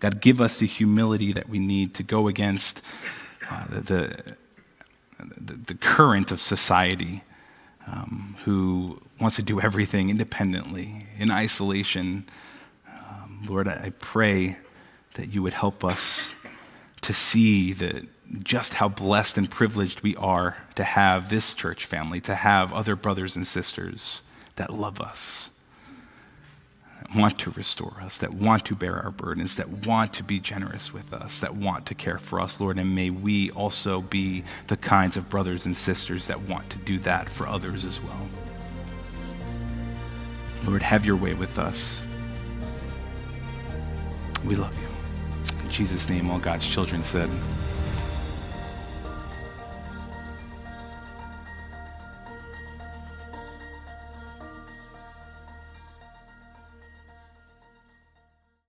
God, 0.00 0.20
give 0.20 0.40
us 0.40 0.58
the 0.58 0.66
humility 0.66 1.32
that 1.32 1.48
we 1.48 1.58
need 1.58 1.94
to 1.94 2.02
go 2.02 2.28
against 2.28 2.82
uh, 3.50 3.66
the, 3.68 4.34
the, 5.18 5.54
the 5.66 5.74
current 5.74 6.32
of 6.32 6.40
society 6.40 7.22
um, 7.86 8.36
who 8.44 9.00
wants 9.20 9.36
to 9.36 9.42
do 9.42 9.60
everything 9.60 10.10
independently, 10.10 11.06
in 11.18 11.30
isolation. 11.30 12.26
Um, 12.88 13.44
Lord, 13.48 13.68
I 13.68 13.92
pray 13.98 14.56
that 15.14 15.32
you 15.32 15.42
would 15.42 15.52
help 15.52 15.84
us 15.84 16.32
to 17.02 17.12
see 17.12 17.72
that 17.72 18.06
just 18.42 18.74
how 18.74 18.88
blessed 18.88 19.36
and 19.36 19.50
privileged 19.50 20.00
we 20.00 20.16
are 20.16 20.56
to 20.74 20.84
have 20.84 21.28
this 21.28 21.52
church 21.52 21.84
family, 21.84 22.20
to 22.22 22.34
have 22.34 22.72
other 22.72 22.96
brothers 22.96 23.36
and 23.36 23.46
sisters 23.46 24.22
that 24.56 24.72
love 24.72 25.00
us, 25.00 25.50
that 26.98 27.14
want 27.14 27.38
to 27.40 27.50
restore 27.50 28.00
us, 28.00 28.18
that 28.18 28.32
want 28.32 28.64
to 28.64 28.74
bear 28.74 29.02
our 29.02 29.10
burdens, 29.10 29.56
that 29.56 29.68
want 29.86 30.14
to 30.14 30.24
be 30.24 30.40
generous 30.40 30.92
with 30.92 31.12
us, 31.12 31.40
that 31.40 31.54
want 31.54 31.84
to 31.86 31.94
care 31.94 32.18
for 32.18 32.40
us, 32.40 32.60
Lord. 32.60 32.78
And 32.78 32.94
may 32.94 33.10
we 33.10 33.50
also 33.50 34.00
be 34.00 34.44
the 34.68 34.76
kinds 34.76 35.16
of 35.16 35.28
brothers 35.28 35.66
and 35.66 35.76
sisters 35.76 36.28
that 36.28 36.40
want 36.40 36.70
to 36.70 36.78
do 36.78 36.98
that 37.00 37.28
for 37.28 37.46
others 37.46 37.84
as 37.84 38.00
well. 38.00 38.28
Lord, 40.64 40.82
have 40.82 41.04
your 41.04 41.16
way 41.16 41.34
with 41.34 41.58
us. 41.58 42.02
We 44.44 44.54
love 44.54 44.76
you. 44.78 44.91
Jesus' 45.72 46.10
name, 46.10 46.30
all 46.30 46.38
God's 46.38 46.68
children 46.68 47.02
said, 47.02 47.30